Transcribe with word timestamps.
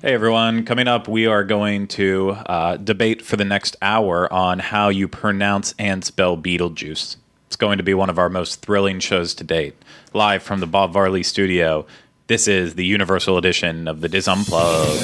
Hey 0.00 0.14
everyone, 0.14 0.64
coming 0.64 0.88
up, 0.88 1.06
we 1.06 1.26
are 1.26 1.44
going 1.44 1.86
to 1.88 2.30
uh, 2.30 2.76
debate 2.76 3.22
for 3.22 3.36
the 3.36 3.44
next 3.44 3.76
hour 3.82 4.32
on 4.32 4.58
how 4.58 4.88
you 4.88 5.06
pronounce 5.06 5.74
and 5.78 6.02
spell 6.04 6.36
Beetlejuice. 6.36 7.16
It's 7.46 7.56
going 7.56 7.76
to 7.76 7.84
be 7.84 7.94
one 7.94 8.10
of 8.10 8.18
our 8.18 8.28
most 8.28 8.62
thrilling 8.62 8.98
shows 8.98 9.32
to 9.34 9.44
date. 9.44 9.76
Live 10.12 10.42
from 10.42 10.58
the 10.60 10.66
Bob 10.66 10.92
Varley 10.92 11.22
studio, 11.22 11.86
this 12.26 12.48
is 12.48 12.74
the 12.74 12.86
Universal 12.86 13.36
Edition 13.36 13.86
of 13.86 14.00
the 14.00 14.08
DIS 14.08 14.26
Unplugged. 14.26 15.00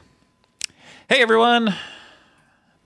Hey 1.09 1.21
everyone! 1.21 1.75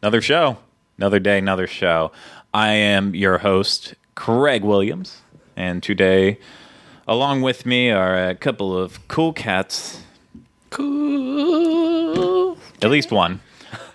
Another 0.02 0.20
show, 0.20 0.56
another 0.98 1.20
day, 1.20 1.38
another 1.38 1.68
show. 1.68 2.10
I 2.52 2.72
am 2.72 3.14
your 3.14 3.38
host, 3.38 3.94
Craig 4.16 4.64
Williams, 4.64 5.18
and 5.56 5.80
today, 5.82 6.38
along 7.06 7.42
with 7.42 7.66
me, 7.66 7.90
are 7.90 8.28
a 8.28 8.34
couple 8.34 8.76
of 8.76 9.06
cool 9.08 9.32
cats. 9.32 10.02
Cool. 10.70 12.56
At 12.82 12.90
least 12.90 13.10
one. 13.10 13.40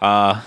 Uh, 0.02 0.42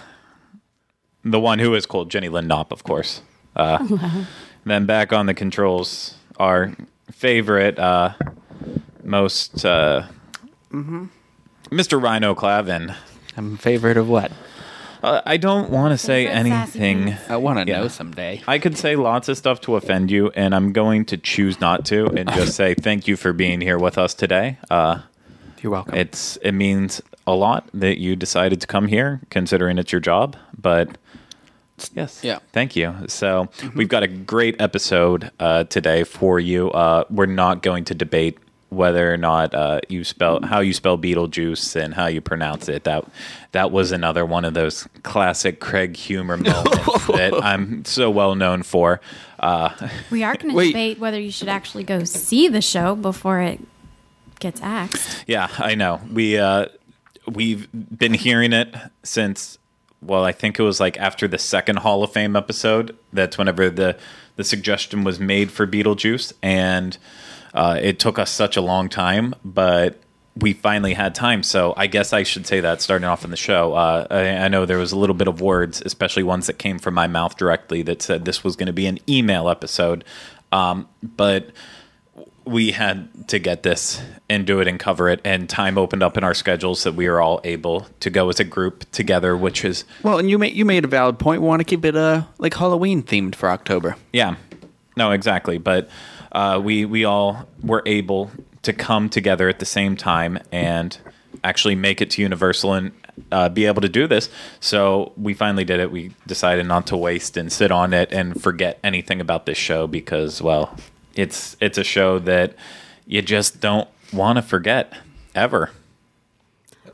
the 1.25 1.41
one 1.41 1.59
who 1.59 1.75
is 1.75 1.87
called 1.87 2.11
Jenny 2.11 2.29
Lynn 2.29 2.47
Knopp, 2.49 2.73
of 2.73 2.85
course. 2.85 3.23
Uh, 3.57 4.25
Then 4.67 4.87
back 4.87 5.13
on 5.13 5.27
the 5.27 5.35
controls, 5.35 6.15
our 6.39 6.75
favorite, 7.13 7.79
uh, 7.79 8.15
most, 9.03 9.63
uh, 9.65 10.07
Mr. 10.73 11.11
Ryno 11.71 12.35
Clavin. 12.35 12.95
I'm 13.37 13.55
a 13.55 13.59
favorite 13.59 13.99
of 13.99 14.09
what? 14.09 14.33
Uh, 15.05 15.21
I 15.27 15.37
don't 15.37 15.69
want 15.71 15.93
to 15.93 15.99
say 15.99 16.27
anything. 16.27 17.15
I 17.29 17.37
want 17.37 17.59
to 17.59 17.67
Yeah. 17.71 17.81
know 17.81 17.89
someday. 17.89 18.43
I 18.49 18.59
could 18.59 18.79
say 18.79 18.97
lots 18.97 19.29
of 19.29 19.37
stuff 19.37 19.61
to 19.63 19.77
offend 19.77 20.11
you, 20.11 20.31
and 20.35 20.55
I'm 20.55 20.73
going 20.73 21.05
to 21.07 21.17
choose 21.19 21.61
not 21.61 21.85
to, 21.87 22.07
and 22.17 22.31
just 22.33 22.55
say 22.61 22.75
thank 22.75 23.07
you 23.07 23.17
for 23.17 23.33
being 23.35 23.61
here 23.61 23.79
with 23.79 23.99
us 23.99 24.15
today. 24.15 24.57
Uh, 24.71 25.01
You're 25.63 25.73
welcome. 25.73 25.95
it's 25.95 26.37
it 26.39 26.53
means 26.53 27.03
a 27.27 27.35
lot 27.35 27.69
that 27.75 27.99
you 28.01 28.17
decided 28.17 28.61
to 28.63 28.67
come 28.67 28.89
here, 28.89 29.21
considering 29.31 29.77
it's 29.79 29.93
your 29.93 30.01
job. 30.01 30.37
But 30.59 30.97
yes, 31.95 32.21
Yeah. 32.23 32.39
thank 32.53 32.75
you. 32.77 32.95
So 33.09 33.49
we've 33.75 33.89
got 33.89 34.03
a 34.03 34.09
great 34.09 34.59
episode 34.61 35.31
uh, 35.39 35.65
today 35.65 36.05
for 36.05 36.41
you. 36.41 36.71
Uh, 36.71 37.05
we're 37.11 37.27
not 37.27 37.63
going 37.63 37.85
to 37.85 37.95
debate 37.95 38.39
whether 38.75 39.13
or 39.13 39.17
not 39.17 39.55
uh, 39.55 39.81
you 39.89 40.05
spell 40.05 40.41
how 40.43 40.61
you 40.61 40.73
spell 40.73 40.99
Beetlejuice 40.99 41.77
and 41.77 41.95
how 41.95 42.07
you 42.07 42.21
pronounce 42.21 42.69
it. 42.69 42.85
That 42.85 43.05
that 43.53 43.71
was 43.71 43.93
another 43.93 44.27
one 44.27 44.45
of 44.45 44.55
those 44.55 44.87
classic 45.03 45.61
Craig 45.61 45.97
humor 45.97 46.37
moments 46.39 47.07
that 47.09 47.33
I'm 47.43 47.85
so 47.85 48.11
well 48.11 48.35
known 48.35 48.63
for. 48.63 49.01
Uh, 49.39 49.71
We 50.11 50.23
are 50.23 50.37
going 50.37 50.55
to 50.55 50.67
debate 50.67 50.99
whether 50.99 51.21
you 51.21 51.31
should 51.31 51.49
actually 51.49 51.85
go 51.85 52.05
see 52.05 52.49
the 52.49 52.63
show 52.63 52.95
before 52.95 53.41
it 53.41 53.61
gets 54.41 54.61
axed. 54.63 55.25
Yeah, 55.27 55.49
I 55.59 55.75
know. 55.75 56.01
We 56.13 56.39
uh 56.39 56.67
we've 57.27 57.69
been 57.73 58.15
hearing 58.15 58.53
it 58.53 58.75
since 59.03 59.59
well, 60.03 60.25
I 60.25 60.33
think 60.33 60.59
it 60.59 60.63
was 60.63 60.81
like 60.81 60.99
after 60.99 61.27
the 61.27 61.39
second 61.39 61.79
Hall 61.79 62.03
of 62.05 62.13
Fame 62.13 62.37
episode. 62.37 62.95
That's 63.13 63.39
whenever 63.39 63.71
the 63.71 63.97
the 64.37 64.45
suggestion 64.45 65.05
was 65.05 65.19
made 65.21 65.51
for 65.51 65.67
Beetlejuice 65.67 66.33
and 66.43 66.99
uh 67.55 67.79
it 67.81 67.99
took 67.99 68.19
us 68.19 68.31
such 68.31 68.57
a 68.57 68.61
long 68.61 68.89
time, 68.89 69.35
but 69.45 70.01
we 70.37 70.53
finally 70.53 70.95
had 70.95 71.15
time, 71.15 71.45
so 71.45 71.75
I 71.77 71.87
guess 71.87 72.13
I 72.13 72.25
should 72.25 72.45
say 72.47 72.59
that 72.61 72.83
starting 72.83 73.07
off 73.07 73.25
in 73.25 73.31
the 73.31 73.37
show. 73.37 73.73
Uh, 73.75 74.07
I, 74.11 74.29
I 74.45 74.49
know 74.49 74.67
there 74.67 74.79
was 74.79 74.91
a 74.91 74.99
little 74.99 75.15
bit 75.15 75.29
of 75.29 75.41
words, 75.41 75.81
especially 75.87 76.25
ones 76.25 76.49
that 76.49 76.59
came 76.59 76.81
from 76.81 76.95
my 76.95 77.07
mouth 77.07 77.37
directly, 77.37 77.83
that 77.83 78.03
said 78.03 78.25
this 78.25 78.43
was 78.43 78.57
going 78.57 78.67
to 78.67 78.73
be 78.73 78.87
an 78.87 78.99
email 79.09 79.49
episode. 79.49 80.03
Um, 80.51 80.89
but 81.05 81.51
we 82.45 82.73
had 82.73 83.29
to 83.29 83.39
get 83.39 83.63
this 83.63 84.03
and 84.29 84.45
do 84.45 84.59
it 84.61 84.67
and 84.69 84.79
cover 84.81 85.09
it 85.09 85.21
and 85.25 85.49
time 85.49 85.79
opened 85.79 86.03
up 86.03 86.19
in 86.19 86.25
our 86.25 86.35
schedules 86.35 86.83
that 86.83 86.95
we 86.95 87.09
were 87.09 87.21
all 87.21 87.41
able 87.45 87.87
to 88.01 88.11
go 88.11 88.29
as 88.29 88.39
a 88.39 88.45
group 88.45 88.91
together 88.91 89.35
which 89.37 89.65
is 89.65 89.85
well, 90.03 90.19
and 90.19 90.29
you 90.29 90.37
made 90.39 90.53
you 90.55 90.65
made 90.65 90.85
a 90.85 90.89
valid 90.89 91.19
point. 91.19 91.41
We 91.41 91.49
want 91.49 91.61
to 91.61 91.65
keep 91.65 91.85
it 91.85 91.97
uh 91.97 92.25
like 92.39 92.55
Halloween 92.55 93.03
themed 93.03 93.35
for 93.35 93.49
October. 93.49 93.97
yeah 94.13 94.37
no 94.97 95.11
exactly 95.13 95.57
but 95.59 95.89
uh, 96.35 96.61
we 96.63 96.85
we 96.85 97.05
all 97.05 97.49
were 97.63 97.83
able 97.87 98.31
to 98.63 98.73
come 98.73 99.09
together 99.09 99.49
at 99.49 99.59
the 99.59 99.67
same 99.67 99.97
time 99.97 100.39
and 100.51 100.99
actually 101.43 101.75
make 101.75 102.01
it 102.01 102.11
to 102.11 102.23
universal 102.23 102.73
and 102.73 102.93
uh, 103.31 103.49
be 103.49 103.67
able 103.67 103.83
to 103.83 103.89
do 103.89 104.07
this. 104.07 104.29
So 104.61 105.13
we 105.17 105.35
finally 105.35 105.65
did 105.65 105.79
it. 105.81 105.91
We 105.91 106.13
decided 106.27 106.67
not 106.67 106.87
to 106.89 106.97
waste 106.97 107.37
and 107.37 107.53
sit 107.53 107.71
on 107.71 107.93
it 107.93 108.13
and 108.13 108.41
forget 108.41 108.79
anything 108.83 109.21
about 109.21 109.47
this 109.47 109.59
show 109.59 109.87
because 109.87 110.43
well 110.43 110.77
it's 111.15 111.57
it's 111.61 111.79
a 111.79 111.85
show 111.85 112.19
that 112.21 112.55
you 113.07 113.23
just 113.23 113.61
don't 113.61 113.89
want 114.13 114.37
to 114.37 114.43
forget 114.43 114.93
ever. 115.35 115.71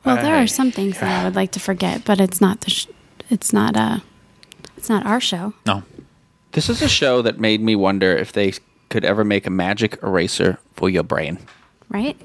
Well, 0.05 0.17
there 0.17 0.37
are 0.37 0.47
some 0.47 0.71
things 0.71 0.99
that 0.99 1.21
I 1.21 1.25
would 1.25 1.35
like 1.37 1.53
to 1.53 1.61
forget, 1.61 2.05
but 2.05 2.21
it's 2.21 2.41
not 2.41 2.63
the 2.63 2.71
sh- 2.71 2.87
it's 3.29 3.53
not 3.53 3.77
uh 3.77 4.01
it's 4.77 4.89
not 4.89 5.05
our 5.07 5.21
show, 5.21 5.55
no. 5.67 5.83
This 6.53 6.69
is 6.69 6.83
a 6.83 6.89
show 6.89 7.23
that 7.23 7.39
made 7.39 7.61
me 7.61 7.77
wonder 7.77 8.17
if 8.17 8.33
they 8.33 8.55
could 8.91 9.05
ever 9.05 9.25
make 9.25 9.47
a 9.47 9.51
magic 9.51 10.03
eraser 10.03 10.59
for 10.75 10.91
your 10.91 11.03
brain. 11.03 11.39
right? 11.89 12.17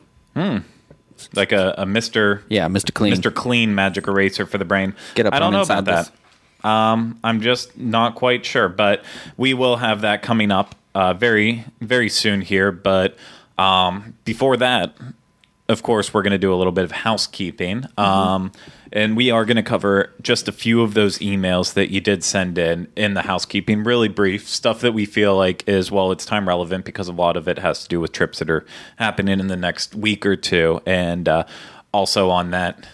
like 1.33 1.51
a, 1.51 1.73
a 1.77 1.85
Mr. 1.85 2.41
Yeah, 2.49 2.67
Mr. 2.67 2.93
Clean. 2.93 3.13
Mr. 3.13 3.33
Clean 3.33 3.73
magic 3.73 4.07
eraser 4.07 4.45
for 4.45 4.57
the 4.57 4.65
brain. 4.65 4.93
Get 5.15 5.25
up 5.25 5.33
I 5.33 5.39
don't 5.39 5.53
know 5.53 5.61
inside 5.61 5.79
about 5.79 6.11
that. 6.63 6.67
Um, 6.67 7.19
I'm 7.23 7.41
just 7.41 7.77
not 7.77 8.15
quite 8.15 8.45
sure, 8.45 8.67
but 8.67 9.03
we 9.37 9.53
will 9.53 9.77
have 9.77 10.01
that 10.01 10.23
coming 10.23 10.51
up 10.51 10.75
uh, 10.93 11.13
very 11.13 11.63
very 11.79 12.09
soon 12.09 12.41
here. 12.41 12.71
But 12.71 13.15
um, 13.57 14.15
before 14.25 14.57
that, 14.57 14.95
of 15.69 15.83
course, 15.83 16.13
we're 16.13 16.23
going 16.23 16.31
to 16.31 16.37
do 16.37 16.53
a 16.53 16.57
little 16.57 16.73
bit 16.73 16.83
of 16.83 16.91
housekeeping. 16.91 17.85
Um, 17.97 18.51
and 18.95 19.17
we 19.17 19.29
are 19.29 19.43
going 19.43 19.57
to 19.57 19.63
cover 19.63 20.13
just 20.21 20.47
a 20.47 20.53
few 20.53 20.81
of 20.81 20.93
those 20.93 21.19
emails 21.19 21.73
that 21.73 21.91
you 21.91 21.99
did 21.99 22.23
send 22.23 22.57
in 22.57 22.87
in 22.95 23.13
the 23.13 23.23
housekeeping, 23.23 23.83
really 23.83 24.07
brief 24.07 24.47
stuff 24.47 24.79
that 24.79 24.93
we 24.93 25.05
feel 25.05 25.35
like 25.35 25.67
is, 25.67 25.91
well, 25.91 26.13
it's 26.13 26.25
time 26.25 26.47
relevant 26.47 26.85
because 26.85 27.09
a 27.09 27.13
lot 27.13 27.35
of 27.35 27.47
it 27.49 27.59
has 27.59 27.83
to 27.83 27.89
do 27.89 27.99
with 27.99 28.13
trips 28.13 28.39
that 28.39 28.49
are 28.49 28.65
happening 28.95 29.41
in 29.41 29.47
the 29.47 29.57
next 29.57 29.93
week 29.93 30.25
or 30.25 30.37
two. 30.37 30.79
And 30.85 31.27
uh, 31.27 31.45
also 31.91 32.29
on 32.29 32.51
that 32.51 32.87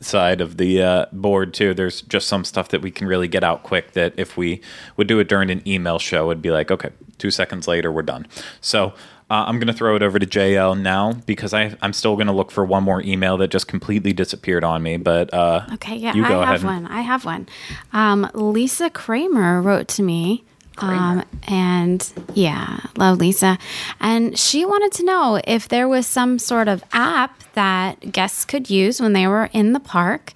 side 0.00 0.40
of 0.40 0.56
the 0.56 0.82
uh, 0.82 1.06
board 1.12 1.54
too 1.54 1.72
there's 1.72 2.02
just 2.02 2.28
some 2.28 2.44
stuff 2.44 2.68
that 2.68 2.82
we 2.82 2.90
can 2.90 3.06
really 3.06 3.28
get 3.28 3.42
out 3.42 3.62
quick 3.62 3.92
that 3.92 4.12
if 4.18 4.36
we 4.36 4.60
would 4.98 5.06
do 5.06 5.18
it 5.18 5.28
during 5.28 5.50
an 5.50 5.66
email 5.66 5.98
show 5.98 6.30
it'd 6.30 6.42
be 6.42 6.50
like 6.50 6.70
okay 6.70 6.90
two 7.16 7.30
seconds 7.30 7.66
later 7.66 7.90
we're 7.90 8.02
done 8.02 8.26
so 8.60 8.92
uh, 9.34 9.44
i'm 9.48 9.58
going 9.58 9.66
to 9.66 9.72
throw 9.72 9.96
it 9.96 10.02
over 10.02 10.18
to 10.18 10.26
jl 10.26 10.78
now 10.80 11.12
because 11.26 11.52
I, 11.52 11.76
i'm 11.82 11.92
still 11.92 12.14
going 12.16 12.26
to 12.28 12.32
look 12.32 12.50
for 12.50 12.64
one 12.64 12.82
more 12.84 13.00
email 13.02 13.36
that 13.38 13.48
just 13.48 13.66
completely 13.68 14.12
disappeared 14.12 14.64
on 14.64 14.82
me 14.82 14.96
but 14.96 15.32
uh, 15.34 15.66
Okay, 15.74 15.96
yeah, 15.96 16.14
you 16.14 16.22
go 16.26 16.40
I 16.40 16.42
ahead 16.44 16.60
have 16.60 16.64
and- 16.64 16.84
one. 16.84 16.86
I 16.86 17.00
have 17.00 17.24
one. 17.24 17.48
Um, 17.92 18.30
Lisa 18.34 18.90
Kramer 18.90 19.60
wrote 19.60 19.88
to 19.96 20.02
me. 20.02 20.44
Um, 20.78 21.24
and 21.46 22.00
yeah, 22.34 22.80
love 22.96 23.18
Lisa. 23.18 23.58
And 24.00 24.36
she 24.36 24.64
wanted 24.64 24.90
to 24.98 25.04
know 25.04 25.40
if 25.46 25.68
there 25.68 25.86
was 25.86 26.04
some 26.04 26.38
sort 26.40 26.66
of 26.66 26.82
app 26.92 27.32
that 27.52 28.10
guests 28.10 28.44
could 28.44 28.68
use 28.70 29.00
when 29.00 29.12
they 29.12 29.26
were 29.28 29.48
in 29.52 29.72
the 29.72 29.78
park 29.80 30.32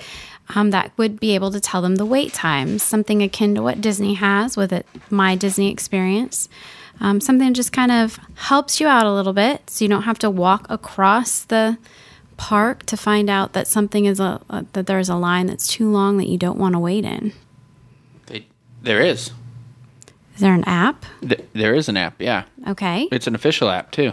um, 0.54 0.70
that 0.70 0.92
would 0.96 1.18
be 1.18 1.34
able 1.34 1.50
to 1.50 1.60
tell 1.60 1.82
them 1.82 1.96
the 1.96 2.06
wait 2.06 2.32
times, 2.32 2.84
something 2.84 3.20
akin 3.20 3.54
to 3.56 3.62
what 3.62 3.80
Disney 3.80 4.14
has 4.14 4.56
with 4.56 4.72
it, 4.72 4.86
My 5.10 5.34
Disney 5.34 5.72
Experience. 5.72 6.48
Um, 7.00 7.20
something 7.20 7.54
just 7.54 7.72
kind 7.72 7.92
of 7.92 8.18
helps 8.34 8.80
you 8.80 8.86
out 8.88 9.06
a 9.06 9.12
little 9.12 9.32
bit 9.32 9.70
so 9.70 9.84
you 9.84 9.88
don't 9.88 10.02
have 10.02 10.18
to 10.20 10.30
walk 10.30 10.66
across 10.68 11.40
the 11.44 11.78
park 12.36 12.84
to 12.86 12.96
find 12.96 13.28
out 13.30 13.52
that 13.52 13.66
something 13.66 14.04
is 14.04 14.18
a, 14.20 14.40
uh, 14.50 14.62
that 14.72 14.86
there's 14.86 15.08
a 15.08 15.14
line 15.16 15.46
that's 15.46 15.66
too 15.68 15.90
long 15.90 16.16
that 16.18 16.26
you 16.28 16.38
don't 16.38 16.58
want 16.58 16.72
to 16.74 16.78
wait 16.78 17.04
in. 17.04 17.32
They- 18.26 18.46
there 18.82 19.00
is. 19.00 19.30
Is 20.34 20.40
there 20.42 20.54
an 20.54 20.64
app? 20.64 21.04
Th- 21.20 21.44
there 21.52 21.74
is 21.74 21.88
an 21.88 21.96
app. 21.96 22.20
Yeah, 22.20 22.44
Okay, 22.66 23.08
it's 23.10 23.26
an 23.26 23.34
official 23.34 23.70
app 23.70 23.90
too. 23.90 24.12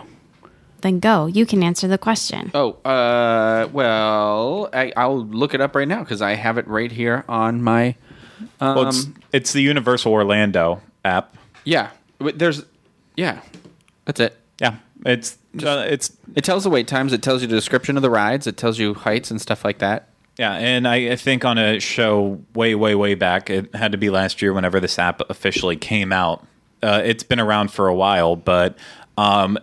then 0.82 1.00
go. 1.00 1.26
You 1.26 1.46
can 1.48 1.64
answer 1.64 1.88
the 1.88 1.98
question. 1.98 2.52
Oh, 2.54 2.74
uh, 2.86 3.68
well, 3.74 4.70
I, 4.74 4.92
I'll 4.96 5.24
look 5.26 5.54
it 5.56 5.62
up 5.62 5.76
right 5.76 5.88
now 5.88 6.00
because 6.00 6.22
I 6.22 6.34
have 6.36 6.58
it 6.60 6.68
right 6.68 6.92
here 6.92 7.24
on 7.28 7.62
my. 7.64 7.96
Um, 8.60 8.76
well, 8.76 8.88
it's, 8.90 9.08
it's 9.32 9.54
the 9.54 9.62
universal 9.62 10.12
orlando 10.12 10.82
app 11.04 11.36
yeah, 11.64 11.90
there's, 12.20 12.64
yeah, 13.16 13.42
that's 14.06 14.20
it. 14.20 14.38
yeah 14.60 14.78
It's 15.06 15.38
uh, 15.64 15.86
it's 15.88 16.16
It 16.36 16.44
tells 16.44 16.64
the 16.64 16.70
wait 16.70 16.88
times. 16.88 17.14
It 17.14 17.22
tells 17.22 17.42
you 17.42 17.48
the 17.48 17.56
description 17.56 17.96
of 17.98 18.02
the 18.02 18.10
rides. 18.10 18.48
It 18.48 18.58
tells 18.58 18.78
you 18.80 18.94
heights 18.94 19.32
and 19.32 19.40
stuff 19.42 19.64
like 19.64 19.80
that. 19.80 20.10
Yeah, 20.38 20.54
and 20.54 20.86
I, 20.86 21.12
I 21.12 21.16
think 21.16 21.46
on 21.46 21.58
a 21.58 21.80
show 21.80 22.42
way, 22.54 22.76
way, 22.76 22.94
way 22.94 23.16
back, 23.16 23.50
it 23.50 23.74
had 23.74 23.94
to 23.94 23.98
be 23.98 24.10
last 24.10 24.42
year 24.42 24.52
whenever 24.54 24.82
this 24.82 25.00
app 25.00 25.22
officially 25.30 25.78
came 25.78 26.12
out. 26.12 26.46
Uh, 26.84 27.02
it's 27.06 27.24
been 27.24 27.40
around 27.40 27.72
for 27.72 27.88
a 27.88 27.96
while, 27.96 28.36
but 28.36 28.78
um, 29.18 29.58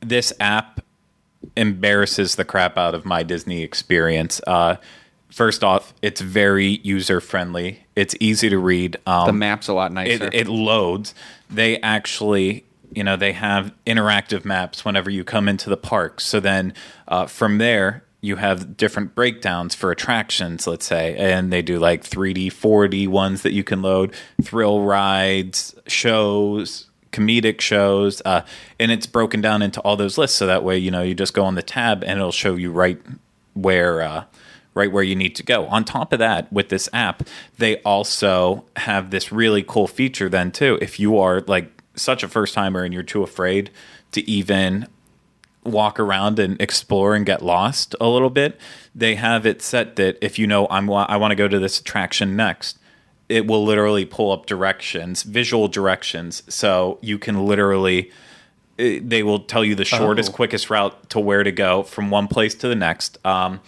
this 0.00 0.34
app 0.38 0.80
embarrasses 1.56 2.34
the 2.36 2.44
crap 2.44 2.76
out 2.76 2.94
of 2.94 3.06
my 3.06 3.22
Disney 3.22 3.62
experience. 3.62 4.40
Uh, 4.46 4.76
first 5.30 5.64
off, 5.64 5.94
it's 6.02 6.20
very 6.20 6.80
user 6.82 7.20
friendly. 7.22 7.86
It's 7.96 8.14
easy 8.20 8.50
to 8.50 8.58
read. 8.58 8.98
Um, 9.06 9.26
The 9.28 9.32
map's 9.32 9.68
a 9.68 9.72
lot 9.72 9.92
nicer. 9.92 10.26
it, 10.26 10.34
it 10.34 10.46
loads. 10.46 11.14
They 11.48 11.80
actually, 11.80 12.64
you 12.92 13.04
know, 13.04 13.16
they 13.16 13.32
have 13.32 13.72
interactive 13.86 14.44
maps 14.44 14.84
whenever 14.84 15.10
you 15.10 15.24
come 15.24 15.48
into 15.48 15.70
the 15.70 15.76
park. 15.76 16.20
So 16.20 16.40
then 16.40 16.74
uh, 17.06 17.26
from 17.26 17.58
there, 17.58 18.04
you 18.20 18.36
have 18.36 18.76
different 18.76 19.14
breakdowns 19.14 19.74
for 19.74 19.90
attractions, 19.90 20.66
let's 20.66 20.86
say, 20.86 21.16
and 21.16 21.52
they 21.52 21.62
do 21.62 21.78
like 21.78 22.02
3D, 22.02 22.46
4D 22.46 23.06
ones 23.06 23.42
that 23.42 23.52
you 23.52 23.62
can 23.62 23.80
load, 23.80 24.12
thrill 24.42 24.82
rides, 24.82 25.74
shows, 25.86 26.88
comedic 27.12 27.60
shows, 27.60 28.20
uh, 28.24 28.42
and 28.80 28.90
it's 28.90 29.06
broken 29.06 29.40
down 29.40 29.62
into 29.62 29.80
all 29.82 29.96
those 29.96 30.18
lists. 30.18 30.36
So 30.36 30.46
that 30.46 30.64
way, 30.64 30.78
you 30.78 30.90
know, 30.90 31.02
you 31.02 31.14
just 31.14 31.34
go 31.34 31.44
on 31.44 31.54
the 31.54 31.62
tab 31.62 32.02
and 32.02 32.18
it'll 32.18 32.32
show 32.32 32.56
you 32.56 32.72
right 32.72 33.00
where. 33.54 34.02
Uh, 34.02 34.24
right 34.74 34.92
where 34.92 35.02
you 35.02 35.16
need 35.16 35.34
to 35.34 35.42
go. 35.42 35.66
On 35.66 35.84
top 35.84 36.12
of 36.12 36.20
that, 36.20 36.52
with 36.52 36.68
this 36.68 36.88
app, 36.92 37.24
they 37.56 37.82
also 37.82 38.64
have 38.76 39.10
this 39.10 39.32
really 39.32 39.64
cool 39.64 39.88
feature 39.88 40.28
then 40.28 40.52
too. 40.52 40.78
If 40.80 41.00
you 41.00 41.18
are 41.18 41.40
like 41.48 41.77
such 41.98 42.22
a 42.22 42.28
first 42.28 42.54
timer 42.54 42.82
and 42.84 42.94
you're 42.94 43.02
too 43.02 43.22
afraid 43.22 43.70
to 44.12 44.28
even 44.30 44.86
walk 45.64 46.00
around 46.00 46.38
and 46.38 46.60
explore 46.62 47.14
and 47.14 47.26
get 47.26 47.42
lost 47.42 47.94
a 48.00 48.08
little 48.08 48.30
bit, 48.30 48.58
they 48.94 49.16
have 49.16 49.44
it 49.44 49.60
set 49.60 49.96
that 49.96 50.16
if 50.22 50.38
you 50.38 50.46
know 50.46 50.66
I'm 50.70 50.90
I 50.90 51.16
want 51.16 51.32
to 51.32 51.36
go 51.36 51.48
to 51.48 51.58
this 51.58 51.78
attraction 51.80 52.36
next, 52.36 52.78
it 53.28 53.46
will 53.46 53.62
literally 53.64 54.06
pull 54.06 54.32
up 54.32 54.46
directions, 54.46 55.22
visual 55.24 55.68
directions, 55.68 56.42
so 56.48 56.98
you 57.02 57.18
can 57.18 57.44
literally 57.46 58.10
eh, 58.78 59.00
they 59.02 59.22
will 59.22 59.40
tell 59.40 59.64
you 59.64 59.74
the 59.74 59.84
shortest, 59.84 60.30
Oh. 60.30 60.34
quickest 60.34 60.70
route 60.70 61.10
to 61.10 61.20
where 61.20 61.42
to 61.42 61.52
go 61.52 61.82
from 61.82 62.10
one 62.10 62.28
place 62.28 62.54
to 62.54 62.68
the 62.68 62.74
next. 62.76 63.18
Um, 63.26 63.60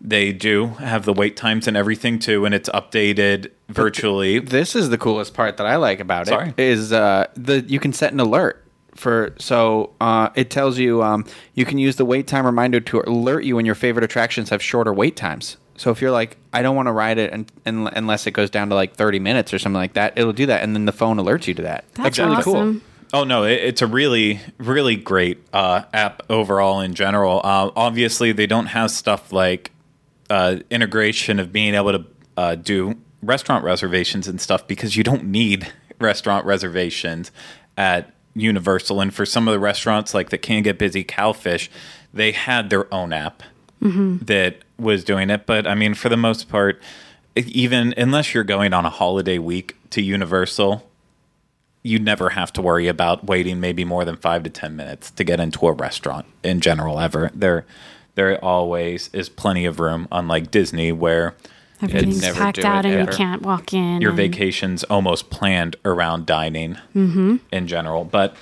they 0.00 0.32
do 0.32 0.66
have 0.66 1.04
the 1.04 1.12
wait 1.12 1.36
times 1.36 1.66
and 1.66 1.76
everything 1.76 2.18
too, 2.18 2.44
and 2.44 2.54
it's 2.54 2.68
updated 2.70 3.50
virtually. 3.68 4.38
this 4.38 4.76
is 4.76 4.90
the 4.90 4.98
coolest 4.98 5.34
part 5.34 5.56
that 5.56 5.66
I 5.66 5.76
like 5.76 6.00
about 6.00 6.26
Sorry. 6.26 6.50
it 6.50 6.58
is 6.58 6.92
uh, 6.92 7.26
the 7.34 7.62
you 7.62 7.80
can 7.80 7.92
set 7.92 8.12
an 8.12 8.20
alert 8.20 8.62
for 8.94 9.34
so 9.38 9.90
uh, 10.00 10.30
it 10.34 10.50
tells 10.50 10.78
you 10.78 11.02
um, 11.02 11.24
you 11.54 11.64
can 11.64 11.78
use 11.78 11.96
the 11.96 12.04
wait 12.04 12.26
time 12.26 12.46
reminder 12.46 12.80
to 12.80 13.00
alert 13.06 13.44
you 13.44 13.56
when 13.56 13.66
your 13.66 13.74
favorite 13.74 14.04
attractions 14.04 14.50
have 14.50 14.62
shorter 14.62 14.92
wait 14.92 15.16
times. 15.16 15.56
So 15.78 15.90
if 15.90 16.00
you're 16.00 16.10
like, 16.10 16.38
I 16.54 16.62
don't 16.62 16.74
want 16.74 16.86
to 16.86 16.92
ride 16.92 17.18
it 17.18 17.32
un- 17.34 17.46
un- 17.66 17.88
unless 17.94 18.26
it 18.26 18.30
goes 18.30 18.48
down 18.48 18.70
to 18.70 18.74
like 18.74 18.96
30 18.96 19.18
minutes 19.18 19.52
or 19.52 19.58
something 19.58 19.76
like 19.76 19.92
that, 19.92 20.16
it'll 20.16 20.32
do 20.32 20.46
that, 20.46 20.62
and 20.62 20.74
then 20.74 20.86
the 20.86 20.92
phone 20.92 21.18
alerts 21.18 21.46
you 21.46 21.54
to 21.54 21.62
that. 21.62 21.84
That's 21.94 22.18
really 22.18 22.42
cool. 22.42 22.80
Oh 23.12 23.24
no, 23.24 23.44
it, 23.44 23.60
it's 23.62 23.82
a 23.82 23.86
really, 23.86 24.40
really 24.58 24.96
great 24.96 25.38
uh, 25.52 25.82
app 25.92 26.22
overall 26.30 26.80
in 26.80 26.94
general. 26.94 27.40
Uh, 27.44 27.70
obviously, 27.76 28.32
they 28.32 28.46
don't 28.46 28.66
have 28.66 28.90
stuff 28.90 29.32
like 29.32 29.70
uh, 30.30 30.56
integration 30.70 31.38
of 31.38 31.52
being 31.52 31.74
able 31.74 31.92
to 31.92 32.04
uh, 32.36 32.54
do 32.54 32.96
restaurant 33.22 33.64
reservations 33.64 34.28
and 34.28 34.40
stuff 34.40 34.66
because 34.66 34.96
you 34.96 35.02
don't 35.02 35.24
need 35.24 35.72
restaurant 36.00 36.44
reservations 36.44 37.30
at 37.76 38.12
Universal. 38.34 39.00
And 39.00 39.14
for 39.14 39.24
some 39.24 39.48
of 39.48 39.52
the 39.52 39.58
restaurants 39.58 40.14
like 40.14 40.30
the 40.30 40.38
Can 40.38 40.62
Get 40.62 40.78
Busy 40.78 41.04
Cowfish, 41.04 41.68
they 42.12 42.32
had 42.32 42.70
their 42.70 42.92
own 42.92 43.12
app 43.12 43.42
that 44.26 44.58
was 44.78 45.04
doing 45.04 45.30
it. 45.30 45.46
But 45.46 45.66
I 45.66 45.74
mean, 45.74 45.94
for 45.94 46.08
the 46.08 46.16
most 46.16 46.48
part, 46.48 46.80
even 47.34 47.94
unless 47.96 48.34
you're 48.34 48.44
going 48.44 48.72
on 48.72 48.84
a 48.84 48.90
holiday 48.90 49.38
week 49.38 49.76
to 49.90 50.02
Universal, 50.02 50.88
you 51.82 51.98
never 51.98 52.30
have 52.30 52.52
to 52.54 52.62
worry 52.62 52.88
about 52.88 53.24
waiting 53.24 53.60
maybe 53.60 53.84
more 53.84 54.04
than 54.04 54.16
five 54.16 54.42
to 54.42 54.50
ten 54.50 54.76
minutes 54.76 55.10
to 55.12 55.24
get 55.24 55.40
into 55.40 55.66
a 55.66 55.72
restaurant 55.72 56.26
in 56.42 56.60
general 56.60 56.98
ever. 56.98 57.30
There 57.34 57.64
there 58.16 58.44
always 58.44 59.08
is 59.12 59.28
plenty 59.28 59.64
of 59.64 59.78
room, 59.80 60.08
unlike 60.10 60.50
Disney 60.50 60.90
where 60.92 61.34
Everything's 61.80 62.22
never 62.22 62.38
packed 62.38 62.58
out 62.60 62.84
and 62.86 62.94
ever. 62.94 63.10
you 63.12 63.16
can't 63.16 63.42
walk 63.42 63.72
in. 63.74 64.00
your 64.00 64.10
and- 64.10 64.16
vacation's 64.16 64.82
almost 64.84 65.30
planned 65.30 65.76
around 65.84 66.26
dining 66.26 66.78
in 66.94 67.66
general. 67.66 68.04
But 68.04 68.34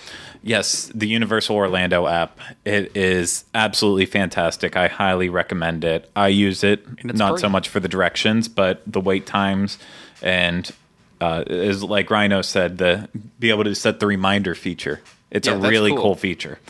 yes, 0.42 0.90
the 0.94 1.08
Universal 1.08 1.56
Orlando 1.56 2.06
app, 2.06 2.38
it 2.64 2.96
is 2.96 3.44
absolutely 3.54 4.06
fantastic. 4.06 4.76
I 4.76 4.86
highly 4.86 5.28
recommend 5.28 5.82
it. 5.84 6.08
I 6.14 6.28
use 6.28 6.62
it 6.62 6.84
not 7.04 7.32
free. 7.32 7.40
so 7.40 7.48
much 7.48 7.68
for 7.68 7.80
the 7.80 7.88
directions, 7.88 8.46
but 8.48 8.82
the 8.86 9.00
wait 9.00 9.26
times 9.26 9.78
and 10.22 10.70
uh, 11.20 11.42
is 11.48 11.82
like 11.82 12.08
Ryno 12.08 12.44
said, 12.44 12.78
the 12.78 13.08
be 13.40 13.50
able 13.50 13.64
to 13.64 13.74
set 13.74 13.98
the 13.98 14.06
reminder 14.06 14.54
feature. 14.54 15.00
It's 15.32 15.48
Yeah, 15.48 15.54
a 15.54 15.58
really 15.58 15.90
cool. 15.90 16.02
cool, 16.02 16.14
feature. 16.14 16.60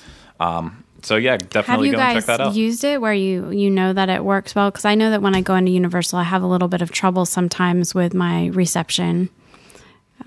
Um, 0.41 0.84
so 1.05 1.17
yeah, 1.17 1.33
Have 1.33 1.51
definitely 1.51 1.89
you 1.89 1.95
go 1.95 2.01
and 2.01 2.17
check 2.17 2.25
that 2.27 2.41
out. 2.41 2.55
used 2.55 2.83
it 2.85 3.01
where 3.01 3.15
you 3.15 3.51
you 3.51 3.71
know 3.71 3.93
that 3.93 4.09
it 4.09 4.25
works 4.25 4.55
well? 4.55 4.71
Because 4.71 4.85
I 4.85 4.95
know 4.95 5.11
that 5.11 5.23
when 5.23 5.35
I 5.35 5.41
go 5.41 5.55
into 5.55 5.71
Universal, 5.71 6.19
I 6.19 6.25
have 6.25 6.43
a 6.43 6.47
little 6.47 6.69
bit 6.69 6.83
of 6.83 6.91
trouble 6.91 7.27
sometimes 7.27 7.95
with 7.95 8.15
my 8.15 8.47
reception, 8.49 9.29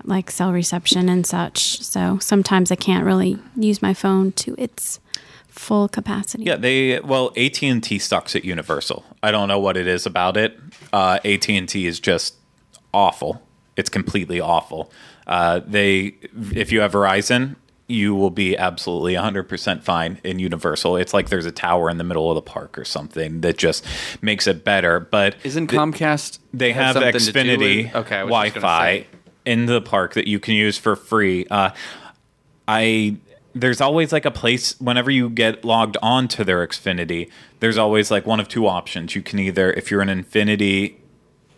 like 0.04 0.30
cell 0.30 0.52
reception 0.52 1.08
and 1.08 1.26
such. 1.26 1.82
So 1.82 2.18
sometimes 2.20 2.70
I 2.70 2.76
can't 2.76 3.04
really 3.04 3.38
use 3.56 3.82
my 3.82 3.94
phone 3.94 4.32
to 4.32 4.54
its 4.58 5.00
full 5.48 5.88
capacity. 5.88 6.44
Yeah, 6.44 6.56
they 6.56 7.00
well 7.00 7.32
AT 7.36 7.62
and 7.62 7.82
T 7.82 7.98
sucks 7.98 8.36
at 8.36 8.44
Universal. 8.44 9.04
I 9.22 9.30
don't 9.30 9.48
know 9.48 9.58
what 9.58 9.76
it 9.76 9.86
is 9.86 10.06
about 10.06 10.36
it. 10.36 10.58
Uh, 10.92 11.18
AT 11.24 11.48
and 11.50 11.68
T 11.68 11.86
is 11.86 11.98
just 12.00 12.36
awful. 12.94 13.42
It's 13.76 13.88
completely 13.90 14.40
awful. 14.40 14.90
Uh, 15.26 15.60
they, 15.66 16.14
if 16.54 16.72
you 16.72 16.80
have 16.80 16.92
Verizon, 16.92 17.56
you 17.88 18.14
will 18.14 18.30
be 18.30 18.56
absolutely 18.56 19.14
100% 19.14 19.82
fine 19.82 20.20
in 20.22 20.38
Universal. 20.38 20.96
It's 20.98 21.14
like 21.14 21.30
there's 21.30 21.46
a 21.46 21.50
tower 21.50 21.88
in 21.88 21.96
the 21.96 22.04
middle 22.04 22.30
of 22.30 22.34
the 22.34 22.42
park 22.42 22.78
or 22.78 22.84
something 22.84 23.40
that 23.40 23.56
just 23.56 23.82
makes 24.20 24.46
it 24.46 24.62
better. 24.62 25.00
But 25.00 25.36
Isn't 25.42 25.68
Comcast? 25.68 26.38
they 26.52 26.72
have 26.72 26.92
something 26.94 27.12
to 27.12 27.18
do 27.18 27.32
Xfinity 27.32 27.84
with- 27.84 27.96
okay, 27.96 28.16
I 28.16 28.24
was 28.24 28.44
just 28.52 28.54
gonna 28.56 28.66
Wi-Fi 28.66 29.06
in 29.46 29.66
the 29.66 29.80
park 29.80 30.12
that 30.14 30.28
you 30.28 30.38
can 30.38 30.54
use 30.54 30.76
for 30.76 30.94
free. 30.96 31.46
Uh, 31.50 31.70
I 32.66 33.16
there's 33.54 33.80
always 33.80 34.12
like 34.12 34.26
a 34.26 34.30
place 34.30 34.78
whenever 34.78 35.10
you 35.10 35.30
get 35.30 35.64
logged 35.64 35.96
on 36.02 36.28
to 36.28 36.44
their 36.44 36.64
Xfinity. 36.66 37.30
There's 37.60 37.78
always 37.78 38.10
like 38.10 38.26
one 38.26 38.38
of 38.38 38.48
two 38.48 38.66
options. 38.68 39.16
You 39.16 39.22
can 39.22 39.38
either, 39.38 39.72
if 39.72 39.90
you're 39.90 40.02
an 40.02 40.08
Xfinity 40.22 40.96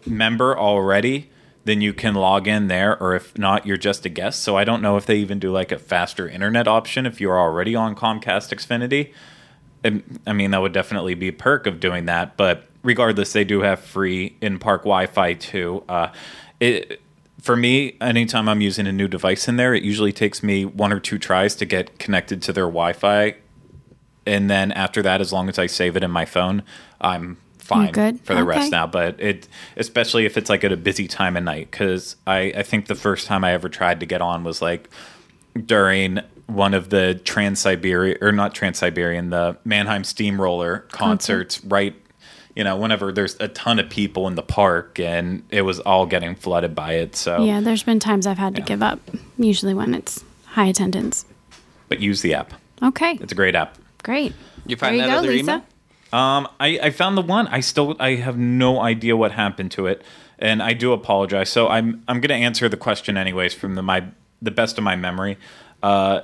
member 0.06 0.56
already, 0.56 1.29
then 1.64 1.80
you 1.80 1.92
can 1.92 2.14
log 2.14 2.48
in 2.48 2.68
there, 2.68 3.00
or 3.00 3.14
if 3.14 3.36
not, 3.36 3.66
you're 3.66 3.76
just 3.76 4.06
a 4.06 4.08
guest. 4.08 4.42
So 4.42 4.56
I 4.56 4.64
don't 4.64 4.80
know 4.82 4.96
if 4.96 5.06
they 5.06 5.16
even 5.16 5.38
do 5.38 5.52
like 5.52 5.72
a 5.72 5.78
faster 5.78 6.28
internet 6.28 6.66
option 6.66 7.06
if 7.06 7.20
you're 7.20 7.38
already 7.38 7.74
on 7.74 7.94
Comcast 7.94 8.54
Xfinity. 8.54 9.12
I 10.26 10.32
mean, 10.32 10.50
that 10.50 10.60
would 10.60 10.72
definitely 10.72 11.14
be 11.14 11.28
a 11.28 11.32
perk 11.32 11.66
of 11.66 11.80
doing 11.80 12.06
that. 12.06 12.36
But 12.36 12.66
regardless, 12.82 13.32
they 13.32 13.44
do 13.44 13.60
have 13.60 13.80
free 13.80 14.36
in 14.40 14.58
park 14.58 14.82
Wi 14.82 15.06
Fi 15.06 15.34
too. 15.34 15.84
Uh, 15.88 16.08
it, 16.60 17.00
for 17.40 17.56
me, 17.56 17.96
anytime 18.00 18.48
I'm 18.48 18.60
using 18.60 18.86
a 18.86 18.92
new 18.92 19.08
device 19.08 19.48
in 19.48 19.56
there, 19.56 19.74
it 19.74 19.82
usually 19.82 20.12
takes 20.12 20.42
me 20.42 20.64
one 20.64 20.92
or 20.92 21.00
two 21.00 21.18
tries 21.18 21.54
to 21.56 21.64
get 21.64 21.98
connected 21.98 22.42
to 22.42 22.52
their 22.52 22.64
Wi 22.64 22.92
Fi. 22.92 23.36
And 24.26 24.50
then 24.50 24.72
after 24.72 25.02
that, 25.02 25.20
as 25.20 25.32
long 25.32 25.48
as 25.48 25.58
I 25.58 25.66
save 25.66 25.96
it 25.96 26.02
in 26.02 26.10
my 26.10 26.24
phone, 26.24 26.62
I'm 27.00 27.38
fine 27.74 27.92
good? 27.92 28.20
for 28.20 28.34
the 28.34 28.44
rest 28.44 28.70
now. 28.72 28.86
But 28.86 29.20
it, 29.20 29.48
especially 29.76 30.26
if 30.26 30.36
it's 30.36 30.50
like 30.50 30.62
at 30.64 30.72
a 30.72 30.76
busy 30.76 31.08
time 31.08 31.36
of 31.36 31.42
night, 31.44 31.70
because 31.70 32.16
I, 32.26 32.52
I 32.56 32.62
think 32.62 32.86
the 32.86 32.94
first 32.94 33.26
time 33.26 33.44
I 33.44 33.52
ever 33.52 33.68
tried 33.68 34.00
to 34.00 34.06
get 34.06 34.20
on 34.20 34.44
was 34.44 34.60
like 34.62 34.88
during 35.66 36.20
one 36.46 36.74
of 36.74 36.90
the 36.90 37.14
Trans 37.24 37.60
Siberian 37.60 38.18
or 38.20 38.32
not 38.32 38.54
Trans 38.54 38.78
Siberian, 38.78 39.30
the 39.30 39.56
Mannheim 39.64 40.04
Steamroller 40.04 40.80
concerts, 40.92 41.62
right? 41.64 41.94
You 42.56 42.64
know, 42.64 42.76
whenever 42.76 43.12
there's 43.12 43.36
a 43.38 43.46
ton 43.48 43.78
of 43.78 43.88
people 43.88 44.26
in 44.26 44.34
the 44.34 44.42
park 44.42 44.98
and 44.98 45.44
it 45.50 45.62
was 45.62 45.78
all 45.80 46.06
getting 46.06 46.34
flooded 46.34 46.74
by 46.74 46.94
it. 46.94 47.14
So, 47.16 47.44
Yeah, 47.44 47.60
there's 47.60 47.84
been 47.84 48.00
times 48.00 48.26
I've 48.26 48.38
had 48.38 48.56
to 48.56 48.62
give 48.62 48.82
up, 48.82 48.98
usually 49.38 49.72
when 49.74 49.94
it's 49.94 50.24
high 50.46 50.66
attendance. 50.66 51.24
but 51.88 52.00
use 52.00 52.22
the 52.22 52.34
app. 52.34 52.52
Okay, 52.82 53.12
It's 53.20 53.30
a 53.32 53.36
great 53.36 53.54
app. 53.54 53.76
great. 54.02 54.32
You 54.66 54.76
find 54.76 54.98
there 54.98 55.06
that 55.06 55.12
you 55.12 55.14
go, 55.14 55.18
other 55.18 55.28
Lisa. 55.28 55.40
email? 55.42 55.64
Um, 56.12 56.48
I, 56.58 56.78
I 56.82 56.90
found 56.90 57.16
the 57.16 57.22
one. 57.22 57.46
I 57.48 57.60
still 57.60 57.96
I 58.00 58.16
have 58.16 58.36
no 58.36 58.80
idea 58.80 59.16
what 59.16 59.32
happened 59.32 59.70
to 59.72 59.86
it, 59.86 60.02
and 60.38 60.62
I 60.62 60.72
do 60.72 60.92
apologize. 60.92 61.50
So 61.50 61.68
I'm 61.68 62.02
I'm 62.08 62.20
to 62.20 62.34
answer 62.34 62.68
the 62.68 62.76
question 62.76 63.16
anyways 63.16 63.54
from 63.54 63.74
the 63.74 63.82
my 63.82 64.04
the 64.42 64.50
best 64.50 64.78
of 64.78 64.84
my 64.84 64.96
memory. 64.96 65.38
Uh, 65.82 66.22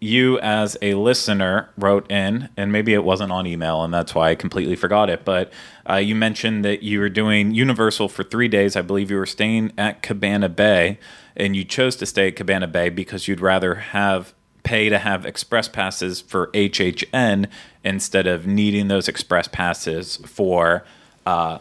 you 0.00 0.40
as 0.40 0.78
a 0.80 0.94
listener 0.94 1.68
wrote 1.76 2.10
in, 2.10 2.48
and 2.56 2.72
maybe 2.72 2.94
it 2.94 3.04
wasn't 3.04 3.30
on 3.30 3.46
email, 3.46 3.84
and 3.84 3.92
that's 3.92 4.14
why 4.14 4.30
I 4.30 4.34
completely 4.34 4.74
forgot 4.74 5.10
it. 5.10 5.24
But 5.24 5.52
uh, 5.88 5.96
you 5.96 6.14
mentioned 6.14 6.64
that 6.64 6.82
you 6.82 7.00
were 7.00 7.10
doing 7.10 7.52
Universal 7.52 8.08
for 8.08 8.22
three 8.22 8.48
days. 8.48 8.76
I 8.76 8.82
believe 8.82 9.10
you 9.10 9.18
were 9.18 9.26
staying 9.26 9.72
at 9.76 10.02
Cabana 10.02 10.48
Bay, 10.48 10.98
and 11.36 11.54
you 11.54 11.64
chose 11.64 11.96
to 11.96 12.06
stay 12.06 12.28
at 12.28 12.36
Cabana 12.36 12.66
Bay 12.66 12.88
because 12.88 13.28
you'd 13.28 13.42
rather 13.42 13.74
have 13.74 14.32
pay 14.62 14.88
to 14.88 14.98
have 14.98 15.24
express 15.26 15.68
passes 15.68 16.20
for 16.20 16.48
HHN 16.48 17.48
instead 17.84 18.26
of 18.26 18.46
needing 18.46 18.88
those 18.88 19.08
express 19.08 19.48
passes 19.48 20.16
for 20.18 20.84
uh, 21.26 21.58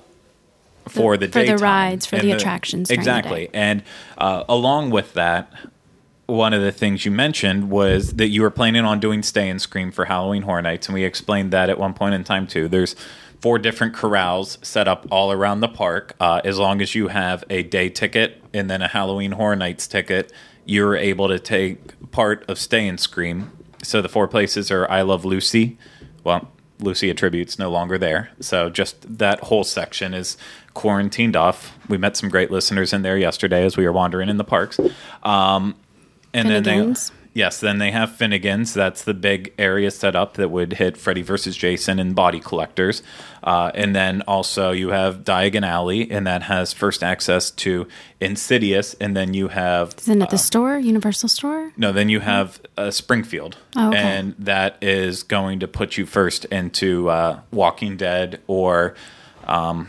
for 0.88 1.18
the, 1.18 1.28
for 1.28 1.44
the 1.44 1.58
rides, 1.58 2.06
for 2.06 2.16
And 2.16 2.28
the 2.28 2.32
attractions 2.32 2.90
during 2.90 3.00
the 3.00 3.02
exactly. 3.02 3.50
And 3.54 3.84
uh, 4.18 4.44
along 4.50 4.90
with 4.90 5.14
that, 5.14 5.52
one 6.26 6.54
of 6.54 6.62
the 6.62 6.72
things 6.72 7.06
you 7.06 7.12
mentioned 7.12 7.70
was 7.70 8.14
that 8.16 8.28
you 8.30 8.42
were 8.42 8.50
planning 8.50 8.86
on 8.86 9.00
doing 9.00 9.24
Stay 9.24 9.50
and 9.50 9.62
Scream 9.62 9.92
for 9.92 10.06
Halloween 10.06 10.44
Horror 10.44 10.62
Nights, 10.62 10.88
and 10.88 10.94
we 10.94 11.04
explained 11.04 11.52
that 11.52 11.70
at 11.70 11.78
one 11.78 11.94
point 11.94 12.16
in 12.16 12.24
time 12.24 12.48
too. 12.48 12.68
There's 12.68 12.96
four 13.42 13.58
different 13.58 13.94
corrals 13.94 14.58
set 14.62 14.88
up 14.88 15.08
all 15.12 15.32
around 15.32 15.62
the 15.62 15.68
park. 15.68 16.16
Uh, 16.20 16.42
as 16.44 16.60
long 16.60 16.82
as 16.82 16.94
you 16.94 17.08
have 17.08 17.44
a 17.50 17.64
day 17.64 17.90
ticket 17.90 18.44
and 18.54 18.70
then 18.70 18.82
a 18.82 18.88
Halloween 18.88 19.32
Horror 19.32 19.56
Nights 19.56 19.88
ticket, 19.88 20.32
you're 20.70 20.96
able 20.96 21.28
to 21.28 21.40
take 21.40 22.12
part 22.12 22.48
of 22.48 22.60
Stay 22.60 22.88
and 22.88 23.00
Scream. 23.00 23.52
So 23.84 24.02
the 24.02 24.10
four 24.10 24.28
places 24.28 24.70
are 24.72 24.90
I 24.90 25.02
Love 25.02 25.26
Lucy. 25.26 25.78
Well, 26.24 26.50
Lucy 26.80 27.10
a 27.10 27.14
Tribute's 27.14 27.58
no 27.58 27.70
longer 27.72 27.98
there. 27.98 28.30
So 28.40 28.70
just 28.70 29.18
that 29.18 29.40
whole 29.42 29.64
section 29.64 30.14
is 30.14 30.38
quarantined 30.76 31.36
off. 31.36 31.78
We 31.90 31.98
met 31.98 32.16
some 32.16 32.30
great 32.30 32.52
listeners 32.52 32.94
in 32.94 33.02
there 33.02 33.18
yesterday 33.18 33.66
as 33.66 33.78
we 33.78 33.86
were 33.86 33.92
wandering 33.92 34.30
in 34.30 34.38
the 34.38 34.44
parks. 34.44 34.80
Um, 35.24 35.76
and 36.34 36.50
then 36.50 36.64
Finnegan's? 36.64 37.10
they 37.10 37.16
yes, 37.40 37.60
then 37.60 37.78
they 37.80 37.92
have 37.92 38.10
Finnegan's. 38.16 38.74
That's 38.74 39.04
the 39.04 39.14
big 39.14 39.54
area 39.58 39.90
set 39.92 40.16
up 40.16 40.34
that 40.36 40.50
would 40.52 40.74
hit 40.74 40.98
Freddy 40.98 41.22
versus 41.24 41.56
Jason 41.58 41.98
and 42.00 42.14
Body 42.14 42.40
Collectors. 42.40 43.02
Uh, 43.42 43.72
and 43.74 43.96
then 43.96 44.22
also 44.28 44.72
you 44.72 44.90
have 44.90 45.24
Diagon 45.24 45.66
Alley, 45.66 46.12
and 46.12 46.28
that 46.28 46.44
has 46.44 46.74
first 46.74 47.02
access 47.04 47.50
to 47.52 47.88
Insidious. 48.20 48.94
And 48.96 49.16
then 49.16 49.34
you 49.34 49.48
have 49.48 49.96
Isn't 50.00 50.22
it 50.22 50.30
the 50.30 50.38
store, 50.38 50.78
Universal 50.78 51.30
Store? 51.30 51.72
no, 51.78 51.92
then 51.92 52.10
you 52.10 52.20
have 52.20 52.60
uh, 52.78 52.92
Springfield, 52.92 53.58
Oh, 53.76 53.88
okay. 53.90 53.98
and 53.98 54.36
that 54.38 54.78
is 54.82 55.24
going 55.24 55.60
to 55.62 55.68
put 55.68 55.98
you 55.98 56.06
first 56.06 56.46
into 56.46 57.10
uh, 57.10 57.40
Walking 57.52 57.96
Dead 57.98 58.42
or 58.48 58.94
um, 59.48 59.88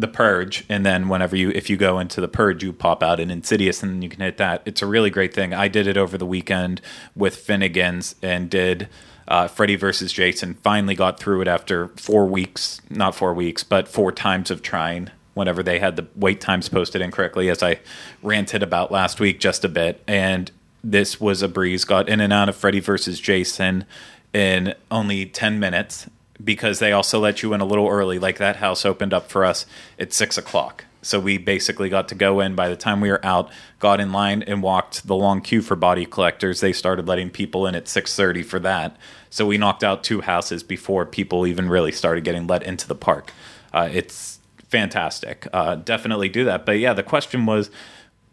The 0.00 0.08
Purge, 0.08 0.64
and 0.68 0.84
then 0.84 1.08
whenever 1.08 1.36
you, 1.36 1.50
if 1.50 1.68
you 1.68 1.76
go 1.76 1.98
into 1.98 2.22
The 2.22 2.28
Purge, 2.28 2.62
you 2.62 2.72
pop 2.72 3.02
out 3.02 3.20
in 3.20 3.30
Insidious, 3.30 3.82
and 3.82 4.02
you 4.02 4.08
can 4.08 4.20
hit 4.20 4.38
that. 4.38 4.62
It's 4.64 4.80
a 4.80 4.86
really 4.86 5.10
great 5.10 5.34
thing. 5.34 5.52
I 5.52 5.68
did 5.68 5.86
it 5.86 5.98
over 5.98 6.16
the 6.16 6.24
weekend 6.24 6.80
with 7.14 7.36
Finnegan's 7.36 8.14
and 8.22 8.48
did. 8.48 8.88
Uh, 9.28 9.46
Freddy 9.46 9.76
versus 9.76 10.12
Jason 10.12 10.54
finally 10.54 10.94
got 10.94 11.20
through 11.20 11.42
it 11.42 11.48
after 11.48 11.88
four 11.88 12.26
weeks, 12.26 12.80
not 12.88 13.14
four 13.14 13.34
weeks, 13.34 13.62
but 13.62 13.86
four 13.86 14.10
times 14.10 14.50
of 14.50 14.62
trying 14.62 15.10
whenever 15.34 15.62
they 15.62 15.78
had 15.78 15.96
the 15.96 16.06
wait 16.16 16.40
times 16.40 16.68
posted 16.68 17.00
incorrectly, 17.02 17.48
as 17.48 17.62
I 17.62 17.78
ranted 18.22 18.62
about 18.62 18.90
last 18.90 19.20
week 19.20 19.38
just 19.38 19.64
a 19.64 19.68
bit. 19.68 20.02
And 20.08 20.50
this 20.82 21.20
was 21.20 21.42
a 21.42 21.48
breeze. 21.48 21.84
Got 21.84 22.08
in 22.08 22.20
and 22.20 22.32
out 22.32 22.48
of 22.48 22.56
Freddy 22.56 22.80
versus 22.80 23.20
Jason 23.20 23.84
in 24.32 24.74
only 24.90 25.26
10 25.26 25.60
minutes 25.60 26.08
because 26.42 26.78
they 26.78 26.92
also 26.92 27.18
let 27.18 27.42
you 27.42 27.52
in 27.52 27.60
a 27.60 27.64
little 27.64 27.88
early. 27.88 28.18
Like 28.18 28.38
that 28.38 28.56
house 28.56 28.84
opened 28.84 29.12
up 29.12 29.30
for 29.30 29.44
us 29.44 29.66
at 29.98 30.12
six 30.12 30.38
o'clock. 30.38 30.84
So 31.02 31.18
we 31.18 31.38
basically 31.38 31.88
got 31.88 32.08
to 32.08 32.14
go 32.14 32.40
in 32.40 32.54
by 32.54 32.68
the 32.68 32.76
time 32.76 33.00
we 33.00 33.10
were 33.10 33.24
out, 33.24 33.50
got 33.78 34.00
in 34.00 34.12
line 34.12 34.42
and 34.42 34.62
walked 34.62 35.06
the 35.06 35.16
long 35.16 35.40
queue 35.40 35.62
for 35.62 35.74
body 35.74 36.04
collectors. 36.04 36.60
They 36.60 36.72
started 36.72 37.08
letting 37.08 37.30
people 37.30 37.66
in 37.66 37.74
at 37.74 37.86
6:30 37.86 38.44
for 38.44 38.58
that. 38.60 38.96
So 39.30 39.46
we 39.46 39.56
knocked 39.56 39.82
out 39.82 40.04
two 40.04 40.20
houses 40.20 40.62
before 40.62 41.06
people 41.06 41.46
even 41.46 41.68
really 41.68 41.92
started 41.92 42.24
getting 42.24 42.46
let 42.46 42.62
into 42.62 42.86
the 42.86 42.94
park. 42.94 43.32
Uh, 43.72 43.88
it's 43.90 44.40
fantastic. 44.68 45.46
Uh, 45.52 45.76
definitely 45.76 46.28
do 46.28 46.44
that. 46.44 46.66
But 46.66 46.78
yeah, 46.78 46.92
the 46.92 47.02
question 47.02 47.46
was 47.46 47.70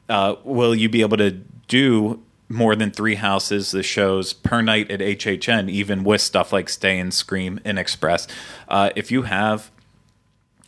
uh, 0.10 0.36
will 0.44 0.76
you 0.76 0.90
be 0.90 1.02
able 1.02 1.18
to 1.18 1.32
do 1.68 2.22
more 2.50 2.76
than 2.76 2.92
three 2.92 3.16
houses, 3.16 3.72
the 3.72 3.84
shows 3.84 4.34
per 4.34 4.62
night 4.62 4.90
at 4.90 5.00
HHN, 5.00 5.70
even 5.70 6.04
with 6.04 6.22
stuff 6.22 6.54
like 6.54 6.70
Stay 6.70 6.98
and 6.98 7.14
Scream 7.14 7.60
and 7.66 7.78
Express? 7.78 8.28
Uh, 8.68 8.90
if 8.96 9.12
you 9.12 9.24
have 9.24 9.72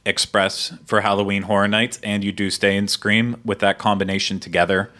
Express 0.05 0.73
for 0.85 1.01
Halloween 1.01 1.43
Horror 1.43 1.67
Nights 1.67 1.99
and 2.03 2.23
you 2.23 2.31
do 2.31 2.49
Stay 2.49 2.75
and 2.77 2.89
Scream 2.89 3.39
with 3.45 3.59
that 3.59 3.77
combination 3.77 4.39
together, 4.39 4.91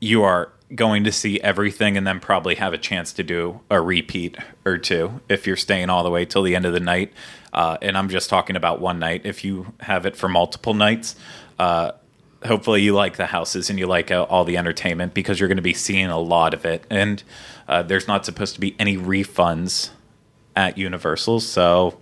you 0.00 0.22
are 0.22 0.52
going 0.74 1.04
to 1.04 1.12
see 1.12 1.40
everything 1.40 1.96
and 1.96 2.06
then 2.06 2.20
probably 2.20 2.56
have 2.56 2.72
a 2.72 2.78
chance 2.78 3.12
to 3.14 3.22
do 3.22 3.60
a 3.70 3.80
repeat 3.80 4.36
or 4.64 4.76
two 4.76 5.20
if 5.28 5.46
you're 5.46 5.56
staying 5.56 5.88
all 5.88 6.02
the 6.02 6.10
way 6.10 6.24
till 6.24 6.42
the 6.42 6.54
end 6.54 6.66
of 6.66 6.72
the 6.72 6.80
night. 6.80 7.12
Uh, 7.52 7.78
and 7.80 7.96
I'm 7.96 8.08
just 8.08 8.28
talking 8.28 8.56
about 8.56 8.80
one 8.80 8.98
night. 8.98 9.22
If 9.24 9.44
you 9.44 9.72
have 9.80 10.04
it 10.04 10.14
for 10.14 10.28
multiple 10.28 10.74
nights, 10.74 11.16
uh, 11.58 11.92
hopefully 12.46 12.82
you 12.82 12.94
like 12.94 13.16
the 13.16 13.26
houses 13.26 13.70
and 13.70 13.78
you 13.78 13.86
like 13.86 14.10
uh, 14.10 14.22
all 14.24 14.44
the 14.44 14.56
entertainment 14.56 15.14
because 15.14 15.38
you're 15.40 15.48
going 15.48 15.56
to 15.56 15.62
be 15.62 15.74
seeing 15.74 16.06
a 16.06 16.18
lot 16.18 16.54
of 16.54 16.64
it. 16.64 16.84
And 16.90 17.22
uh, 17.66 17.82
there's 17.82 18.06
not 18.08 18.24
supposed 18.24 18.54
to 18.54 18.60
be 18.60 18.76
any 18.78 18.96
refunds 18.96 19.90
at 20.56 20.78
Universal, 20.78 21.40
so 21.40 21.98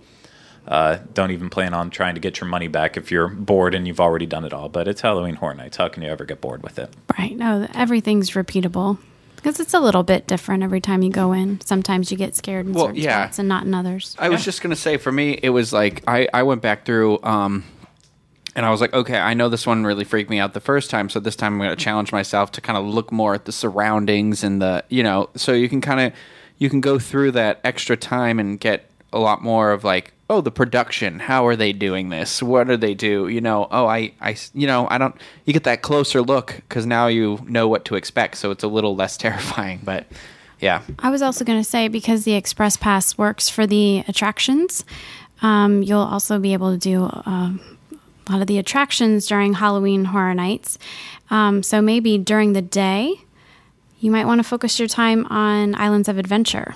uh, 0.67 0.97
don't 1.13 1.31
even 1.31 1.49
plan 1.49 1.73
on 1.73 1.89
trying 1.89 2.15
to 2.15 2.21
get 2.21 2.39
your 2.39 2.49
money 2.49 2.67
back 2.67 2.97
if 2.97 3.11
you're 3.11 3.27
bored 3.27 3.73
and 3.75 3.87
you've 3.87 3.99
already 3.99 4.25
done 4.25 4.43
it 4.45 4.53
all. 4.53 4.67
But 4.69 4.87
it's 4.87 5.01
Halloween 5.01 5.35
Horror 5.35 5.53
Nights. 5.53 5.77
How 5.77 5.87
can 5.89 6.03
you 6.03 6.09
ever 6.09 6.25
get 6.25 6.41
bored 6.41 6.63
with 6.63 6.77
it? 6.79 6.93
Right. 7.17 7.35
No, 7.35 7.67
everything's 7.73 8.31
repeatable 8.31 8.97
because 9.35 9.59
it's 9.59 9.73
a 9.73 9.79
little 9.79 10.03
bit 10.03 10.27
different 10.27 10.63
every 10.63 10.81
time 10.81 11.03
you 11.03 11.09
go 11.11 11.31
in. 11.33 11.61
Sometimes 11.61 12.11
you 12.11 12.17
get 12.17 12.35
scared 12.35 12.65
in 12.65 12.73
Well, 12.73 12.87
certain 12.87 13.01
yeah. 13.01 13.23
spots 13.25 13.39
and 13.39 13.47
not 13.47 13.65
in 13.65 13.73
others. 13.73 14.15
I 14.19 14.29
was 14.29 14.43
just 14.43 14.61
gonna 14.61 14.75
say 14.75 14.97
for 14.97 15.11
me, 15.11 15.39
it 15.41 15.49
was 15.49 15.71
like 15.71 16.03
I 16.07 16.27
I 16.33 16.43
went 16.43 16.61
back 16.61 16.85
through 16.85 17.21
um, 17.23 17.63
and 18.57 18.65
I 18.65 18.71
was 18.71 18.81
like, 18.81 18.93
okay, 18.93 19.19
I 19.19 19.35
know 19.35 19.49
this 19.49 19.67
one 19.67 19.85
really 19.85 20.03
freaked 20.03 20.31
me 20.31 20.39
out 20.39 20.53
the 20.53 20.59
first 20.59 20.89
time, 20.89 21.09
so 21.09 21.19
this 21.19 21.35
time 21.35 21.53
I'm 21.53 21.59
gonna 21.59 21.75
challenge 21.75 22.11
myself 22.11 22.51
to 22.53 22.61
kind 22.61 22.75
of 22.75 22.85
look 22.85 23.11
more 23.11 23.35
at 23.35 23.45
the 23.45 23.51
surroundings 23.51 24.43
and 24.43 24.59
the 24.61 24.83
you 24.89 25.03
know, 25.03 25.29
so 25.35 25.53
you 25.53 25.69
can 25.69 25.79
kind 25.79 26.01
of 26.01 26.13
you 26.57 26.67
can 26.69 26.81
go 26.81 26.97
through 26.97 27.31
that 27.33 27.61
extra 27.63 27.95
time 27.95 28.39
and 28.39 28.59
get 28.59 28.89
a 29.13 29.19
lot 29.19 29.41
more 29.41 29.71
of 29.71 29.85
like. 29.85 30.11
Oh, 30.29 30.41
the 30.41 30.51
production. 30.51 31.19
How 31.19 31.47
are 31.47 31.55
they 31.55 31.71
doing 31.71 32.09
this? 32.09 32.43
What 32.43 32.67
do 32.67 32.75
they 32.75 32.93
do? 32.93 33.29
You 33.29 33.39
know, 33.39 33.65
oh, 33.71 33.87
I, 33.87 34.11
I, 34.19 34.35
you 34.53 34.67
know, 34.67 34.85
I 34.89 34.97
don't. 34.97 35.15
You 35.45 35.53
get 35.53 35.63
that 35.63 35.83
closer 35.83 36.21
look 36.21 36.53
because 36.67 36.85
now 36.85 37.07
you 37.07 37.39
know 37.47 37.69
what 37.69 37.85
to 37.85 37.95
expect, 37.95 38.35
so 38.35 38.51
it's 38.51 38.61
a 38.61 38.67
little 38.67 38.93
less 38.93 39.15
terrifying. 39.25 39.79
But 39.85 40.05
yeah, 40.59 40.81
I 40.99 41.11
was 41.11 41.21
also 41.21 41.45
going 41.45 41.61
to 41.61 41.63
say 41.63 41.87
because 41.87 42.25
the 42.25 42.33
Express 42.33 42.75
Pass 42.75 43.17
works 43.17 43.47
for 43.47 43.65
the 43.65 44.03
attractions, 44.09 44.83
um, 45.41 45.81
you'll 45.81 45.99
also 45.99 46.39
be 46.39 46.51
able 46.51 46.73
to 46.73 46.77
do 46.77 47.09
um, 47.25 47.76
a 48.27 48.31
lot 48.31 48.41
of 48.41 48.47
the 48.47 48.57
attractions 48.57 49.27
during 49.27 49.53
Halloween 49.53 50.05
Horror 50.05 50.33
Nights. 50.33 50.77
Um, 51.29 51.63
so 51.63 51.81
maybe 51.81 52.17
during 52.17 52.53
the 52.53 52.61
day, 52.61 53.15
you 53.99 54.11
might 54.11 54.25
want 54.25 54.39
to 54.39 54.43
focus 54.43 54.79
your 54.79 54.87
time 54.87 55.25
on 55.27 55.75
Islands 55.75 56.07
of 56.07 56.17
Adventure. 56.17 56.75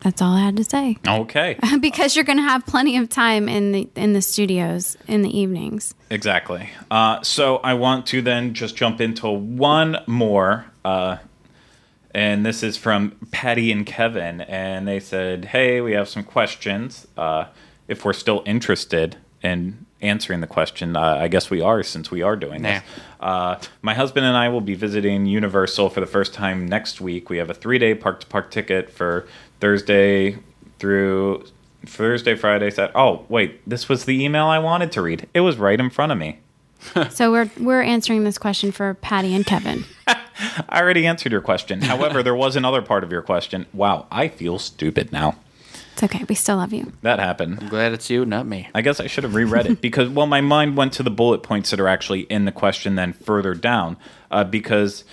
That's 0.00 0.20
all 0.20 0.34
I 0.34 0.40
had 0.40 0.56
to 0.58 0.64
say. 0.64 0.98
Okay. 1.08 1.58
because 1.80 2.14
you're 2.14 2.26
going 2.26 2.36
to 2.38 2.42
have 2.44 2.66
plenty 2.66 2.98
of 2.98 3.08
time 3.08 3.48
in 3.48 3.72
the 3.72 3.88
in 3.94 4.12
the 4.12 4.20
studios 4.20 4.96
in 5.08 5.22
the 5.22 5.36
evenings. 5.38 5.94
Exactly. 6.10 6.68
Uh, 6.90 7.22
so 7.22 7.56
I 7.58 7.74
want 7.74 8.06
to 8.08 8.20
then 8.20 8.52
just 8.52 8.76
jump 8.76 9.00
into 9.00 9.28
one 9.30 9.98
more, 10.06 10.66
uh, 10.84 11.16
and 12.10 12.44
this 12.44 12.62
is 12.62 12.76
from 12.76 13.16
Patty 13.32 13.72
and 13.72 13.86
Kevin, 13.86 14.42
and 14.42 14.86
they 14.86 15.00
said, 15.00 15.46
"Hey, 15.46 15.80
we 15.80 15.92
have 15.92 16.08
some 16.08 16.22
questions. 16.24 17.06
Uh, 17.16 17.46
if 17.88 18.04
we're 18.04 18.12
still 18.12 18.42
interested 18.46 19.16
in 19.42 19.86
answering 20.00 20.40
the 20.40 20.46
question, 20.46 20.96
uh, 20.96 21.18
I 21.20 21.28
guess 21.28 21.50
we 21.50 21.60
are, 21.60 21.82
since 21.82 22.10
we 22.10 22.22
are 22.22 22.36
doing 22.36 22.62
this." 22.62 22.82
Uh, 23.20 23.58
my 23.82 23.94
husband 23.94 24.26
and 24.26 24.36
I 24.36 24.48
will 24.48 24.60
be 24.60 24.74
visiting 24.74 25.26
Universal 25.26 25.90
for 25.90 26.00
the 26.00 26.06
first 26.06 26.34
time 26.34 26.66
next 26.66 27.00
week. 27.00 27.30
We 27.30 27.38
have 27.38 27.50
a 27.50 27.54
three-day 27.54 27.94
park-to-park 27.94 28.50
ticket 28.50 28.90
for 28.90 29.26
Thursday 29.60 30.38
through 30.78 31.46
Thursday, 31.86 32.34
Friday, 32.34 32.70
Saturday. 32.70 32.92
Oh, 32.94 33.24
wait, 33.28 33.66
this 33.68 33.88
was 33.88 34.04
the 34.04 34.22
email 34.22 34.46
I 34.46 34.58
wanted 34.58 34.92
to 34.92 35.02
read. 35.02 35.26
It 35.34 35.40
was 35.40 35.56
right 35.56 35.78
in 35.78 35.90
front 35.90 36.12
of 36.12 36.18
me. 36.18 36.38
so 37.10 37.30
we're 37.30 37.50
we're 37.58 37.82
answering 37.82 38.24
this 38.24 38.38
question 38.38 38.72
for 38.72 38.94
Patty 38.94 39.34
and 39.34 39.46
Kevin. 39.46 39.84
I 40.06 40.80
already 40.80 41.06
answered 41.06 41.32
your 41.32 41.40
question. 41.40 41.80
However, 41.80 42.22
there 42.22 42.34
was 42.34 42.56
another 42.56 42.82
part 42.82 43.04
of 43.04 43.12
your 43.12 43.22
question. 43.22 43.66
Wow, 43.72 44.06
I 44.10 44.28
feel 44.28 44.58
stupid 44.58 45.12
now. 45.12 45.36
It's 45.94 46.02
okay. 46.02 46.24
We 46.28 46.34
still 46.34 46.56
love 46.56 46.72
you. 46.72 46.92
That 47.02 47.20
happened. 47.20 47.58
I'm 47.60 47.68
glad 47.68 47.92
it's 47.92 48.10
you, 48.10 48.26
not 48.26 48.46
me. 48.48 48.68
I 48.74 48.82
guess 48.82 48.98
I 48.98 49.06
should 49.06 49.22
have 49.22 49.36
reread 49.36 49.66
it 49.66 49.80
because, 49.80 50.08
well, 50.08 50.26
my 50.26 50.40
mind 50.40 50.76
went 50.76 50.92
to 50.94 51.04
the 51.04 51.10
bullet 51.10 51.44
points 51.44 51.70
that 51.70 51.78
are 51.78 51.86
actually 51.86 52.22
in 52.22 52.46
the 52.46 52.52
question, 52.52 52.96
then 52.96 53.12
further 53.12 53.54
down, 53.54 53.96
uh, 54.28 54.42
because 54.42 55.04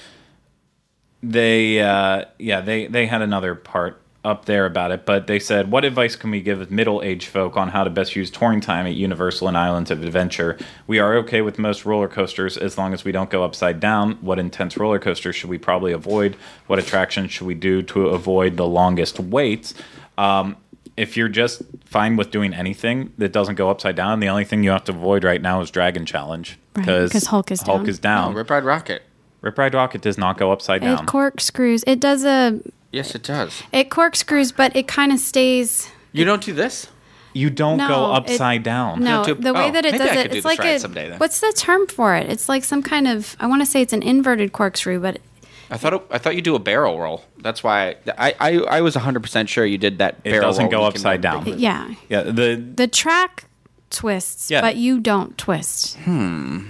they, 1.22 1.80
uh, 1.80 2.26
yeah, 2.40 2.62
they 2.62 2.88
they 2.88 3.06
had 3.06 3.22
another 3.22 3.54
part 3.54 4.02
up 4.26 4.46
there 4.46 4.66
about 4.66 4.90
it, 4.90 5.06
but 5.06 5.28
they 5.28 5.38
said, 5.38 5.70
"What 5.70 5.86
advice 5.86 6.16
can 6.16 6.32
we 6.32 6.42
give 6.42 6.72
middle-aged 6.72 7.28
folk 7.28 7.58
on 7.58 7.70
how 7.70 7.84
to 7.84 7.92
best 7.92 8.16
use 8.16 8.32
touring 8.32 8.60
time 8.60 8.88
at 8.88 8.96
Universal 8.96 9.50
and 9.50 9.58
Islands 9.58 9.92
of 9.92 10.04
Adventure? 10.04 10.58
We 10.88 10.98
are 10.98 11.16
okay 11.18 11.42
with 11.42 11.60
most 11.60 11.86
roller 11.86 12.08
coasters 12.08 12.58
as 12.58 12.76
long 12.80 12.94
as 12.94 13.04
we 13.04 13.12
don't 13.12 13.30
go 13.30 13.44
upside 13.44 13.80
down. 13.80 14.14
What 14.22 14.40
intense 14.40 14.78
roller 14.78 14.98
coasters 14.98 15.36
should 15.36 15.52
we 15.52 15.60
probably 15.60 15.92
avoid? 15.92 16.36
What 16.66 16.80
attractions 16.80 17.32
should 17.32 17.46
we 17.46 17.54
do 17.54 17.84
to 17.84 18.08
avoid 18.08 18.58
the 18.58 18.68
longest 18.68 19.20
waits?" 19.20 19.76
Um, 20.18 20.58
if 21.02 21.18
you're 21.18 21.30
just 21.30 21.64
fine 21.86 22.16
with 22.16 22.30
doing 22.32 22.54
anything 22.54 23.12
that 23.18 23.32
doesn't 23.34 23.56
go 23.56 23.70
upside 23.70 23.96
down, 23.96 24.20
the 24.20 24.30
only 24.30 24.46
thing 24.46 24.64
you 24.64 24.70
have 24.72 24.84
to 24.86 24.92
avoid 24.92 25.24
right 25.24 25.42
now 25.42 25.60
is 25.62 25.72
Dragon 25.72 26.06
Challenge 26.06 26.58
Right, 26.76 26.86
'cause 26.86 27.26
Hulk 27.26 27.52
is 27.52 27.62
Hulk 27.64 27.80
down. 27.82 27.90
is 27.90 28.00
down. 28.00 28.32
Oh, 28.32 28.36
Rip 28.36 28.50
Ride 28.50 28.64
Rockit. 28.64 29.00
Rip 29.42 29.58
Ride 29.58 29.74
Rockit 29.74 30.02
does 30.02 30.18
not 30.18 30.38
go 30.38 30.52
upside 30.52 30.84
It 30.84 30.86
down. 30.86 31.06
corkscrews. 31.08 31.84
It 31.88 32.00
does 32.00 32.24
a. 32.24 32.60
Yes, 32.92 33.16
it 33.16 33.24
does. 33.24 33.64
It 33.72 33.90
corkscrews, 33.90 34.52
but 34.52 34.76
it 34.76 34.88
kind 34.88 35.12
of 35.12 35.20
stays. 35.20 35.90
You 36.14 36.24
don't 36.26 36.44
do 36.44 36.54
this? 36.54 36.88
you 37.34 37.50
don't 37.50 37.78
No, 37.78 37.88
go 37.88 38.12
it- 38.12 38.18
upside 38.18 38.62
down. 38.62 39.00
No, 39.02 39.24
to- 39.24 39.34
the 39.36 39.54
way 39.54 39.70
oh, 39.70 39.72
that 39.72 39.86
it 39.86 39.92
does 39.98 40.02
it, 40.02 40.08
could 40.10 40.16
do 40.16 40.20
it's 40.26 40.34
this 40.34 40.44
like 40.46 40.60
ride 40.60 40.68
a. 40.76 40.80
someday. 40.80 41.14
What's 41.18 41.40
the 41.40 41.54
term 41.56 41.88
for 41.88 42.14
it? 42.14 42.30
It's 42.30 42.50
like 42.50 42.66
some 42.66 42.84
kind 42.84 43.08
of. 43.08 43.38
I 43.40 43.48
want 43.48 43.62
to 43.62 43.66
say 43.66 43.82
it's 43.82 43.94
an 43.94 44.04
inverted 44.04 44.52
corkscrew, 44.52 45.00
but 45.00 45.20
I 45.72 45.78
thought 45.78 45.94
it, 45.94 46.02
I 46.12 46.18
thought 46.18 46.36
you 46.36 46.42
do 46.42 46.56
a 46.56 46.60
barrel 46.60 47.00
roll. 47.00 47.24
That's 47.40 47.64
why 47.64 47.96
I 48.18 48.36
I, 48.40 48.58
I 48.60 48.82
was 48.82 48.96
100% 48.96 49.48
sure 49.48 49.66
you 49.66 49.78
did 49.78 50.00
that 50.00 50.16
It 50.24 50.32
barrel 50.32 50.48
doesn't 50.50 50.64
roll 50.66 50.72
go 50.72 50.78
you 50.86 50.92
can 50.92 50.98
upside 50.98 51.22
do. 51.22 51.28
down. 51.52 51.60
yeah, 51.60 51.94
Yeah, 52.10 52.24
the 52.24 52.56
the 52.76 52.88
track 52.88 53.46
twists, 53.90 54.52
Yeah. 54.52 54.62
but 54.62 54.76
you 54.76 55.00
don't 55.00 55.38
twist. 55.38 55.98
Hmm. 56.00 56.68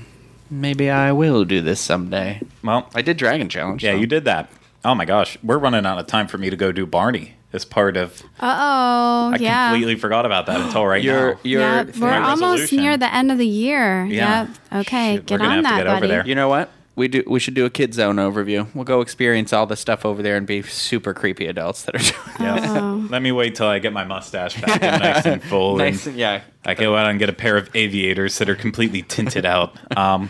Maybe 0.49 0.89
I 0.89 1.11
will 1.13 1.45
do 1.45 1.61
this 1.61 1.79
someday. 1.79 2.41
well, 2.63 2.89
I 2.93 3.01
did 3.01 3.17
Dragon 3.17 3.47
Challenge. 3.49 3.83
yeah, 3.83 3.93
so- 3.93 3.97
you 3.97 4.05
did 4.07 4.25
that. 4.25 4.49
Oh 4.83 4.95
my 4.95 5.05
gosh, 5.05 5.37
we're 5.43 5.59
running 5.59 5.85
out 5.85 5.97
of 5.99 6.07
time 6.07 6.27
for 6.27 6.37
me 6.39 6.49
to 6.49 6.55
go 6.55 6.71
do 6.71 6.85
Barney 6.87 7.33
as 7.53 7.63
part 7.65 7.95
of. 7.97 8.21
Uh 8.39 8.57
oh, 8.59 9.31
I 9.33 9.37
yeah. 9.39 9.69
completely 9.71 9.95
forgot 9.95 10.25
about 10.25 10.47
that 10.47 10.59
until 10.59 10.85
right 10.87 11.03
You're 11.03 11.33
now. 11.35 11.39
you're 11.43 11.61
yeah, 11.61 11.83
we're 11.99 12.09
my 12.09 12.17
almost 12.19 12.41
resolution. 12.61 12.77
near 12.79 12.97
the 12.97 13.13
end 13.13 13.31
of 13.31 13.37
the 13.37 13.47
year. 13.47 14.05
Yeah. 14.05 14.47
Yep. 14.71 14.81
Okay, 14.87 15.15
Shoot, 15.17 15.25
get 15.27 15.39
we're 15.39 15.45
gonna 15.45 15.57
on 15.59 15.63
have 15.65 15.73
to 15.73 15.75
that, 15.75 15.77
get 15.83 15.87
over 15.87 15.99
buddy. 15.99 16.07
there. 16.07 16.25
You 16.27 16.35
know 16.35 16.49
what? 16.49 16.71
We 17.01 17.07
do. 17.07 17.23
We 17.25 17.39
should 17.39 17.55
do 17.55 17.65
a 17.65 17.71
kid 17.71 17.95
zone 17.95 18.17
overview. 18.17 18.67
We'll 18.75 18.83
go 18.85 19.01
experience 19.01 19.53
all 19.53 19.65
the 19.65 19.75
stuff 19.75 20.05
over 20.05 20.21
there 20.21 20.37
and 20.37 20.45
be 20.45 20.61
super 20.61 21.15
creepy 21.15 21.47
adults 21.47 21.81
that 21.85 21.95
are 21.95 21.97
doing. 21.97 22.13
Yes. 22.39 22.69
Oh. 22.79 23.07
Let 23.09 23.23
me 23.23 23.31
wait 23.31 23.55
till 23.55 23.65
I 23.65 23.79
get 23.79 23.91
my 23.91 24.03
mustache 24.03 24.61
back 24.61 24.83
and 24.83 25.01
nice 25.01 25.25
and 25.25 25.41
full. 25.51 25.77
nice. 25.77 26.05
and 26.05 26.15
Yeah. 26.15 26.41
I 26.63 26.75
can 26.75 26.83
go 26.83 26.95
out 26.95 27.09
and 27.09 27.17
get 27.17 27.27
a 27.27 27.33
pair 27.33 27.57
of 27.57 27.75
aviators 27.75 28.37
that 28.37 28.49
are 28.49 28.55
completely 28.55 29.01
tinted 29.01 29.47
out. 29.47 29.75
Um, 29.97 30.29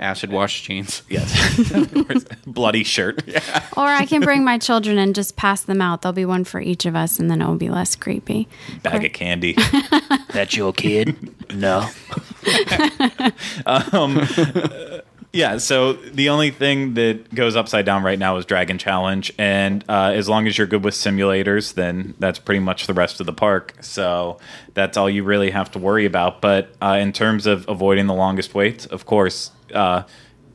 Acid 0.00 0.32
wash 0.32 0.62
jeans. 0.62 1.02
yes, 1.10 1.62
bloody 2.46 2.82
shirt. 2.82 3.22
Yeah. 3.26 3.40
Or 3.76 3.86
I 3.86 4.04
can 4.06 4.20
bring 4.22 4.42
my 4.42 4.56
children 4.58 4.96
and 4.98 5.14
just 5.14 5.36
pass 5.36 5.60
them 5.62 5.80
out. 5.82 6.00
There'll 6.02 6.14
be 6.14 6.24
one 6.24 6.42
for 6.44 6.58
each 6.60 6.86
of 6.86 6.96
us, 6.96 7.18
and 7.20 7.30
then 7.30 7.40
it 7.42 7.46
will 7.46 7.54
be 7.56 7.68
less 7.68 7.94
creepy. 7.96 8.48
Bag 8.82 9.04
of 9.04 9.12
candy. 9.12 9.56
That's 10.32 10.56
your 10.56 10.72
kid? 10.72 11.32
No. 11.54 11.86
Yeah, 15.32 15.58
so 15.58 15.92
the 15.92 16.30
only 16.30 16.50
thing 16.50 16.94
that 16.94 17.32
goes 17.32 17.54
upside 17.54 17.86
down 17.86 18.02
right 18.02 18.18
now 18.18 18.36
is 18.38 18.44
Dragon 18.44 18.78
Challenge, 18.78 19.32
and 19.38 19.84
uh, 19.88 20.10
as 20.12 20.28
long 20.28 20.48
as 20.48 20.58
you're 20.58 20.66
good 20.66 20.82
with 20.82 20.94
simulators, 20.94 21.74
then 21.74 22.14
that's 22.18 22.40
pretty 22.40 22.58
much 22.58 22.88
the 22.88 22.94
rest 22.94 23.20
of 23.20 23.26
the 23.26 23.32
park. 23.32 23.76
So 23.80 24.38
that's 24.74 24.96
all 24.96 25.08
you 25.08 25.22
really 25.22 25.50
have 25.50 25.70
to 25.72 25.78
worry 25.78 26.04
about. 26.04 26.40
But 26.40 26.74
uh, 26.82 26.98
in 27.00 27.12
terms 27.12 27.46
of 27.46 27.68
avoiding 27.68 28.08
the 28.08 28.14
longest 28.14 28.54
waits, 28.54 28.86
of 28.86 29.06
course, 29.06 29.52
uh, 29.72 30.02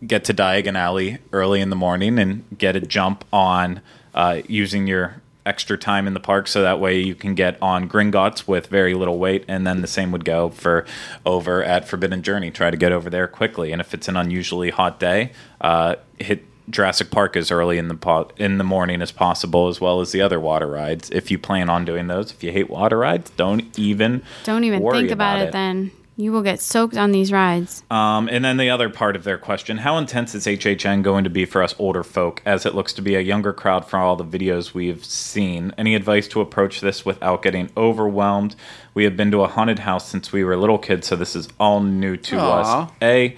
get 0.05 0.25
to 0.25 0.33
Diagon 0.33 0.77
Alley 0.77 1.19
early 1.31 1.61
in 1.61 1.69
the 1.69 1.77
morning 1.77 2.19
and 2.19 2.43
get 2.57 2.75
a 2.75 2.81
jump 2.81 3.23
on 3.31 3.79
uh, 4.13 4.41
using 4.49 4.87
your 4.87 5.21
extra 5.45 5.77
time 5.77 6.07
in 6.07 6.13
the 6.13 6.19
park 6.19 6.47
so 6.47 6.61
that 6.61 6.79
way 6.79 6.99
you 6.99 7.15
can 7.15 7.35
get 7.35 7.61
on 7.61 7.87
Gringotts 7.87 8.47
with 8.47 8.67
very 8.67 8.93
little 8.93 9.19
wait 9.19 9.45
and 9.47 9.65
then 9.65 9.81
the 9.81 9.87
same 9.87 10.11
would 10.11 10.25
go 10.25 10.49
for 10.49 10.85
over 11.25 11.63
at 11.63 11.87
Forbidden 11.87 12.23
Journey. 12.23 12.51
Try 12.51 12.71
to 12.71 12.77
get 12.77 12.91
over 12.91 13.09
there 13.09 13.27
quickly 13.27 13.71
and 13.71 13.79
if 13.79 13.93
it's 13.93 14.07
an 14.07 14.17
unusually 14.17 14.71
hot 14.71 14.99
day 14.99 15.31
uh, 15.61 15.95
hit 16.17 16.43
Jurassic 16.69 17.11
Park 17.11 17.37
as 17.37 17.51
early 17.51 17.77
in 17.77 17.89
the 17.89 17.95
po- 17.95 18.31
in 18.37 18.57
the 18.57 18.63
morning 18.63 19.01
as 19.01 19.11
possible 19.11 19.67
as 19.67 19.79
well 19.79 20.01
as 20.01 20.11
the 20.11 20.21
other 20.21 20.39
water 20.39 20.67
rides 20.67 21.11
if 21.11 21.29
you 21.29 21.37
plan 21.37 21.69
on 21.69 21.85
doing 21.85 22.07
those. 22.07 22.31
If 22.31 22.43
you 22.43 22.51
hate 22.51 22.69
water 22.69 22.97
rides 22.97 23.29
don't 23.31 23.77
even 23.77 24.23
Don't 24.43 24.63
even 24.63 24.81
think 24.89 25.11
about, 25.11 25.39
it, 25.39 25.51
then. 25.51 25.91
You 26.17 26.31
will 26.31 26.43
get 26.43 26.61
soaked 26.61 26.95
on 26.95 27.11
these 27.11 27.31
rides. 27.31 27.83
um, 27.91 28.29
and 28.31 28.43
then 28.45 28.55
the 28.55 28.69
other 28.69 28.89
part 28.89 29.17
of 29.17 29.25
their 29.25 29.37
question: 29.37 29.77
How 29.79 29.97
intense 29.97 30.33
is 30.33 30.45
HHN 30.45 31.03
going 31.03 31.25
to 31.25 31.29
be 31.29 31.43
for 31.43 31.61
us 31.61 31.75
older 31.77 32.03
folk, 32.03 32.41
as 32.45 32.65
it 32.65 32.73
looks 32.73 32.93
to 32.93 33.01
be 33.01 33.15
a 33.15 33.19
younger 33.19 33.51
crowd 33.51 33.85
from 33.85 34.01
all 34.01 34.15
the 34.15 34.23
videos 34.23 34.73
we've 34.73 35.03
seen? 35.03 35.73
Any 35.77 35.93
advice 35.93 36.27
to 36.29 36.39
approach 36.39 36.79
this 36.79 37.05
without 37.05 37.41
getting 37.41 37.69
overwhelmed? 37.75 38.55
We 38.93 39.03
have 39.03 39.17
been 39.17 39.29
to 39.31 39.41
a 39.41 39.47
haunted 39.47 39.79
house 39.79 40.07
since 40.07 40.31
we 40.31 40.45
were 40.45 40.55
little 40.55 40.77
kids, 40.77 41.07
so 41.07 41.17
this 41.17 41.35
is 41.35 41.49
all 41.59 41.81
new 41.81 42.15
to 42.15 42.37
Aw. 42.37 42.61
us. 42.83 42.91
A, 43.01 43.35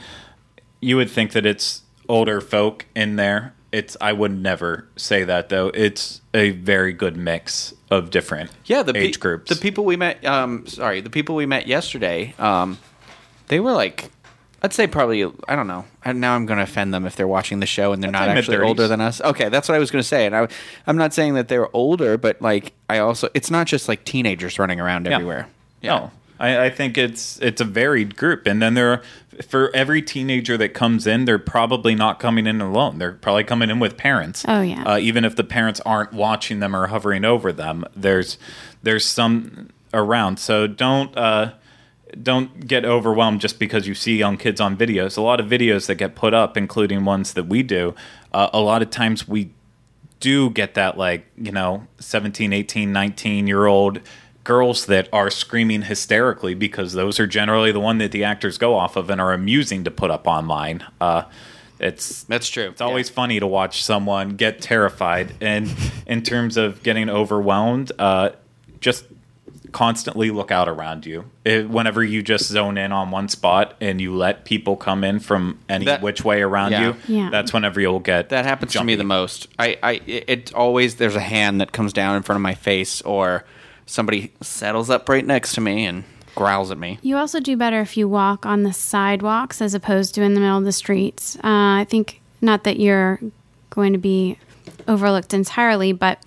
you 0.79 0.97
would 0.97 1.09
think 1.09 1.31
that 1.31 1.47
it's 1.47 1.81
older 2.07 2.39
folk 2.41 2.85
in 2.95 3.15
there. 3.15 3.55
It's 3.71 3.97
I 3.99 4.13
would 4.13 4.31
never 4.37 4.87
say 4.95 5.23
that 5.25 5.49
though. 5.49 5.67
It's 5.73 6.21
a 6.33 6.51
very 6.51 6.93
good 6.93 7.17
mix 7.17 7.73
of 7.91 8.09
different 8.11 8.49
Yeah, 8.65 8.83
the 8.83 8.93
pe- 8.93 8.99
age 8.99 9.19
groups. 9.19 9.49
The 9.49 9.59
people 9.61 9.83
we 9.85 9.95
met. 9.97 10.23
Um, 10.25 10.65
sorry, 10.67 11.01
the 11.01 11.09
people 11.09 11.35
we 11.35 11.45
met 11.45 11.67
yesterday. 11.67 12.33
Um, 12.39 12.77
they 13.49 13.59
were 13.59 13.71
like, 13.73 14.09
I'd 14.63 14.73
say 14.73 14.87
probably. 14.87 15.23
I 15.47 15.55
don't 15.55 15.67
know. 15.67 15.85
And 16.05 16.21
now 16.21 16.35
I'm 16.35 16.45
going 16.45 16.57
to 16.57 16.63
offend 16.63 16.93
them 16.93 17.05
if 17.05 17.15
they're 17.17 17.27
watching 17.27 17.59
the 17.59 17.65
show 17.65 17.91
and 17.91 18.01
they're 18.01 18.11
not 18.11 18.29
actually 18.29 18.57
older 18.57 18.87
than 18.87 19.01
us. 19.01 19.19
Okay, 19.21 19.49
that's 19.49 19.67
what 19.67 19.75
I 19.75 19.79
was 19.79 19.91
going 19.91 20.01
to 20.01 20.07
say. 20.07 20.25
And 20.25 20.35
I, 20.35 20.47
I'm 20.87 20.97
not 20.97 21.13
saying 21.13 21.33
that 21.35 21.47
they're 21.49 21.73
older, 21.75 22.17
but 22.17 22.41
like 22.41 22.71
I 22.89 22.99
also, 22.99 23.29
it's 23.33 23.51
not 23.51 23.67
just 23.67 23.87
like 23.89 24.05
teenagers 24.05 24.57
running 24.59 24.79
around 24.79 25.05
Yeah. 25.05 25.15
everywhere. 25.15 25.47
No, 25.83 26.11
I, 26.39 26.65
I 26.65 26.69
think 26.69 26.97
it's 26.97 27.39
it's 27.41 27.61
a 27.61 27.65
varied 27.65 28.15
group, 28.15 28.47
and 28.47 28.61
then 28.61 28.73
there 28.73 28.91
are 28.91 29.01
for 29.41 29.75
every 29.75 30.01
teenager 30.01 30.57
that 30.57 30.73
comes 30.73 31.05
in, 31.05 31.25
they're 31.25 31.37
probably 31.37 31.95
not 31.95 32.19
coming 32.19 32.47
in 32.47 32.59
alone. 32.61 32.97
They're 32.97 33.13
probably 33.13 33.43
coming 33.43 33.69
in 33.69 33.79
with 33.79 33.97
parents. 33.97 34.43
Oh, 34.47 34.61
yeah. 34.61 34.83
Uh, 34.83 34.97
even 34.97 35.23
if 35.25 35.35
the 35.35 35.43
parents 35.43 35.79
aren't 35.85 36.11
watching 36.11 36.59
them 36.59 36.75
or 36.75 36.87
hovering 36.87 37.23
over 37.23 37.51
them, 37.51 37.85
there's 37.95 38.37
there's 38.83 39.05
some 39.05 39.69
around. 39.93 40.39
So 40.39 40.67
don't. 40.67 41.15
Uh, 41.17 41.53
don't 42.23 42.65
get 42.65 42.85
overwhelmed 42.85 43.41
just 43.41 43.59
because 43.59 43.85
you 43.85 43.93
see 43.93 44.15
young 44.15 44.37
kids 44.37 44.61
on 44.61 44.77
videos. 44.77 45.17
A 45.17 45.21
lot 45.21 45.41
of 45.41 45.47
videos 45.47 45.87
that 45.87 45.95
get 45.95 46.15
put 46.15 46.33
up, 46.33 46.55
including 46.55 47.03
ones 47.03 47.33
that 47.33 47.47
we 47.47 47.63
do, 47.63 47.95
uh, 48.33 48.49
a 48.53 48.61
lot 48.61 48.81
of 48.81 48.89
times 48.89 49.27
we 49.27 49.51
do 50.19 50.49
get 50.49 50.73
that 50.75 50.97
like 50.97 51.25
you 51.37 51.51
know 51.51 51.85
17 51.99 52.53
18 52.53 52.91
19 52.91 53.47
year 53.47 53.65
old 53.65 53.99
girls 54.47 54.85
that 54.85 55.09
are 55.11 55.29
screaming 55.29 55.81
hysterically 55.81 56.53
because 56.53 56.93
those 56.93 57.19
are 57.19 57.27
generally 57.27 57.71
the 57.73 57.81
one 57.81 57.97
that 57.97 58.11
the 58.13 58.23
actors 58.23 58.57
go 58.57 58.75
off 58.75 58.95
of 58.95 59.09
and 59.09 59.19
are 59.19 59.33
amusing 59.33 59.83
to 59.83 59.91
put 59.91 60.09
up 60.09 60.25
online 60.25 60.81
uh, 61.01 61.23
it's 61.81 62.23
That's 62.23 62.47
true. 62.49 62.69
it's 62.69 62.79
always 62.79 63.09
funny 63.09 63.41
to 63.41 63.45
watch 63.45 63.83
someone 63.83 64.37
get 64.37 64.61
terrified 64.61 65.33
and 65.41 65.69
in 66.07 66.21
terms 66.23 66.55
of 66.55 66.81
getting 66.81 67.09
overwhelmed 67.09 67.91
uh, 67.99 68.29
just 68.79 69.03
constantly 69.73 70.31
look 70.31 70.49
out 70.49 70.69
around 70.69 71.05
you 71.05 71.25
it, 71.43 71.69
whenever 71.69 72.01
you 72.01 72.23
just 72.23 72.45
zone 72.45 72.77
in 72.77 72.93
on 72.93 73.11
one 73.11 73.27
spot 73.27 73.75
and 73.81 73.99
you 73.99 74.15
let 74.15 74.45
people 74.45 74.77
come 74.77 75.03
in 75.03 75.19
from 75.19 75.59
any 75.67 75.83
That- 75.85 76.01
which 76.01 76.23
way 76.23 76.41
around 76.41 76.71
Yeah. 76.71 76.81
you 76.81 76.95
Yeah. 77.17 77.29
that's 77.29 77.51
whenever 77.51 77.81
you'll 77.81 77.99
get 77.99 78.29
That 78.29 78.45
happens 78.45 78.71
to 78.73 78.83
me 78.85 78.95
the 78.95 79.03
most. 79.03 79.49
I, 79.59 79.77
I, 79.83 79.91
it 80.07 80.53
always 80.55 80.95
there's 80.95 81.17
a 81.17 81.19
hand 81.35 81.59
that 81.59 81.73
comes 81.73 81.91
down 81.91 82.15
in 82.15 82.23
front 82.23 82.37
of 82.37 82.41
my 82.43 82.55
face, 82.55 83.01
or 83.01 83.43
somebody 83.87 84.31
settles 84.41 84.91
up 84.91 85.09
right 85.09 85.25
next 85.25 85.53
to 85.53 85.61
me 85.61 85.85
and 85.85 86.03
growls 86.35 86.69
at 86.69 86.77
me. 86.77 86.99
You 87.01 87.17
also 87.17 87.39
do 87.39 87.57
better 87.57 87.81
if 87.81 87.97
you 87.97 88.07
walk 88.07 88.45
on 88.45 88.61
the 88.61 88.71
sidewalks 88.73 89.59
as 89.59 89.73
opposed 89.73 90.13
to 90.15 90.21
in 90.21 90.35
the 90.35 90.39
middle 90.39 90.59
of 90.59 90.65
the 90.65 90.71
streets. 90.71 91.35
Uh, 91.37 91.81
I 91.81 91.87
think 91.89 92.21
not 92.41 92.63
that 92.65 92.79
you're 92.79 93.19
going 93.71 93.93
to 93.93 93.99
be 93.99 94.37
overlooked 94.87 95.33
entirely, 95.33 95.93
but 95.93 96.19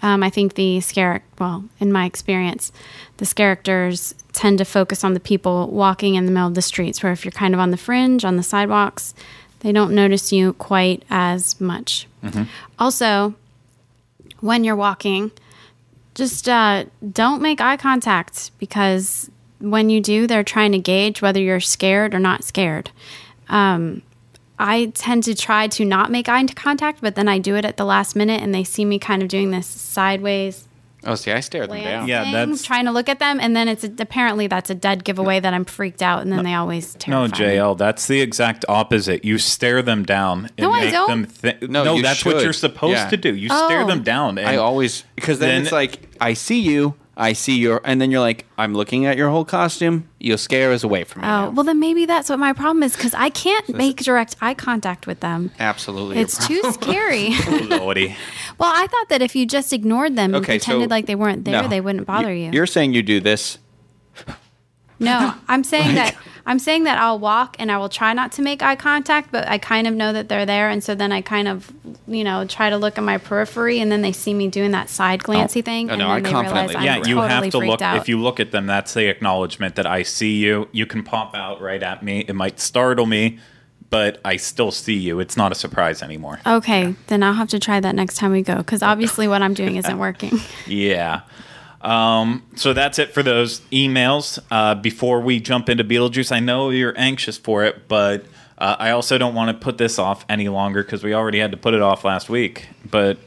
um, 0.00 0.22
I 0.24 0.30
think 0.30 0.54
the 0.54 0.80
scare, 0.80 1.22
well, 1.38 1.64
in 1.78 1.92
my 1.92 2.04
experience, 2.04 2.72
the 3.18 3.26
characters 3.26 4.14
tend 4.32 4.58
to 4.58 4.64
focus 4.64 5.04
on 5.04 5.14
the 5.14 5.20
people 5.20 5.68
walking 5.68 6.16
in 6.16 6.26
the 6.26 6.32
middle 6.32 6.48
of 6.48 6.54
the 6.54 6.62
streets, 6.62 7.02
where 7.02 7.12
if 7.12 7.24
you're 7.24 7.32
kind 7.32 7.54
of 7.54 7.60
on 7.60 7.70
the 7.70 7.76
fringe, 7.76 8.24
on 8.24 8.36
the 8.36 8.42
sidewalks, 8.42 9.14
they 9.60 9.70
don't 9.72 9.94
notice 9.94 10.32
you 10.32 10.54
quite 10.54 11.04
as 11.10 11.60
much. 11.60 12.06
Also, 12.78 13.34
when 14.40 14.64
you're 14.64 14.76
walking, 14.76 15.30
just 16.14 16.48
uh, 16.48 16.84
don't 17.12 17.42
make 17.42 17.60
eye 17.60 17.76
contact 17.76 18.50
because 18.58 19.30
when 19.58 19.90
you 19.90 20.00
do, 20.00 20.26
they're 20.26 20.44
trying 20.44 20.72
to 20.72 20.78
gauge 20.78 21.22
whether 21.22 21.40
you're 21.40 21.60
scared 21.60 22.14
or 22.14 22.18
not 22.18 22.44
scared. 22.44 22.90
Um, 23.48 24.02
I 24.58 24.86
tend 24.94 25.24
to 25.24 25.34
try 25.34 25.66
to 25.68 25.84
not 25.84 26.10
make 26.10 26.28
eye 26.28 26.44
contact, 26.46 27.00
but 27.00 27.16
then 27.16 27.28
I 27.28 27.38
do 27.38 27.56
it 27.56 27.64
at 27.64 27.76
the 27.76 27.84
last 27.84 28.14
minute 28.14 28.40
and 28.42 28.54
they 28.54 28.64
see 28.64 28.84
me 28.84 28.98
kind 28.98 29.22
of 29.22 29.28
doing 29.28 29.50
this 29.50 29.66
sideways 29.66 30.68
Oh, 31.06 31.14
see, 31.14 31.32
I 31.32 31.40
stare 31.40 31.66
them 31.66 31.82
down. 31.82 32.08
Yeah, 32.08 32.24
that's- 32.32 32.62
trying 32.62 32.86
to 32.86 32.90
look 32.92 33.08
at 33.08 33.18
them, 33.18 33.38
and 33.40 33.54
then 33.54 33.68
it's 33.68 33.84
apparently 33.84 34.46
that's 34.46 34.70
a 34.70 34.74
dead 34.74 35.04
giveaway 35.04 35.40
that 35.40 35.52
I'm 35.54 35.64
freaked 35.64 36.02
out, 36.02 36.22
and 36.22 36.32
then 36.32 36.44
they 36.44 36.54
always 36.54 36.94
No, 37.06 37.26
terrify 37.26 37.38
me. 37.38 37.44
JL, 37.56 37.74
that's 37.78 38.06
the 38.06 38.20
exact 38.20 38.64
opposite. 38.68 39.24
You 39.24 39.38
stare 39.38 39.82
them 39.82 40.04
down 40.04 40.46
and 40.56 40.66
No, 40.66 40.72
I 40.72 40.80
make 40.82 40.92
don't. 40.92 41.08
them 41.08 41.24
think. 41.24 41.62
No, 41.70 41.84
No, 41.84 41.94
you 41.96 42.02
that's 42.02 42.24
what 42.24 42.42
you're 42.42 42.52
supposed 42.52 42.94
Yeah. 42.98 43.08
to 43.10 43.16
do. 43.16 43.34
You 43.34 43.48
stare 43.48 43.82
Oh. 43.82 43.86
them 43.86 44.02
down. 44.02 44.38
And 44.38 44.48
I 44.48 44.56
always 44.56 45.04
because 45.16 45.38
then, 45.38 45.48
then- 45.50 45.62
it's 45.62 45.72
like 45.72 45.98
I 46.20 46.32
see 46.34 46.60
you, 46.60 46.94
I 47.16 47.32
see 47.32 47.56
your, 47.58 47.80
and 47.84 48.00
then 48.00 48.10
you're 48.10 48.20
like, 48.20 48.44
I'm 48.58 48.74
looking 48.74 49.06
at 49.06 49.16
your 49.16 49.30
whole 49.30 49.44
costume. 49.44 50.08
You'll 50.18 50.38
scare 50.38 50.72
us 50.72 50.82
away 50.82 51.04
from 51.04 51.22
me. 51.22 51.28
Oh 51.28 51.30
now. 51.30 51.50
well, 51.50 51.64
then 51.64 51.78
maybe 51.78 52.06
that's 52.06 52.28
what 52.28 52.38
my 52.40 52.52
problem 52.52 52.82
is 52.82 52.96
because 52.96 53.14
I 53.14 53.30
can't 53.30 53.68
make 53.74 53.98
direct 54.02 54.34
eye 54.40 54.54
contact 54.54 55.06
with 55.06 55.20
them. 55.20 55.50
absolutely. 55.60 56.18
It's 56.18 56.44
too 56.46 56.60
scary. 56.72 57.30
Lordy. 57.68 58.16
well, 58.58 58.72
I 58.74 58.86
thought 58.88 59.08
that 59.10 59.22
if 59.22 59.36
you 59.36 59.46
just 59.46 59.72
ignored 59.72 60.16
them 60.16 60.34
and 60.34 60.42
Okay, 60.44 60.58
pretended 60.58 60.88
so- 60.88 60.94
like 60.94 61.06
they 61.06 61.14
weren't 61.14 61.44
there, 61.44 61.62
No. 61.62 61.68
they 61.68 61.80
wouldn't 61.80 62.06
bother 62.06 62.34
you. 62.34 62.50
You're 62.52 62.66
saying 62.66 62.94
you 62.94 63.02
do 63.02 63.20
this. 63.20 63.58
No, 65.00 65.34
I'm 65.48 65.64
saying 65.64 65.94
that 65.96 66.14
I'm 66.46 66.58
saying 66.58 66.84
that 66.84 66.98
I'll 66.98 67.18
walk 67.18 67.56
and 67.58 67.72
I 67.72 67.78
will 67.78 67.88
try 67.88 68.12
not 68.12 68.32
to 68.32 68.42
make 68.42 68.62
eye 68.62 68.76
contact, 68.76 69.32
but 69.32 69.48
I 69.48 69.56
kind 69.56 69.86
of 69.86 69.94
know 69.94 70.12
that 70.12 70.28
they're 70.28 70.44
there, 70.44 70.68
and 70.68 70.84
so 70.84 70.94
then 70.94 71.10
I 71.10 71.22
kind 71.22 71.48
of, 71.48 71.72
you 72.06 72.22
know, 72.22 72.44
try 72.46 72.68
to 72.68 72.76
look 72.76 72.98
at 72.98 73.04
my 73.04 73.16
periphery, 73.16 73.80
and 73.80 73.90
then 73.90 74.02
they 74.02 74.12
see 74.12 74.34
me 74.34 74.48
doing 74.48 74.72
that 74.72 74.90
side 74.90 75.22
oh, 75.24 75.28
glancy 75.32 75.64
thing, 75.64 75.88
Oh, 75.88 75.94
and 75.94 76.00
no, 76.00 76.08
then 76.08 76.16
I 76.16 76.20
they 76.20 76.30
confidently- 76.30 76.74
realize 76.74 76.76
I'm 76.76 76.82
yeah, 76.84 76.96
you 77.08 77.14
totally 77.14 77.28
have 77.28 77.50
to 77.50 77.58
look. 77.58 77.80
out. 77.82 77.96
If 77.96 78.08
you 78.10 78.20
look 78.20 78.40
at 78.40 78.50
them, 78.50 78.66
that's 78.66 78.92
the 78.92 79.08
acknowledgement 79.08 79.74
that 79.76 79.86
I 79.86 80.02
see 80.02 80.36
you. 80.36 80.68
You 80.70 80.84
can 80.84 81.02
pop 81.02 81.34
out 81.34 81.62
right 81.62 81.82
at 81.82 82.02
me. 82.02 82.20
It 82.28 82.34
might 82.34 82.60
startle 82.60 83.06
me, 83.06 83.38
but 83.88 84.20
I 84.22 84.36
still 84.36 84.70
see 84.70 84.96
you. 84.98 85.20
It's 85.20 85.38
not 85.38 85.50
a 85.50 85.54
surprise 85.54 86.02
anymore. 86.02 86.40
okay, 86.46 86.94
then 87.06 87.22
I'll 87.22 87.32
have 87.32 87.48
to 87.48 87.58
try 87.58 87.80
that 87.80 87.94
next 87.94 88.16
time 88.18 88.32
we 88.32 88.42
go, 88.42 88.56
because 88.56 88.82
obviously 88.82 89.28
what 89.28 89.40
I'm 89.40 89.54
doing 89.54 89.76
isn't 89.76 89.98
working. 89.98 90.38
Yeah. 90.66 91.22
Um, 91.84 92.42
so 92.56 92.72
that's 92.72 92.98
it 92.98 93.12
for 93.12 93.22
those 93.22 93.60
emails. 93.70 94.38
Uh, 94.50 94.74
before 94.74 95.20
we 95.20 95.38
jump 95.38 95.68
into 95.68 95.84
Beetlejuice, 95.84 96.32
I 96.32 96.40
know 96.40 96.70
you're 96.70 96.94
anxious 96.96 97.36
for 97.36 97.64
it, 97.64 97.88
but 97.88 98.24
uh, 98.56 98.76
I 98.78 98.90
also 98.90 99.18
don't 99.18 99.34
want 99.34 99.56
to 99.56 99.62
put 99.62 99.76
this 99.76 99.98
off 99.98 100.24
any 100.28 100.48
longer 100.48 100.82
because 100.82 101.04
we 101.04 101.12
already 101.12 101.38
had 101.38 101.50
to 101.50 101.58
put 101.58 101.74
it 101.74 101.82
off 101.82 102.02
last 102.04 102.30
week. 102.30 102.68
But 102.90 103.18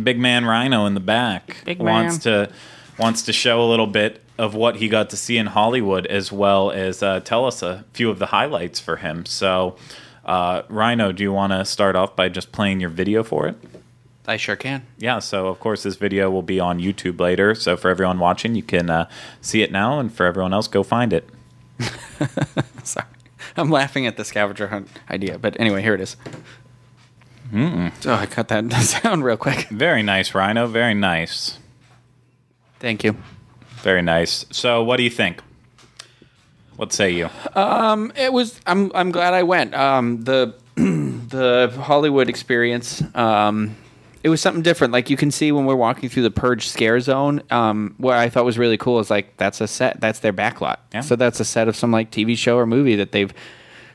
Big 0.00 0.18
Man 0.18 0.44
Ryno 0.44 0.86
in 0.86 0.94
the 0.94 1.00
back 1.00 1.56
Big 1.64 1.80
wants 1.80 2.24
man. 2.24 2.48
to 2.48 2.52
wants 2.98 3.22
to 3.22 3.32
show 3.32 3.62
a 3.62 3.68
little 3.68 3.86
bit 3.86 4.22
of 4.38 4.54
what 4.54 4.76
he 4.76 4.88
got 4.88 5.10
to 5.10 5.16
see 5.16 5.36
in 5.36 5.46
Hollywood, 5.46 6.06
as 6.06 6.30
well 6.30 6.70
as 6.70 7.02
uh, 7.02 7.20
tell 7.20 7.44
us 7.44 7.62
a 7.62 7.84
few 7.92 8.08
of 8.08 8.18
the 8.18 8.26
highlights 8.26 8.78
for 8.78 8.96
him. 8.96 9.26
So, 9.26 9.76
uh, 10.24 10.62
Ryno, 10.62 11.14
do 11.14 11.22
you 11.22 11.32
want 11.32 11.52
to 11.52 11.64
start 11.64 11.96
off 11.96 12.14
by 12.14 12.28
just 12.28 12.52
playing 12.52 12.80
your 12.80 12.90
video 12.90 13.22
for 13.22 13.48
it? 13.48 13.56
I 14.26 14.36
sure 14.36 14.56
can. 14.56 14.82
yeah, 14.98 15.18
so 15.18 15.48
of 15.48 15.58
course 15.60 15.82
this 15.82 15.96
video 15.96 16.30
will 16.30 16.42
be 16.42 16.60
on 16.60 16.78
YouTube 16.78 17.18
later. 17.20 17.54
So 17.54 17.76
for 17.76 17.88
everyone 17.90 18.18
watching, 18.18 18.54
you 18.54 18.62
can 18.62 18.88
uh, 18.90 19.08
see 19.40 19.62
it 19.62 19.72
now, 19.72 19.98
and 19.98 20.12
for 20.12 20.26
everyone 20.26 20.52
else, 20.52 20.68
go 20.68 20.82
find 20.82 21.12
it. 21.12 21.28
Sorry. 22.84 23.06
I'm 23.56 23.70
laughing 23.70 24.06
at 24.06 24.16
the 24.16 24.24
scavenger 24.24 24.68
hunt 24.68 24.88
idea, 25.10 25.38
but 25.38 25.58
anyway, 25.58 25.82
here 25.82 25.94
it 25.94 26.00
is. 26.00 26.16
So 28.00 28.12
I 28.14 28.26
cut 28.26 28.46
that 28.48 28.70
sound 28.82 29.24
real 29.24 29.36
quick. 29.36 29.68
Very 29.70 30.02
nice, 30.04 30.30
Ryno. 30.30 30.70
Very 30.70 30.94
nice. 30.94 31.58
Thank 32.78 33.02
you. 33.02 33.16
Very 33.82 34.02
nice. 34.02 34.46
So 34.52 34.84
what 34.84 34.98
do 34.98 35.02
you 35.02 35.10
think? 35.10 35.40
What 36.76 36.92
say 36.92 37.10
you? 37.10 37.28
Um, 37.56 38.12
It 38.14 38.32
was. 38.32 38.60
I'm. 38.66 38.92
I'm 38.94 39.10
glad 39.10 39.34
I 39.34 39.42
went. 39.42 39.74
Um, 39.74 40.22
the 40.22 40.54
the 40.76 41.72
Hollywood 41.82 42.28
experience. 42.28 43.02
Um, 43.16 43.76
it 44.22 44.28
was 44.28 44.40
something 44.40 44.62
different. 44.62 44.92
Like 44.92 45.08
you 45.08 45.16
can 45.16 45.30
see 45.30 45.50
when 45.52 45.64
we're 45.64 45.76
walking 45.76 46.08
through 46.08 46.24
the 46.24 46.30
Purge 46.30 46.68
scare 46.68 47.00
zone. 47.00 47.42
Um, 47.50 47.94
what 47.98 48.16
I 48.16 48.28
thought 48.28 48.44
was 48.44 48.58
really 48.58 48.76
cool 48.76 48.98
is 48.98 49.10
like 49.10 49.36
that's 49.36 49.60
a 49.60 49.66
set. 49.66 50.00
That's 50.00 50.18
their 50.18 50.32
backlot. 50.32 50.76
Yeah. 50.92 51.00
So 51.00 51.16
that's 51.16 51.40
a 51.40 51.44
set 51.44 51.68
of 51.68 51.76
some 51.76 51.90
like 51.90 52.10
TV 52.10 52.36
show 52.36 52.56
or 52.56 52.66
movie 52.66 52.96
that 52.96 53.12
they've 53.12 53.32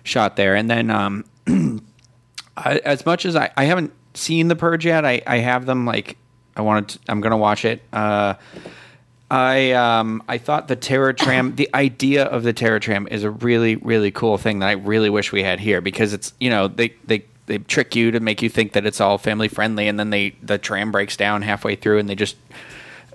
shot 0.04 0.36
there. 0.36 0.56
And 0.56 0.70
then 0.70 0.90
um, 0.90 1.26
I, 2.58 2.78
as 2.78 3.06
much 3.06 3.26
as 3.26 3.36
I, 3.36 3.52
I 3.56 3.66
haven't 3.66 3.94
seen 4.16 4.48
the 4.48 4.56
Purge 4.56 4.86
yet, 4.86 5.06
I, 5.06 5.22
I 5.28 5.38
have 5.38 5.66
them 5.66 5.86
like 5.86 6.18
I 6.56 6.62
wanted. 6.62 6.90
To, 6.90 7.00
I'm 7.10 7.22
gonna 7.22 7.38
watch 7.38 7.64
it. 7.66 7.82
Uh, 7.94 8.36
I 9.30 9.72
um 9.72 10.24
I 10.28 10.38
thought 10.38 10.68
the 10.68 10.76
Terror 10.76 11.14
Tram, 11.14 11.56
the 11.56 11.70
idea 11.74 12.26
of 12.26 12.44
the 12.44 12.54
Terror 12.54 12.80
Tram 12.80 13.08
is 13.10 13.24
a 13.24 13.30
really 13.30 13.76
really 13.76 14.12
cool 14.12 14.38
thing 14.38 14.60
that 14.60 14.70
I 14.70 14.74
really 14.74 15.10
wish 15.10 15.32
we 15.32 15.44
had 15.44 15.60
here 15.60 15.82
because 15.82 16.14
it's 16.14 16.34
you 16.40 16.50
know 16.50 16.68
they 16.68 16.94
they 17.06 17.26
they 17.46 17.58
trick 17.60 17.96
you 17.96 18.12
to 18.12 18.20
make 18.20 18.42
you 18.42 18.50
think 18.50 18.74
that 18.74 18.86
it's 18.86 19.00
all 19.00 19.18
family 19.18 19.48
friendly 19.48 19.88
and 19.88 20.00
then 20.00 20.10
they 20.10 20.36
the 20.42 20.58
tram 20.58 20.92
breaks 20.92 21.16
down 21.16 21.42
halfway 21.42 21.76
through 21.76 22.00
and 22.00 22.10
they 22.10 22.16
just 22.16 22.36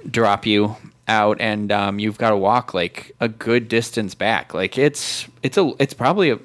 drop 0.09 0.47
you 0.47 0.77
out 1.09 1.41
and 1.41 1.73
um, 1.73 1.99
you've 1.99 2.19
got 2.19 2.31
to 2.31 2.37
walk 2.37 2.73
like 2.73 3.15
a 3.21 3.29
good 3.29 3.69
distance 3.69 4.15
back. 4.15 4.55
Like 4.55 4.79
it's 4.79 5.27
it's 5.43 5.59
a 5.59 5.73
it's 5.79 5.95
probably 5.95 6.31
a 6.31 6.39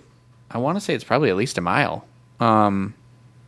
I 0.50 0.58
want 0.58 0.78
to 0.78 0.82
say 0.82 0.93
it's 0.93 1.04
probably 1.04 1.30
at 1.30 1.36
least 1.36 1.58
a 1.58 1.62
mile. 1.62 2.06
Um 2.39 2.93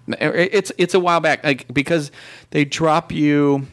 it's 0.07 0.71
it's 0.77 0.93
a 0.93 0.99
while 0.99 1.19
back 1.19 1.43
like 1.43 1.73
because 1.73 2.11
they 2.51 2.63
drop 2.63 3.11
you 3.11 3.67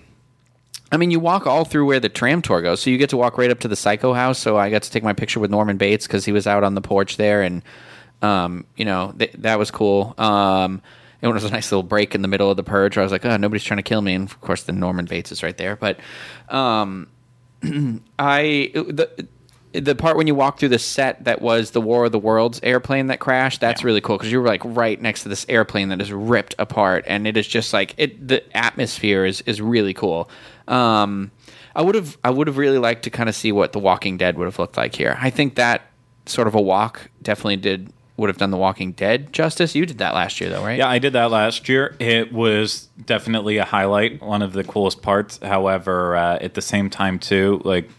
I 0.94 0.96
mean, 0.96 1.10
you 1.10 1.18
walk 1.18 1.46
all 1.46 1.64
through 1.64 1.86
where 1.86 1.98
the 1.98 2.08
tram 2.08 2.40
tour 2.40 2.62
goes, 2.62 2.80
so 2.80 2.88
you 2.88 2.98
get 2.98 3.10
to 3.10 3.16
walk 3.16 3.36
right 3.36 3.50
up 3.50 3.58
to 3.60 3.68
the 3.68 3.74
Psycho 3.74 4.12
House. 4.12 4.38
So 4.38 4.56
I 4.56 4.70
got 4.70 4.84
to 4.84 4.90
take 4.92 5.02
my 5.02 5.12
picture 5.12 5.40
with 5.40 5.50
Norman 5.50 5.76
Bates 5.76 6.06
because 6.06 6.24
he 6.24 6.30
was 6.30 6.46
out 6.46 6.62
on 6.62 6.76
the 6.76 6.80
porch 6.80 7.16
there, 7.16 7.42
and 7.42 7.62
um, 8.22 8.64
you 8.76 8.84
know 8.84 9.14
th- 9.18 9.32
that 9.38 9.58
was 9.58 9.70
cool. 9.70 10.14
Um, 10.18 10.82
it 11.22 11.28
was 11.28 11.44
a 11.44 11.50
nice 11.50 11.72
little 11.72 11.82
break 11.82 12.14
in 12.14 12.20
the 12.22 12.28
middle 12.28 12.50
of 12.50 12.56
the 12.56 12.62
purge. 12.62 12.96
Where 12.96 13.02
I 13.02 13.04
was 13.04 13.12
like, 13.12 13.24
oh, 13.24 13.36
nobody's 13.38 13.64
trying 13.64 13.78
to 13.78 13.82
kill 13.82 14.02
me, 14.02 14.14
and 14.14 14.28
of 14.28 14.40
course, 14.40 14.64
the 14.64 14.72
Norman 14.72 15.06
Bates 15.06 15.32
is 15.32 15.42
right 15.42 15.56
there. 15.56 15.76
But 15.76 15.98
um, 16.50 17.08
I 18.18 18.70
the 18.74 19.26
the 19.72 19.94
part 19.96 20.16
when 20.16 20.28
you 20.28 20.36
walk 20.36 20.58
through 20.60 20.68
the 20.68 20.78
set 20.78 21.24
that 21.24 21.42
was 21.42 21.72
the 21.72 21.80
War 21.80 22.04
of 22.04 22.12
the 22.12 22.18
Worlds 22.18 22.60
airplane 22.62 23.08
that 23.08 23.18
crashed. 23.18 23.60
That's 23.60 23.82
Yeah. 23.82 23.86
really 23.86 24.00
cool 24.00 24.16
because 24.18 24.30
you 24.30 24.40
were 24.40 24.46
like 24.46 24.62
right 24.64 25.00
next 25.00 25.24
to 25.24 25.28
this 25.28 25.44
airplane 25.48 25.88
that 25.88 26.00
is 26.00 26.12
ripped 26.12 26.54
apart, 26.58 27.04
and 27.08 27.26
it 27.26 27.36
is 27.36 27.46
just 27.46 27.72
like 27.72 27.94
it. 27.96 28.26
The 28.28 28.44
atmosphere 28.56 29.24
is 29.24 29.40
is 29.42 29.60
really 29.60 29.94
cool. 29.94 30.28
Um, 30.68 31.30
I 31.74 31.82
would 31.82 31.94
have 31.96 32.16
I 32.22 32.30
would 32.30 32.46
have 32.46 32.56
really 32.58 32.78
liked 32.78 33.02
to 33.04 33.10
kind 33.10 33.28
of 33.28 33.34
see 33.34 33.50
what 33.50 33.72
The 33.72 33.80
Walking 33.80 34.16
Dead 34.16 34.38
would 34.38 34.44
have 34.44 34.58
looked 34.58 34.76
like 34.76 34.94
here. 34.94 35.16
I 35.20 35.30
think 35.30 35.56
that 35.56 35.82
sort 36.26 36.46
of 36.48 36.54
a 36.54 36.60
walk 36.60 37.10
definitely 37.22 37.56
did 37.56 37.92
would 38.16 38.28
have 38.28 38.38
done 38.38 38.50
The 38.50 38.56
Walking 38.56 38.92
Dead 38.92 39.32
justice. 39.32 39.74
You 39.74 39.86
did 39.86 39.98
that 39.98 40.14
last 40.14 40.40
year 40.40 40.48
though, 40.50 40.64
right? 40.64 40.78
Yeah, 40.78 40.88
I 40.88 40.98
did 40.98 41.12
that 41.14 41.30
last 41.30 41.68
year. 41.68 41.96
It 41.98 42.32
was 42.32 42.88
definitely 43.04 43.58
a 43.58 43.64
highlight, 43.64 44.22
one 44.22 44.40
of 44.42 44.52
the 44.52 44.62
coolest 44.64 45.02
parts. 45.02 45.40
However, 45.42 46.16
uh, 46.16 46.38
at 46.40 46.54
the 46.54 46.62
same 46.62 46.90
time, 46.90 47.18
too, 47.18 47.60
like 47.64 47.90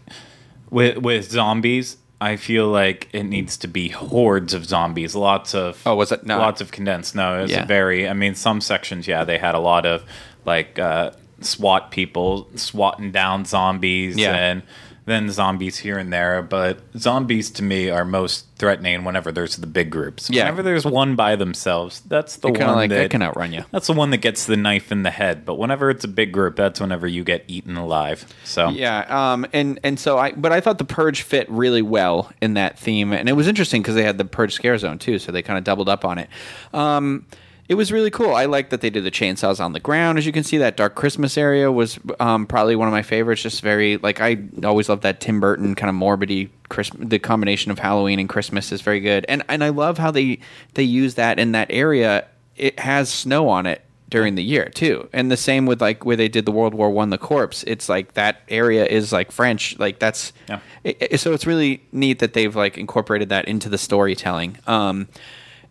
with 0.70 0.98
with 1.00 1.30
zombies, 1.30 1.98
I 2.22 2.38
feel 2.38 2.68
like 2.68 3.10
it 3.12 3.24
needs 3.24 3.58
to 3.58 3.68
be 3.68 3.90
hordes 3.90 4.54
of 4.54 4.66
zombies. 4.66 5.16
Lots 5.16 5.54
of 5.54 5.82
Oh, 5.86 5.96
was 5.96 6.12
it 6.14 6.26
not? 6.26 6.40
lots 6.40 6.62
of 6.62 6.72
condensed? 6.72 7.14
No, 7.14 7.40
it 7.40 7.42
was 7.44 7.52
Yeah. 7.52 7.66
very. 7.66 8.08
I 8.08 8.14
mean, 8.14 8.36
some 8.36 8.62
sections, 8.62 9.08
yeah, 9.08 9.26
they 9.26 9.38
had 9.38 9.54
a 9.54 9.60
lot 9.60 9.86
of 9.86 10.04
like 10.46 10.80
uh, 10.80 11.12
SWAT 11.42 11.92
people 11.92 12.48
swatting 12.56 13.12
down 13.12 13.44
zombies 13.44 14.16
Yeah. 14.18 14.34
and 14.34 14.64
then 15.06 15.30
zombies 15.30 15.78
here 15.78 15.98
and 15.98 16.12
there. 16.12 16.42
But 16.42 16.80
zombies 16.98 17.50
to 17.52 17.64
me 17.64 17.90
are 17.90 18.06
most 18.06 18.46
threatening 18.58 19.04
whenever 19.04 19.32
there's 19.32 19.58
the 19.58 19.68
big 19.68 19.90
groups. 19.90 20.30
Yeah. 20.30 20.44
Whenever 20.44 20.64
there's 20.64 20.86
one 20.86 21.16
by 21.16 21.36
themselves, 21.36 22.02
that's 22.08 22.38
the 22.38 22.48
They're 22.48 22.54
kind 22.54 22.68
one 22.68 22.70
of 22.70 22.76
like 22.76 22.90
that 22.90 22.96
that 22.96 23.12
can 23.12 23.22
outrun 23.22 23.54
you. 23.54 23.64
that's 23.72 23.88
the 23.88 23.94
one 23.94 24.10
that 24.12 24.18
gets 24.18 24.46
the 24.46 24.58
knife 24.58 24.92
in 24.92 25.04
the 25.04 25.12
head. 25.12 25.46
But 25.46 25.56
whenever 25.56 25.90
it's 25.90 26.04
a 26.04 26.08
big 26.08 26.32
group, 26.32 26.56
that's 26.56 26.80
whenever 26.80 27.08
you 27.08 27.24
get 27.24 27.44
eaten 27.48 27.76
alive. 27.78 28.26
So 28.44 28.70
Yeah, 28.70 29.00
um, 29.34 29.46
and 29.54 29.80
and 29.84 30.00
so 30.00 30.18
I, 30.18 30.32
but 30.32 30.52
I 30.52 30.62
thought 30.62 30.78
the 30.78 30.86
Purge 30.86 31.22
fit 31.22 31.50
really 31.50 31.82
well 31.82 32.32
in 32.42 32.54
that 32.56 32.80
theme, 32.80 33.14
and 33.14 33.28
it 33.30 33.34
was 33.34 33.48
interesting 33.48 33.82
because 33.82 33.96
they 33.96 34.04
had 34.04 34.18
the 34.18 34.26
Purge 34.26 34.54
scare 34.54 34.78
zone 34.78 34.98
too, 35.00 35.20
so 35.20 35.32
they 35.32 35.42
kind 35.42 35.58
of 35.58 35.64
doubled 35.64 35.90
up 35.90 36.06
on 36.06 36.18
it. 36.18 36.30
Um, 36.74 37.26
it 37.68 37.76
was 37.76 37.92
really 37.92 38.12
cool. 38.12 38.36
I 38.36 38.46
like 38.46 38.70
that 38.70 38.82
they 38.82 38.90
did 38.90 39.04
the 39.04 39.12
chainsaws 39.12 39.60
on 39.64 39.74
the 39.74 39.80
ground. 39.80 40.18
As 40.18 40.26
you 40.26 40.32
can 40.32 40.44
see, 40.44 40.58
that 40.60 40.78
Dark 40.78 40.94
Christmas 40.96 41.38
area 41.38 41.72
was 41.72 42.00
um, 42.20 42.46
probably 42.46 42.76
one 42.76 42.88
of 42.88 42.92
my 42.92 43.02
favorites. 43.02 43.42
Just 43.42 43.62
very 43.62 43.98
like 43.98 44.22
I 44.22 44.38
always 44.64 44.88
love 44.90 45.02
that 45.02 45.20
Tim 45.20 45.40
Burton 45.40 45.74
kind 45.76 45.90
of 45.90 45.96
morbidy 45.96 46.50
Christmas. 46.70 47.08
The 47.10 47.20
combination 47.20 47.72
of 47.72 47.80
Halloween 47.80 48.20
and 48.20 48.30
Christmas 48.30 48.72
is 48.72 48.82
very 48.82 49.00
good, 49.00 49.26
and 49.28 49.44
and 49.50 49.64
I 49.64 49.70
love 49.70 49.98
how 49.98 50.12
they 50.12 50.40
they 50.76 50.84
use 50.84 51.16
that 51.16 51.40
in 51.40 51.54
that 51.54 51.68
area. 51.72 52.28
It 52.56 52.80
has 52.80 53.10
snow 53.10 53.50
on 53.50 53.66
it 53.66 53.82
during 54.08 54.36
the 54.36 54.44
year 54.44 54.70
too 54.70 55.10
and 55.14 55.32
the 55.32 55.36
same 55.36 55.66
with 55.66 55.82
like 55.82 56.06
where 56.06 56.16
they 56.16 56.28
did 56.28 56.46
the 56.46 56.52
world 56.52 56.76
war 56.76 56.92
one 56.92 57.10
the 57.10 57.18
corpse 57.18 57.64
it's 57.64 57.90
like 57.90 58.14
that 58.14 58.44
area 58.50 58.86
is 58.86 59.12
like 59.12 59.32
french 59.32 59.78
like 59.80 59.98
that's 59.98 60.32
Yeah. 60.48 60.60
it- 60.84 60.98
it- 61.02 61.20
so 61.20 61.34
it's 61.34 61.48
really 61.48 61.82
neat 61.92 62.20
that 62.20 62.34
they've 62.34 62.56
like 62.56 62.78
incorporated 62.78 63.30
that 63.30 63.46
into 63.48 63.68
the 63.68 63.80
storytelling 63.80 64.58
um 64.68 65.08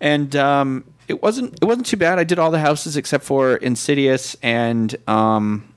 and 0.00 0.34
um 0.34 0.82
it 1.08 1.22
wasn't 1.22 1.54
it 1.60 1.64
wasn't 1.64 1.86
too 1.86 1.96
bad. 1.96 2.18
I 2.18 2.24
did 2.24 2.38
all 2.38 2.50
the 2.50 2.58
houses 2.60 2.96
except 2.96 3.24
for 3.24 3.56
insidious 3.56 4.36
and 4.42 4.94
um 5.08 5.72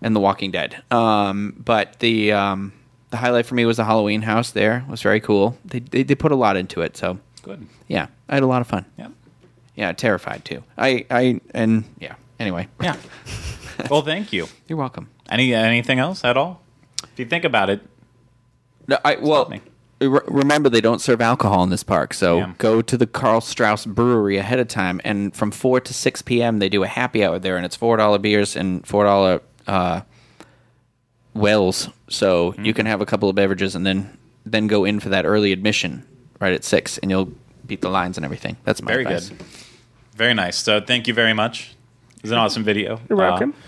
and 0.00 0.14
the 0.16 0.20
walking 0.20 0.50
dead. 0.50 0.82
Um 0.90 1.54
but 1.64 1.98
the 2.00 2.32
um 2.32 2.72
the 3.10 3.16
highlight 3.18 3.46
for 3.46 3.54
me 3.54 3.64
was 3.64 3.76
the 3.76 3.84
halloween 3.84 4.22
house 4.22 4.50
there. 4.52 4.78
It 4.86 4.90
was 4.90 5.02
very 5.02 5.20
cool. 5.20 5.58
They, 5.64 5.80
they, 5.80 6.02
they 6.02 6.14
put 6.14 6.32
a 6.32 6.36
lot 6.36 6.56
into 6.56 6.80
it 6.82 6.96
so. 6.96 7.18
Good. 7.42 7.66
yeah 7.88 8.06
i 8.28 8.34
had 8.34 8.42
a 8.44 8.46
lot 8.46 8.60
of 8.60 8.68
fun. 8.68 8.86
Yeah. 8.96 9.08
yeah 9.74 9.92
terrified 9.92 10.44
too. 10.44 10.62
I 10.78 11.06
i 11.10 11.40
and 11.54 11.84
yeah 11.98 12.14
anyway. 12.38 12.68
Yeah. 12.80 12.96
well, 13.90 14.02
thank 14.02 14.32
you. 14.32 14.46
you're 14.68 14.78
welcome. 14.78 15.08
Any 15.28 15.54
anything 15.54 15.98
else 15.98 16.24
at 16.24 16.36
all? 16.36 16.60
If 17.02 17.18
you 17.18 17.26
think 17.26 17.44
about 17.44 17.68
it, 17.70 17.80
No, 18.88 18.98
I, 19.04 19.16
well, 19.16 19.52
remember 20.06 20.68
they 20.68 20.80
don't 20.80 21.00
serve 21.00 21.20
alcohol 21.20 21.62
in 21.64 21.70
this 21.70 21.82
park, 21.82 22.14
so 22.14 22.38
Yeah. 22.38 22.52
go 22.58 22.82
to 22.82 22.96
the 22.96 23.06
Karl 23.06 23.40
Strauss 23.40 23.84
Brewery 23.86 24.36
ahead 24.38 24.58
of 24.58 24.68
time. 24.68 25.00
And 25.04 25.34
from 25.34 25.50
four 25.50 25.80
to 25.80 25.92
six 25.94 26.22
p.m., 26.22 26.58
they 26.58 26.68
do 26.68 26.82
a 26.82 26.88
happy 26.88 27.24
hour 27.24 27.38
there, 27.38 27.56
and 27.56 27.64
it's 27.66 27.76
four 27.76 27.96
dollar 27.96 28.18
beers 28.18 28.56
and 28.56 28.86
four 28.86 29.04
dollar 29.04 29.40
uh, 29.66 30.00
wells. 31.34 31.88
So 32.08 32.52
Mm-hmm. 32.52 32.64
you 32.64 32.74
can 32.74 32.86
have 32.86 33.00
a 33.00 33.06
couple 33.06 33.28
of 33.28 33.34
beverages 33.34 33.74
and 33.74 33.86
then 33.86 34.16
then 34.44 34.66
go 34.66 34.84
in 34.84 34.98
for 35.00 35.08
that 35.10 35.24
early 35.24 35.52
admission 35.52 36.04
right 36.40 36.52
at 36.52 36.64
six, 36.64 36.98
and 36.98 37.10
you'll 37.10 37.30
beat 37.66 37.80
the 37.80 37.88
lines 37.88 38.18
and 38.18 38.24
everything. 38.24 38.56
That's 38.64 38.82
my 38.82 38.90
very 38.92 39.04
advice. 39.04 39.28
good. 39.28 39.38
Very 40.16 40.34
nice. 40.34 40.56
So 40.56 40.80
thank 40.80 41.06
you 41.06 41.14
very 41.14 41.32
much. 41.32 41.74
It 42.16 42.22
was 42.22 42.32
an 42.32 42.38
awesome 42.38 42.64
video. 42.64 43.00
You're 43.08 43.18
welcome. 43.18 43.50
Uh, 43.56 43.62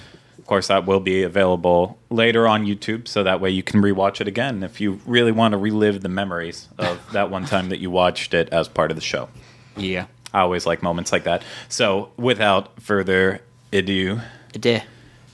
Of 0.44 0.48
course, 0.48 0.66
that 0.66 0.85
will 0.85 1.00
be 1.00 1.22
available 1.22 1.98
later 2.11 2.46
on 2.46 2.66
YouTube, 2.66 3.09
so 3.09 3.22
that 3.22 3.40
way 3.40 3.48
you 3.48 3.62
can 3.62 3.80
rewatch 3.80 4.20
it 4.20 4.28
again 4.28 4.62
if 4.62 4.78
you 4.78 5.00
really 5.07 5.33
want 5.33 5.52
to 5.52 5.57
relive 5.57 6.02
the 6.02 6.11
memories 6.11 6.68
of 6.76 7.00
that 7.12 7.30
one 7.30 7.46
time 7.46 7.70
that 7.70 7.78
you 7.78 7.90
watched 7.90 8.35
it 8.35 8.50
as 8.50 8.68
part 8.68 8.90
of 8.90 8.98
the 8.98 9.00
show. 9.00 9.30
Yeah. 9.74 10.04
I 10.35 10.40
always 10.40 10.66
like 10.66 10.83
moments 10.83 11.12
like 11.12 11.24
that. 11.24 11.42
So, 11.70 12.12
without 12.18 12.78
further 12.83 13.40
ado, 13.72 14.20
Duh. 14.52 14.80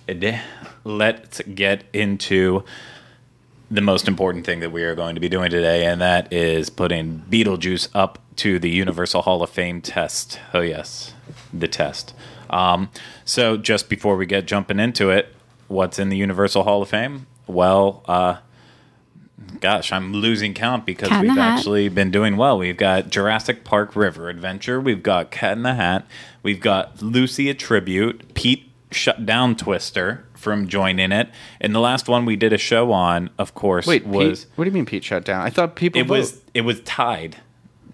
ado 0.07 0.39
let's 0.85 1.41
get 1.41 1.83
into 1.93 2.63
the 3.69 3.81
most 3.81 4.07
important 4.07 4.47
thing 4.47 4.61
that 4.61 4.71
we 4.71 4.85
are 4.85 4.95
going 4.95 5.17
to 5.17 5.21
be 5.21 5.29
doing 5.29 5.51
today, 5.51 5.87
and 5.87 6.01
that 6.01 6.33
is 6.33 6.71
putting 6.71 7.25
Beetlejuice 7.29 7.89
up 7.95 8.21
to 8.37 8.61
the 8.61 8.71
Universal 8.71 9.23
Hall 9.23 9.43
of 9.43 9.51
Fame 9.51 9.83
test. 9.83 10.39
Oh, 10.55 10.61
yes, 10.61 11.15
the 11.53 11.67
test. 11.67 12.15
Um, 12.51 12.91
so, 13.25 13.57
just 13.57 13.89
before 13.89 14.17
we 14.17 14.27
get 14.27 14.47
jumping 14.47 14.79
into 14.79 15.11
it, 15.11 15.35
what's 15.69 15.99
in 15.99 16.09
the 16.09 16.17
Universal 16.17 16.65
Hall 16.65 16.83
of 16.83 16.89
Fame? 16.89 17.27
Well, 17.47 18.03
uh, 18.07 18.39
gosh, 19.61 19.93
I'm 19.93 20.13
losing 20.13 20.55
count 20.55 20.87
because 20.87 21.09
Cat 21.09 21.23
we've 21.23 21.35
the 21.35 21.41
Hat. 21.41 21.59
actually 21.59 21.89
been 21.89 22.11
doing 22.11 22.37
well. 22.37 22.59
We've 22.59 22.77
got 22.77 23.09
Jurassic 23.11 23.65
Park 23.65 23.97
River 23.97 24.29
Adventure, 24.29 24.81
we've 24.81 25.03
got 25.03 25.31
Cat 25.31 25.57
in 25.57 25.63
the 25.63 25.75
Hat, 25.75 26.07
we've 26.43 26.61
got 26.61 27.01
Lucy 27.03 27.49
a 27.49 27.55
Tribute, 27.55 28.35
Pete 28.35 28.71
shut 28.91 29.25
down 29.25 29.57
Twister 29.57 30.25
from 30.35 30.69
joining 30.69 31.13
it, 31.13 31.29
and 31.61 31.75
the 31.75 31.81
last 31.81 32.09
one 32.09 32.25
we 32.25 32.37
did 32.37 32.53
a 32.53 32.59
show 32.59 32.93
on, 32.93 33.31
of 33.39 33.55
course, 33.55 33.87
Wait, 33.87 34.07
was 34.07 34.45
Pete, 34.45 34.53
what 34.57 34.65
do 34.65 34.71
you 34.71 34.75
mean 34.75 34.87
Pete 34.87 35.05
shut 35.05 35.25
down? 35.25 35.43
I 35.43 35.51
thought 35.51 35.77
people 35.77 36.01
it 36.01 36.09
was 36.09 36.41
it 36.55 36.63
was 36.63 36.81
tied. 36.81 37.37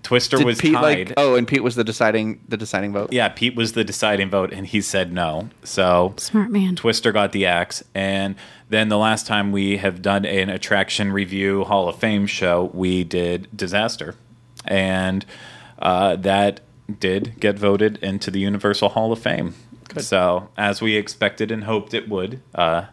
Twister 0.07 0.37
Did 0.37 0.47
was 0.47 0.61
Pete 0.61 0.73
tied. 0.75 1.09
like 1.09 1.13
oh, 1.17 1.35
and 1.35 1.49
Pete 1.49 1.65
was 1.65 1.75
the 1.75 1.83
deciding 1.83 2.41
the 2.47 2.57
deciding 2.57 2.93
vote. 2.93 3.13
yeah, 3.13 3.29
Pete 3.29 3.57
was 3.57 3.73
the 3.73 3.83
deciding 3.83 4.31
vote, 4.31 4.53
and 4.53 4.65
he 4.65 4.81
said 4.81 5.13
no. 5.13 5.49
So 5.65 6.15
Smart 6.17 6.49
man. 6.49 6.77
Twister 6.77 7.11
got 7.11 7.33
the 7.33 7.45
axe, 7.45 7.83
and 7.93 8.37
then 8.69 8.89
the 8.89 8.99
last 8.99 9.27
time 9.27 9.51
we 9.51 9.79
have 9.79 10.03
done 10.03 10.25
an 10.25 10.49
attraction 10.49 11.11
review 11.11 11.65
Hall 11.65 11.89
of 11.89 11.99
Fame 11.99 12.29
show, 12.29 12.71
we 12.73 13.03
did 13.03 13.49
Disaster, 13.57 14.15
and 14.65 15.27
uh, 15.81 16.15
that 16.15 16.61
did 17.01 17.41
get 17.41 17.59
voted 17.59 17.97
into 17.99 18.31
the 18.31 18.39
Universal 18.39 18.91
Hall 18.91 19.11
of 19.11 19.19
Fame. 19.19 19.55
So 19.99 20.51
as 20.57 20.81
we 20.81 20.95
expected 20.95 21.51
and 21.51 21.65
hoped 21.65 21.95
it 21.95 22.09
would, 22.09 22.43
uh, 22.55 22.85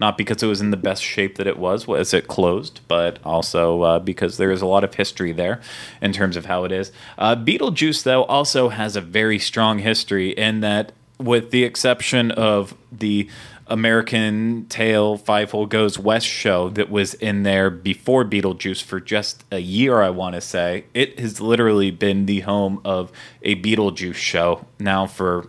not 0.00 0.16
because 0.16 0.42
it 0.42 0.46
was 0.46 0.60
in 0.60 0.70
the 0.70 0.76
best 0.76 1.02
shape 1.02 1.36
that 1.36 1.46
it 1.46 1.58
was 1.58 1.88
as 1.88 2.14
it 2.14 2.26
closed, 2.26 2.80
but 2.88 3.18
also 3.24 3.82
uh, 3.82 3.98
because 3.98 4.38
there 4.38 4.50
is 4.50 4.62
a 4.62 4.66
lot 4.66 4.82
of 4.82 4.94
history 4.94 5.32
there 5.32 5.60
in 6.00 6.12
terms 6.12 6.36
of 6.36 6.46
how 6.46 6.64
it 6.64 6.72
is. 6.72 6.90
Uh, 7.18 7.36
Beetlejuice, 7.36 8.02
though, 8.02 8.24
also 8.24 8.70
has 8.70 8.96
a 8.96 9.00
very 9.00 9.38
strong 9.38 9.78
history 9.78 10.30
in 10.30 10.60
that, 10.60 10.92
with 11.18 11.50
the 11.50 11.64
exception 11.64 12.30
of 12.30 12.74
the 12.90 13.28
American 13.66 14.66
Tail 14.68 15.16
Fievel 15.16 15.68
Goes 15.68 15.96
West 15.96 16.26
show 16.26 16.70
that 16.70 16.90
was 16.90 17.14
in 17.14 17.44
there 17.44 17.70
before 17.70 18.24
Beetlejuice 18.24 18.82
for 18.82 18.98
just 19.00 19.44
a 19.52 19.60
year, 19.60 20.02
I 20.02 20.10
want 20.10 20.34
to 20.34 20.40
say, 20.40 20.86
it 20.92 21.20
has 21.20 21.40
literally 21.40 21.92
been 21.92 22.26
the 22.26 22.40
home 22.40 22.80
of 22.84 23.12
a 23.42 23.54
Beetlejuice 23.54 24.16
show 24.16 24.66
now 24.80 25.06
for 25.06 25.48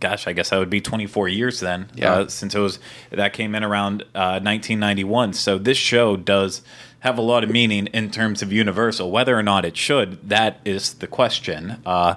gosh, 0.00 0.26
I 0.26 0.32
guess 0.32 0.50
that 0.50 0.58
would 0.58 0.70
be 0.70 0.80
24 0.80 1.28
years 1.28 1.60
then, 1.60 1.88
Yeah. 1.94 2.12
uh, 2.12 2.28
since 2.28 2.54
it 2.54 2.58
was 2.58 2.78
that 3.10 3.32
came 3.32 3.54
in 3.54 3.62
around 3.62 4.02
uh, 4.14 4.40
1991. 4.42 5.34
So 5.34 5.58
this 5.58 5.78
show 5.78 6.16
does 6.16 6.62
have 7.00 7.16
a 7.18 7.22
lot 7.22 7.44
of 7.44 7.50
meaning 7.50 7.86
in 7.88 8.10
terms 8.10 8.42
of 8.42 8.52
Universal. 8.52 9.10
Whether 9.10 9.38
or 9.38 9.42
not 9.42 9.64
it 9.64 9.76
should, 9.76 10.28
that 10.28 10.60
is 10.64 10.94
the 10.94 11.06
question. 11.06 11.80
Uh, 11.86 12.14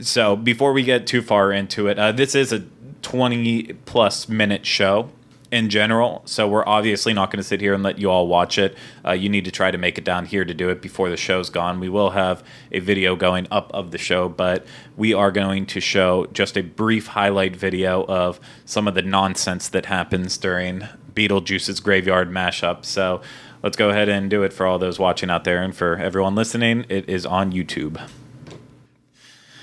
so 0.00 0.36
before 0.36 0.72
we 0.72 0.82
get 0.82 1.06
too 1.06 1.22
far 1.22 1.52
into 1.52 1.88
it, 1.88 1.98
uh, 1.98 2.12
this 2.12 2.34
is 2.34 2.52
a 2.52 2.64
20 3.02 3.74
plus 3.84 4.28
minute 4.28 4.66
show 4.66 5.10
in 5.50 5.70
general. 5.70 6.22
So 6.24 6.48
we're 6.48 6.66
obviously 6.66 7.12
not 7.12 7.30
going 7.30 7.38
to 7.38 7.44
sit 7.44 7.60
here 7.60 7.74
and 7.74 7.82
let 7.82 7.98
you 7.98 8.10
all 8.10 8.26
watch 8.26 8.58
it. 8.58 8.76
Uh, 9.04 9.12
you 9.12 9.28
need 9.28 9.44
to 9.44 9.50
try 9.50 9.70
to 9.70 9.78
make 9.78 9.98
it 9.98 10.04
down 10.04 10.26
here 10.26 10.44
to 10.44 10.54
do 10.54 10.68
it 10.68 10.82
before 10.82 11.08
the 11.08 11.16
show's 11.16 11.50
gone. 11.50 11.80
We 11.80 11.88
will 11.88 12.10
have 12.10 12.42
a 12.72 12.80
video 12.80 13.16
going 13.16 13.46
up 13.50 13.70
of 13.72 13.90
the 13.90 13.98
show, 13.98 14.28
but 14.28 14.66
we 14.96 15.14
are 15.14 15.30
going 15.30 15.66
to 15.66 15.80
show 15.80 16.26
just 16.32 16.56
a 16.56 16.62
brief 16.62 17.08
highlight 17.08 17.54
video 17.56 18.04
of 18.06 18.40
some 18.64 18.88
of 18.88 18.94
the 18.94 19.02
nonsense 19.02 19.68
that 19.68 19.86
happens 19.86 20.36
during 20.36 20.88
Beetlejuice's 21.14 21.80
graveyard 21.80 22.30
mashup. 22.30 22.84
So 22.84 23.22
let's 23.62 23.76
go 23.76 23.90
ahead 23.90 24.08
and 24.08 24.28
do 24.28 24.42
it 24.42 24.52
for 24.52 24.66
all 24.66 24.78
those 24.78 24.98
watching 24.98 25.30
out 25.30 25.44
there, 25.44 25.62
and 25.62 25.74
for 25.74 25.96
everyone 25.96 26.34
listening, 26.34 26.84
it 26.88 27.08
is 27.08 27.24
on 27.24 27.52
YouTube. 27.52 28.00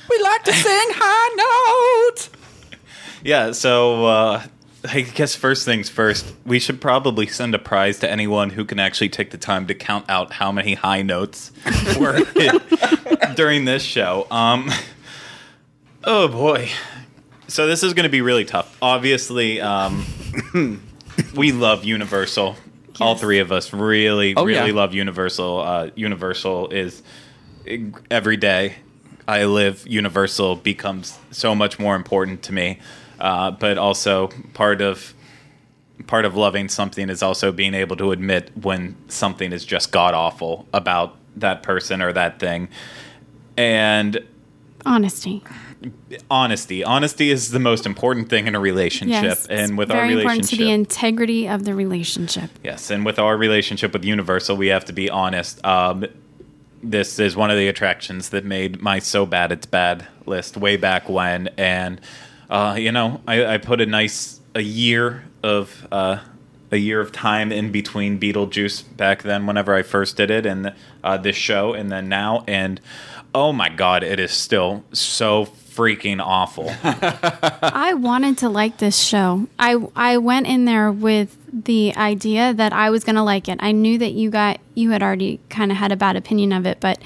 We 0.09 0.21
like 0.21 0.43
to 0.43 0.53
sing 0.53 0.87
high 0.95 2.09
notes. 2.09 2.29
Yeah, 3.25 3.53
so 3.53 4.05
uh, 4.05 4.43
I 4.85 5.01
guess 5.01 5.35
first 5.35 5.63
things 5.65 5.89
first, 5.89 6.33
we 6.45 6.59
should 6.59 6.81
probably 6.81 7.25
send 7.27 7.55
a 7.55 7.59
prize 7.59 7.99
to 7.99 8.09
anyone 8.11 8.49
who 8.49 8.65
can 8.65 8.79
actually 8.79 9.09
take 9.09 9.31
the 9.31 9.37
time 9.37 9.67
to 9.67 9.73
count 9.73 10.05
out 10.09 10.33
how 10.33 10.51
many 10.51 10.73
high 10.73 11.01
notes 11.01 11.51
were 11.99 12.19
during 13.35 13.65
this 13.65 13.81
show. 13.83 14.27
Um, 14.29 14.69
oh 16.03 16.27
boy. 16.27 16.69
So 17.47 17.67
this 17.67 17.83
is 17.83 17.93
going 17.93 18.03
to 18.03 18.09
be 18.09 18.21
really 18.21 18.45
tough. 18.45 18.77
Obviously, 18.81 19.61
um, 19.61 20.05
we 21.35 21.51
love 21.51 21.83
Universal. 21.85 22.55
All 22.99 23.15
three 23.15 23.39
of 23.39 23.51
us 23.51 23.73
really, 23.73 24.35
Oh, 24.35 24.43
really 24.45 24.67
yeah. 24.69 24.73
love 24.75 24.93
Universal. 24.93 25.59
Uh, 25.59 25.89
Universal 25.95 26.69
is 26.69 27.01
every 28.11 28.37
day 28.37 28.75
I 29.27 29.45
live, 29.45 29.87
Universal 29.87 30.57
becomes 30.57 31.17
so 31.31 31.55
much 31.55 31.79
more 31.79 31.95
important 31.95 32.43
to 32.43 32.53
me. 32.53 32.79
Uh, 33.19 33.52
but 33.52 33.78
also 33.78 34.30
part 34.54 34.82
of 34.82 35.13
part 36.08 36.26
of 36.26 36.36
loving 36.36 36.67
something 36.67 37.10
is 37.10 37.23
also 37.23 37.52
being 37.52 37.73
able 37.73 37.95
to 37.95 38.12
admit 38.12 38.52
when 38.62 38.95
something 39.08 39.54
is 39.54 39.63
just 39.63 39.91
god 39.91 40.13
awful 40.13 40.67
about 40.73 41.15
that 41.36 41.63
person 41.63 42.02
or 42.02 42.12
that 42.13 42.39
thing. 42.39 42.67
And 43.58 44.26
Honesty. 44.86 45.41
honesty, 46.30 46.84
honesty 46.84 47.30
is 47.30 47.52
the 47.52 47.60
most 47.60 47.86
important 47.86 48.30
thing 48.30 48.47
in 48.47 48.56
a 48.56 48.60
relationship. 48.60 49.23
Yes. 49.23 49.45
and 49.47 49.78
with 49.78 49.91
our 49.91 50.06
relationship, 50.06 50.49
to 50.49 50.56
the 50.58 50.71
integrity 50.71 51.47
of 51.47 51.63
the 51.63 51.73
relationship. 51.73 52.49
Yes, 52.63 52.91
and 52.91 53.06
with 53.06 53.19
our 53.19 53.38
relationship 53.38 53.93
with 53.93 54.04
Universal, 54.04 54.58
we 54.58 54.67
have 54.67 54.86
to 54.86 54.93
be 54.93 55.10
honest. 55.10 55.63
Um, 55.65 56.06
this 56.82 57.17
is 57.17 57.36
one 57.36 57.49
of 57.49 57.58
the 57.58 57.69
attractions 57.69 58.30
that 58.30 58.43
made 58.43 58.82
my 58.82 58.99
so 58.99 59.26
bad 59.26 59.52
it's 59.54 59.65
bad 59.65 60.06
list 60.26 60.58
way 60.58 60.76
back 60.76 61.08
when, 61.08 61.47
and 61.58 62.02
uh, 62.53 62.75
you 62.75 62.91
know, 62.91 63.19
I, 63.27 63.55
I 63.55 63.57
put 63.57 63.81
a 63.81 63.85
nice 63.87 64.39
a 64.53 64.61
year 64.61 65.23
of 65.41 65.87
uh, 65.91 66.19
a 66.71 66.77
year 66.77 67.01
of 67.01 67.11
time 67.11 67.51
in 67.51 67.71
between 67.71 68.19
Beetlejuice 68.19 68.95
back 68.95 69.23
then, 69.23 69.47
whenever 69.47 69.73
I 69.73 69.81
first 69.81 70.17
did 70.17 70.29
it, 70.29 70.45
and 70.45 70.71
uh, 71.03 71.17
this 71.17 71.35
show, 71.35 71.73
and 71.73 71.91
then 71.91 72.09
now, 72.09 72.43
and 72.47 72.79
oh 73.33 73.53
my 73.53 73.69
god, 73.69 74.03
it 74.03 74.19
is 74.19 74.31
still 74.31 74.83
so 74.93 75.45
freaking 75.45 76.21
awful. 76.23 76.71
I 76.83 77.95
wanted 77.95 78.37
to 78.39 78.49
like 78.49 78.77
this 78.77 78.99
show. 78.99 79.47
I 79.57 79.83
I 79.95 80.17
went 80.17 80.45
in 80.45 80.65
there 80.65 80.91
with 80.91 81.35
the 81.51 81.95
idea 81.95 82.53
that 82.53 82.71
I 82.71 82.91
was 82.91 83.03
going 83.03 83.15
to 83.15 83.23
like 83.23 83.49
it. 83.49 83.57
I 83.61 83.71
knew 83.71 83.97
that 83.97 84.11
you 84.11 84.29
got 84.29 84.59
you 84.75 84.91
had 84.91 85.01
already 85.01 85.39
kind 85.49 85.71
of 85.71 85.77
had 85.77 85.91
a 85.91 85.95
bad 85.95 86.15
opinion 86.17 86.51
of 86.51 86.67
it, 86.67 86.79
but 86.79 87.01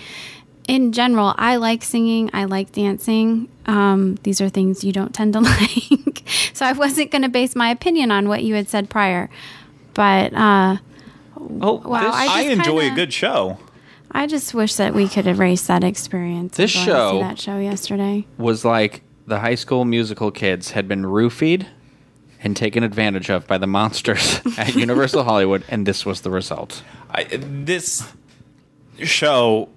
in 0.67 0.91
general, 0.91 1.33
I 1.37 1.55
like 1.55 1.83
singing. 1.83 2.29
I 2.33 2.43
like 2.43 2.73
dancing. 2.73 3.47
Um, 3.67 4.15
these 4.23 4.39
are 4.39 4.49
things 4.49 4.83
you 4.83 4.91
don't 4.93 5.13
tend 5.13 5.33
to 5.33 5.39
like, 5.41 6.23
so 6.53 6.65
I 6.65 6.71
wasn't 6.71 7.11
going 7.11 7.23
to 7.23 7.29
base 7.29 7.55
my 7.55 7.69
opinion 7.69 8.11
on 8.11 8.29
what 8.29 8.43
you 8.43 8.55
had 8.55 8.69
said 8.69 8.89
prior. 8.89 9.29
But 9.93 10.33
uh, 10.33 10.77
Oh, 11.61 11.75
Wow, 11.85 12.01
this- 12.01 12.15
I 12.15 12.27
I, 12.27 12.41
enjoy 12.43 12.77
a 12.79 12.81
kinda- 12.83 12.95
good 12.95 13.13
show. 13.13 13.57
I 14.11 14.25
just 14.25 14.53
wish 14.53 14.75
that 14.75 14.93
we 14.95 15.07
could 15.09 15.27
erase 15.27 15.67
that 15.67 15.83
experience. 15.83 16.55
This 16.57 16.71
show- 16.71 17.11
see 17.11 17.19
that 17.19 17.37
show 17.39 17.59
yesterday. 17.59 18.25
Was 18.37 18.63
like 18.63 19.01
the 19.27 19.39
high 19.39 19.55
school 19.55 19.83
musical 19.85 20.31
kids 20.31 20.71
had 20.71 20.87
been 20.87 21.03
roofied 21.03 21.65
and 22.41 22.55
taken 22.55 22.83
advantage 22.83 23.29
of 23.29 23.45
by 23.47 23.57
the 23.57 23.67
monsters 23.67 24.39
at 24.57 24.75
Universal 24.75 25.23
Hollywood, 25.25 25.63
and 25.67 25.85
this 25.85 26.05
was 26.05 26.21
the 26.21 26.29
result. 26.31 26.83
I, 27.11 27.25
this 27.25 28.07
show 29.03 29.69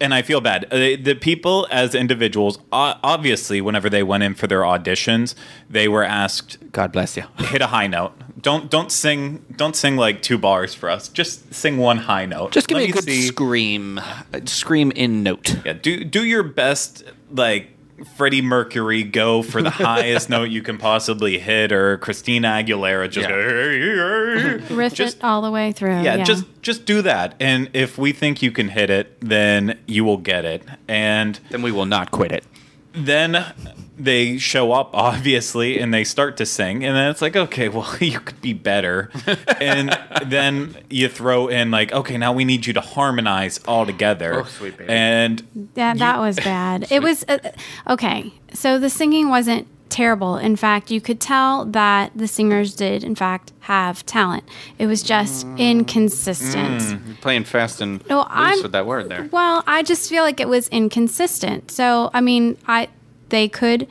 and 0.00 0.12
I 0.14 0.22
feel 0.22 0.40
bad. 0.40 0.64
Uh, 0.72 0.96
the 1.00 1.16
people 1.20 1.66
as 1.70 1.94
individuals, 1.94 2.58
obviously, 2.72 3.60
whenever 3.60 3.88
they 3.88 4.02
went 4.02 4.22
in 4.22 4.34
for 4.34 4.46
their 4.46 4.62
auditions, 4.62 5.34
they 5.70 5.88
were 5.88 6.04
asked 6.04 6.58
God 6.72 6.92
bless 6.92 7.16
you. 7.16 7.24
hit 7.38 7.62
a 7.62 7.68
high 7.68 7.86
note. 7.86 8.12
Don't 8.40 8.70
don't 8.70 8.92
sing 8.92 9.44
don't 9.56 9.74
sing 9.74 9.96
like 9.96 10.20
two 10.20 10.36
bars 10.36 10.74
for 10.74 10.90
us. 10.90 11.08
Just 11.08 11.54
sing 11.54 11.78
one 11.78 11.98
high 11.98 12.26
note. 12.26 12.52
Just 12.52 12.68
give 12.68 12.76
Let 12.76 12.84
me 12.84 12.90
a 12.90 12.92
good 12.92 13.04
see- 13.04 13.22
scream, 13.22 13.98
uh, 13.98 14.40
scream 14.44 14.90
in 14.92 15.22
note. 15.22 15.56
Yeah, 15.64 15.72
do 15.74 16.04
do 16.04 16.24
your 16.24 16.42
best, 16.42 17.04
like 17.30 17.68
Freddie 18.16 18.42
Mercury, 18.42 19.02
go 19.02 19.42
for 19.42 19.62
the 19.62 19.70
highest 19.90 20.30
note 20.30 20.50
you 20.50 20.62
can 20.62 20.78
possibly 20.78 21.38
hit, 21.38 21.72
or 21.72 21.98
Christina 21.98 22.48
Aguilera, 22.48 23.10
just 23.10 23.28
Yeah. 23.28 23.34
go. 23.34 23.42
"Hey, 23.42 23.80
hey, 23.80 24.58
hey." 24.68 24.74
Riff 24.74 24.94
Just- 24.94 25.16
it 25.18 25.24
all 25.24 25.42
the 25.42 25.50
way 25.50 25.72
through. 25.72 26.02
yeah, 26.02 26.22
just 26.24 26.44
just 26.62 26.84
do 26.86 27.02
that, 27.02 27.34
and 27.40 27.68
if 27.72 27.98
we 27.98 28.12
think 28.12 28.42
you 28.42 28.50
can 28.50 28.68
hit 28.68 28.88
it, 28.90 29.16
then 29.20 29.78
you 29.86 30.04
will 30.04 30.16
get 30.18 30.44
it. 30.44 30.62
And 30.88 31.38
Then 31.50 31.62
we 31.62 31.72
will 31.72 31.86
not 31.86 32.10
quit 32.10 32.32
it. 32.32 32.44
Then 32.94 33.52
they 33.96 34.38
show 34.38 34.72
up 34.72 34.90
obviously 34.94 35.78
and 35.78 35.92
they 35.94 36.02
start 36.04 36.36
to 36.36 36.44
sing 36.46 36.84
and 36.84 36.96
then 36.96 37.10
it's 37.10 37.22
like 37.22 37.36
okay 37.36 37.68
well 37.68 37.96
you 38.00 38.18
could 38.20 38.40
be 38.40 38.52
better 38.52 39.10
and 39.60 39.96
then 40.26 40.74
you 40.90 41.08
throw 41.08 41.46
in 41.48 41.70
like 41.70 41.92
okay 41.92 42.16
now 42.18 42.32
we 42.32 42.44
need 42.44 42.66
you 42.66 42.72
to 42.72 42.80
harmonize 42.80 43.58
all 43.68 43.86
together 43.86 44.40
Oh, 44.40 44.44
sweet 44.44 44.76
baby. 44.76 44.90
and 44.90 45.68
Yeah, 45.76 45.94
that 45.94 46.18
was 46.18 46.36
bad. 46.36 46.86
It 46.90 47.02
was 47.02 47.24
uh, 47.28 47.38
okay. 47.88 48.32
So 48.52 48.78
the 48.78 48.90
singing 48.90 49.28
wasn't 49.28 49.66
terrible. 49.94 50.36
In 50.36 50.56
fact, 50.56 50.90
you 50.90 51.00
could 51.00 51.20
tell 51.20 51.64
that 51.66 52.10
the 52.16 52.26
singers 52.26 52.74
did, 52.74 53.04
in 53.04 53.14
fact, 53.14 53.52
have 53.60 54.04
talent. 54.04 54.42
It 54.76 54.86
was 54.86 55.04
just 55.04 55.46
mm. 55.46 55.56
inconsistent. 55.56 56.80
Mm, 56.80 57.06
you're 57.06 57.16
playing 57.16 57.44
fast 57.44 57.80
and 57.80 58.06
No, 58.08 58.18
loose 58.18 58.26
I'm- 58.28 58.62
with 58.62 58.72
that 58.72 58.86
word 58.86 59.08
there. 59.08 59.28
Well, 59.30 59.62
I 59.68 59.84
just 59.84 60.10
feel 60.10 60.24
like 60.24 60.40
it 60.40 60.48
was 60.48 60.66
inconsistent. 60.68 61.70
So, 61.70 62.10
I 62.12 62.20
mean, 62.20 62.58
I 62.66 62.88
they 63.28 63.48
could 63.48 63.86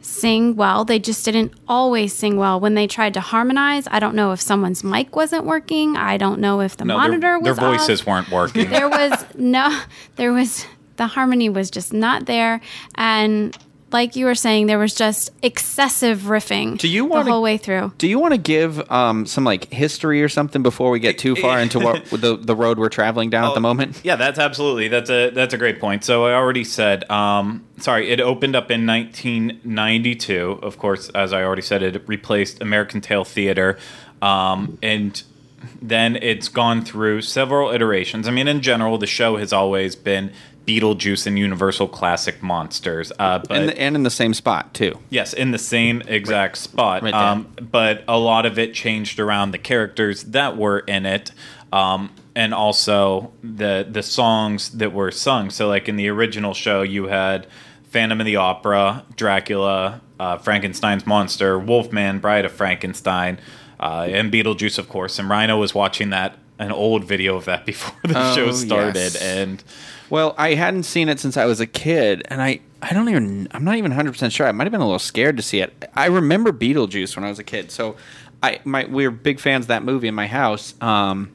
sing 0.00 0.56
well. 0.56 0.84
They 0.84 0.98
just 0.98 1.24
didn't 1.24 1.52
always 1.68 2.12
sing 2.12 2.36
well. 2.36 2.58
When 2.58 2.74
they 2.74 2.86
tried 2.88 3.14
to 3.14 3.20
harmonize, 3.20 3.86
I 3.90 4.00
don't 4.00 4.14
know 4.14 4.32
if 4.32 4.40
someone's 4.40 4.82
mic 4.82 5.14
wasn't 5.14 5.44
working. 5.44 5.96
I 5.96 6.16
don't 6.16 6.40
know 6.40 6.60
if 6.60 6.76
the 6.76 6.84
no, 6.84 6.96
monitor 6.96 7.20
their, 7.20 7.38
was 7.38 7.56
their 7.56 7.68
off. 7.68 7.78
voices 7.78 8.04
weren't 8.04 8.30
working 8.30 8.68
there 8.70 8.88
was 8.88 9.24
no 9.36 9.80
there 10.16 10.32
was 10.32 10.66
the 10.96 11.06
harmony 11.06 11.48
was 11.48 11.70
just 11.70 11.92
not 11.92 12.26
there 12.26 12.60
and 12.94 13.56
like 13.92 14.16
you 14.16 14.26
were 14.26 14.34
saying 14.34 14.66
there 14.66 14.78
was 14.80 14.94
just 14.94 15.30
excessive 15.42 16.22
riffing 16.22 16.76
Do 16.76 16.88
you 16.88 17.02
the 17.02 17.08
wanna- 17.08 17.30
whole 17.30 17.42
way 17.42 17.56
through 17.56 17.92
Do 17.98 18.08
you 18.08 18.18
want 18.18 18.32
to 18.34 18.38
give 18.38 18.90
um, 18.90 19.26
some 19.26 19.44
like 19.44 19.72
history 19.72 20.22
or 20.22 20.28
something 20.28 20.62
before 20.62 20.90
we 20.90 20.98
get 20.98 21.18
too 21.18 21.36
far 21.44 21.60
into 21.60 21.78
what 21.78 22.04
the 22.06 22.36
the 22.36 22.56
road 22.56 22.78
we're 22.78 22.88
traveling 22.88 23.30
down 23.30 23.44
at 23.48 23.54
the 23.54 23.60
moment? 23.60 24.00
Yeah, 24.02 24.16
that's 24.16 24.38
absolutely 24.38 24.88
that's 24.88 25.08
a 25.10 25.30
that's 25.30 25.54
a 25.54 25.58
great 25.58 25.78
point. 25.80 26.04
So 26.04 26.26
I 26.26 26.32
already 26.34 26.64
said, 26.64 27.08
um, 27.10 27.64
sorry, 27.78 28.10
it 28.10 28.20
opened 28.20 28.56
up 28.56 28.70
in 28.70 28.86
1992. 28.86 30.58
Of 30.62 30.78
course, 30.78 31.08
as 31.10 31.32
I 31.32 31.42
already 31.42 31.62
said, 31.62 31.82
it 31.82 32.02
replaced 32.08 32.60
American 32.60 33.00
Tail 33.00 33.24
Theater, 33.24 33.78
um, 34.22 34.78
and 34.82 35.22
then 35.82 36.16
it's 36.16 36.48
gone 36.48 36.84
through 36.84 37.22
several 37.22 37.70
iterations. 37.70 38.28
I 38.28 38.30
mean, 38.30 38.48
in 38.48 38.60
general, 38.60 38.98
the 38.98 39.06
show 39.06 39.36
has 39.36 39.52
always 39.52 39.96
been 39.96 40.32
Beetlejuice 40.66 41.26
and 41.26 41.38
Universal 41.38 41.88
Classic 41.88 42.42
Monsters, 42.42 43.12
uh, 43.18 43.38
but 43.38 43.52
And, 43.56 43.70
and 43.72 43.94
in 43.96 44.02
the 44.02 44.10
same 44.10 44.34
spot 44.34 44.74
too. 44.74 44.98
Yes, 45.10 45.32
in 45.32 45.52
the 45.52 45.58
same 45.58 46.02
exact 46.06 46.58
spot. 46.58 47.02
Right 47.02 47.14
um, 47.14 47.46
but 47.70 48.02
a 48.08 48.18
lot 48.18 48.46
of 48.46 48.58
it 48.58 48.74
changed 48.74 49.20
around 49.20 49.52
the 49.52 49.58
characters 49.58 50.24
that 50.24 50.56
were 50.56 50.80
in 50.80 51.06
it, 51.06 51.30
um, 51.72 52.10
and 52.34 52.52
also 52.52 53.32
the 53.42 53.86
the 53.88 54.02
songs 54.02 54.70
that 54.70 54.92
were 54.92 55.10
sung. 55.10 55.50
So, 55.50 55.68
like 55.68 55.88
in 55.88 55.96
the 55.96 56.08
original 56.08 56.52
show, 56.54 56.82
you 56.82 57.06
had 57.06 57.46
Phantom 57.88 58.20
of 58.20 58.26
the 58.26 58.36
Opera, 58.36 59.04
Dracula, 59.14 60.00
uh, 60.18 60.38
Frankenstein's 60.38 61.06
monster, 61.06 61.58
Wolfman, 61.58 62.18
Bride 62.18 62.44
of 62.44 62.52
Frankenstein, 62.52 63.38
uh, 63.78 64.06
and 64.10 64.32
Beetlejuice, 64.32 64.78
of 64.78 64.88
course. 64.88 65.18
And 65.18 65.30
Ryno 65.30 65.60
was 65.60 65.74
watching 65.74 66.10
that 66.10 66.36
an 66.58 66.72
old 66.72 67.04
video 67.04 67.36
of 67.36 67.44
that 67.44 67.64
before 67.72 67.94
the 68.02 68.18
Oh, 68.18 68.34
show 68.34 68.50
started, 68.52 68.96
yes. 69.14 69.22
and 69.22 69.62
Well, 70.08 70.34
I 70.38 70.54
hadn't 70.54 70.84
seen 70.84 71.08
it 71.08 71.18
since 71.18 71.36
I 71.36 71.46
was 71.46 71.60
a 71.60 71.66
kid, 71.66 72.22
and 72.28 72.40
I 72.40 72.60
I 72.80 72.92
don't 72.92 73.08
even 73.08 73.48
I'm 73.52 73.64
not 73.64 73.76
even 73.76 73.90
100 73.90 74.12
percent 74.12 74.32
sure. 74.32 74.46
I 74.46 74.52
might 74.52 74.64
have 74.64 74.72
been 74.72 74.80
a 74.80 74.84
little 74.84 74.98
scared 74.98 75.36
to 75.36 75.42
see 75.42 75.60
it. 75.60 75.88
I 75.94 76.06
remember 76.06 76.52
Beetlejuice 76.52 77.16
when 77.16 77.24
I 77.24 77.28
was 77.28 77.38
a 77.38 77.44
kid, 77.44 77.70
so 77.70 77.96
I 78.42 78.60
my 78.64 78.84
we 78.84 79.06
were 79.06 79.10
big 79.10 79.40
fans 79.40 79.64
of 79.64 79.68
that 79.68 79.82
movie 79.82 80.08
in 80.08 80.14
my 80.14 80.26
house. 80.26 80.74
Um, 80.80 81.32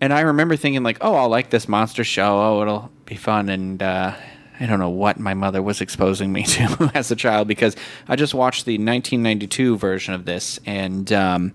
and 0.00 0.12
I 0.12 0.20
remember 0.20 0.56
thinking 0.56 0.82
like, 0.82 0.98
oh, 1.00 1.14
I'll 1.14 1.28
like 1.28 1.50
this 1.50 1.68
monster 1.68 2.04
show. 2.04 2.40
Oh, 2.40 2.62
it'll 2.62 2.90
be 3.06 3.16
fun. 3.16 3.48
And 3.48 3.82
uh, 3.82 4.14
I 4.60 4.66
don't 4.66 4.78
know 4.78 4.90
what 4.90 5.18
my 5.18 5.34
mother 5.34 5.62
was 5.62 5.80
exposing 5.80 6.32
me 6.32 6.42
to 6.44 6.90
as 6.94 7.10
a 7.10 7.16
child 7.16 7.48
because 7.48 7.76
I 8.08 8.16
just 8.16 8.34
watched 8.34 8.66
the 8.66 8.74
1992 8.74 9.76
version 9.76 10.14
of 10.14 10.24
this, 10.24 10.60
and 10.66 11.12
um, 11.12 11.54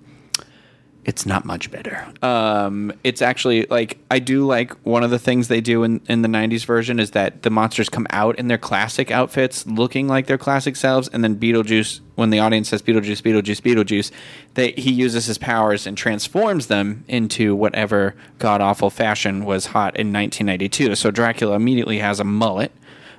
it's 1.10 1.26
not 1.26 1.44
much 1.44 1.72
better. 1.72 2.06
Um, 2.22 2.94
it's 3.04 3.24
actually 3.24 3.66
like 3.66 3.98
I 4.12 4.20
do 4.20 4.46
like 4.46 4.74
one 4.86 5.04
of 5.04 5.10
the 5.10 5.18
things 5.18 5.48
they 5.48 5.60
do 5.60 5.82
in, 5.82 6.02
in 6.08 6.22
the 6.22 6.28
'90s 6.28 6.64
version 6.66 7.00
is 7.00 7.12
that 7.12 7.42
the 7.42 7.50
monsters 7.50 7.90
come 7.90 8.06
out 8.12 8.38
in 8.38 8.48
their 8.48 8.60
classic 8.60 9.10
outfits, 9.10 9.66
looking 9.66 10.08
like 10.08 10.28
their 10.28 10.38
classic 10.38 10.76
selves, 10.76 11.08
and 11.08 11.24
then 11.24 11.36
Beetlejuice, 11.36 12.02
when 12.14 12.30
the 12.30 12.38
audience 12.38 12.70
says 12.70 12.84
Beetlejuice, 12.84 13.24
Beetlejuice, 13.24 13.60
Beetlejuice, 13.60 14.12
they, 14.54 14.72
he 14.74 14.92
uses 14.92 15.26
his 15.26 15.40
powers 15.40 15.88
and 15.88 15.98
transforms 15.98 16.68
them 16.68 17.04
into 17.08 17.56
whatever 17.56 18.14
god 18.38 18.62
awful 18.62 18.92
fashion 18.92 19.46
was 19.46 19.66
hot 19.66 19.96
in 19.98 20.14
1992. 20.14 20.94
So 20.94 21.10
Dracula 21.10 21.56
immediately 21.56 21.98
has 21.98 22.20
a 22.20 22.24
mullet, 22.24 22.72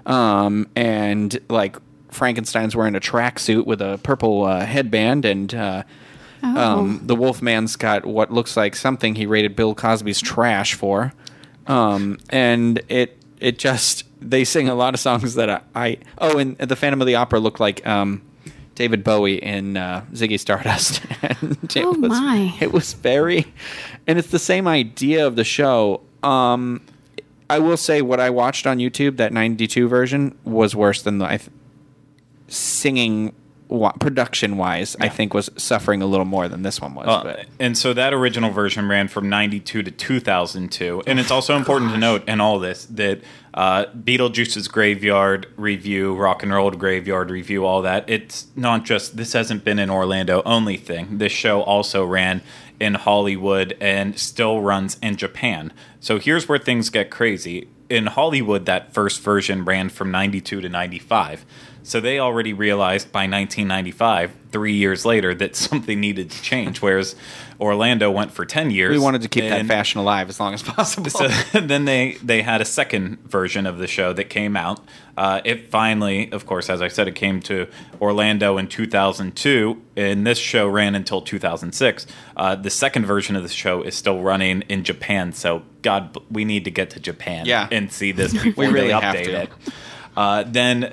um, 0.06 0.68
and 0.76 1.36
like 1.48 1.76
Frankenstein's 2.12 2.76
wearing 2.76 2.94
a 2.94 3.00
tracksuit 3.00 3.66
with 3.66 3.82
a 3.82 3.98
purple 4.04 4.44
uh, 4.44 4.64
headband 4.64 5.24
and. 5.24 5.52
Uh, 5.52 5.82
um, 6.42 7.00
the 7.04 7.14
Wolfman's 7.16 7.76
got 7.76 8.04
what 8.06 8.32
looks 8.32 8.56
like 8.56 8.74
something 8.76 9.14
he 9.14 9.26
rated 9.26 9.56
Bill 9.56 9.74
Cosby's 9.74 10.20
trash 10.20 10.74
for, 10.74 11.12
um, 11.66 12.18
and 12.30 12.80
it 12.88 13.16
it 13.40 13.58
just 13.58 14.04
they 14.20 14.44
sing 14.44 14.68
a 14.68 14.74
lot 14.74 14.94
of 14.94 15.00
songs 15.00 15.34
that 15.34 15.48
I, 15.50 15.60
I 15.74 15.98
oh 16.18 16.38
and 16.38 16.56
the 16.58 16.76
Phantom 16.76 17.00
of 17.00 17.06
the 17.06 17.14
Opera 17.16 17.40
looked 17.40 17.60
like 17.60 17.86
um, 17.86 18.22
David 18.74 19.02
Bowie 19.04 19.42
in 19.42 19.76
uh, 19.76 20.04
Ziggy 20.12 20.38
Stardust. 20.38 21.02
and 21.22 21.58
it 21.62 21.76
Oh, 21.84 21.92
was, 21.92 22.10
my. 22.10 22.54
It 22.60 22.72
was 22.72 22.92
very, 22.94 23.52
and 24.06 24.18
it's 24.18 24.28
the 24.28 24.38
same 24.38 24.66
idea 24.68 25.26
of 25.26 25.36
the 25.36 25.44
show. 25.44 26.00
Um, 26.22 26.80
I 27.48 27.58
will 27.58 27.76
say 27.76 28.00
what 28.02 28.20
I 28.20 28.30
watched 28.30 28.66
on 28.66 28.78
YouTube 28.78 29.16
that 29.16 29.32
'92 29.32 29.88
version 29.88 30.38
was 30.44 30.74
worse 30.76 31.02
than 31.02 31.18
the 31.18 31.24
I 31.26 31.36
th- 31.38 31.50
singing. 32.48 33.34
Production 34.00 34.56
wise, 34.56 34.96
I 34.98 35.08
think 35.08 35.32
was 35.32 35.48
suffering 35.56 36.02
a 36.02 36.06
little 36.06 36.26
more 36.26 36.48
than 36.48 36.62
this 36.62 36.80
one 36.80 36.94
was. 36.94 37.06
Uh, 37.06 37.22
but 37.22 37.46
and 37.60 37.78
so 37.78 37.92
that 37.92 38.12
original 38.12 38.50
version 38.50 38.88
ran 38.88 39.06
from 39.06 39.28
92 39.28 39.84
to 39.84 39.90
2002. 39.90 41.02
And 41.06 41.20
it's 41.20 41.30
also 41.30 41.56
important 41.56 41.92
to 41.92 41.98
note 41.98 42.28
in 42.28 42.40
all 42.40 42.58
this 42.58 42.86
that 42.86 43.20
uh, 43.54 43.86
Beetlejuice's 43.86 44.68
Graveyard 44.68 45.46
Revue, 45.56 46.14
Rock 46.14 46.42
and 46.42 46.52
Roll 46.52 46.70
Graveyard 46.70 47.30
Revue, 47.30 47.64
all 47.64 47.82
that, 47.82 48.08
it's 48.08 48.46
not 48.56 48.84
just, 48.84 49.16
this 49.16 49.32
hasn't 49.32 49.64
been 49.64 49.78
an 49.78 49.90
Orlando 49.90 50.42
only 50.44 50.76
thing. 50.76 51.18
This 51.18 51.32
show 51.32 51.62
also 51.62 52.04
ran 52.04 52.42
in 52.78 52.94
Hollywood 52.94 53.76
and 53.80 54.18
still 54.18 54.60
runs 54.62 54.98
in 55.02 55.16
Japan. 55.16 55.72
So 56.00 56.18
here's 56.18 56.48
where 56.48 56.58
things 56.58 56.90
get 56.90 57.10
crazy. 57.10 57.68
In 57.88 58.06
Hollywood, 58.06 58.66
that 58.66 58.94
first 58.94 59.20
version 59.20 59.64
ran 59.64 59.88
from 59.88 60.10
92 60.10 60.60
to 60.60 60.68
95. 60.68 61.44
So 61.90 62.00
they 62.00 62.20
already 62.20 62.52
realized 62.52 63.10
by 63.10 63.22
1995, 63.22 64.30
three 64.52 64.74
years 64.74 65.04
later, 65.04 65.34
that 65.34 65.56
something 65.68 65.98
needed 66.00 66.30
to 66.30 66.40
change. 66.40 66.80
Whereas 66.80 67.16
Orlando 67.60 68.12
went 68.12 68.30
for 68.30 68.46
10 68.46 68.70
years. 68.70 68.92
we 68.92 69.02
wanted 69.02 69.22
to 69.22 69.28
keep 69.28 69.42
that 69.42 69.66
fashion 69.66 69.98
alive 69.98 70.28
as 70.28 70.38
long 70.38 70.54
as 70.54 70.62
possible. 70.62 71.10
So 71.10 71.26
then 71.60 71.86
they 71.86 72.12
they 72.22 72.42
had 72.42 72.60
a 72.60 72.64
second 72.64 73.18
version 73.28 73.66
of 73.66 73.78
the 73.78 73.88
show 73.88 74.12
that 74.12 74.30
came 74.30 74.56
out. 74.56 74.78
Uh, 75.16 75.40
it 75.44 75.68
finally, 75.68 76.30
of 76.30 76.46
course, 76.46 76.70
as 76.70 76.80
I 76.80 76.86
said, 76.86 77.08
it 77.08 77.16
came 77.16 77.40
to 77.40 77.66
Orlando 78.00 78.56
in 78.56 78.68
2002, 78.68 79.82
and 79.96 80.24
this 80.24 80.38
show 80.38 80.68
ran 80.68 80.94
until 80.94 81.20
2006. 81.20 82.06
Uh, 82.36 82.54
the 82.54 82.70
second 82.70 83.04
version 83.04 83.34
of 83.34 83.42
the 83.42 83.48
show 83.48 83.82
is 83.82 83.96
still 83.96 84.20
running 84.22 84.62
in 84.68 84.84
Japan. 84.84 85.32
So 85.32 85.62
God, 85.82 86.16
we 86.30 86.44
need 86.44 86.64
to 86.66 86.70
get 86.70 86.90
to 86.90 87.00
Japan 87.00 87.46
Yeah. 87.46 87.66
and 87.72 87.90
see 87.90 88.12
this 88.12 88.32
before 88.44 88.66
really 88.70 88.86
they 88.86 88.92
have 88.92 89.02
update 89.02 89.24
to. 89.24 89.42
it. 89.42 89.50
Uh, 90.16 90.42
then 90.46 90.92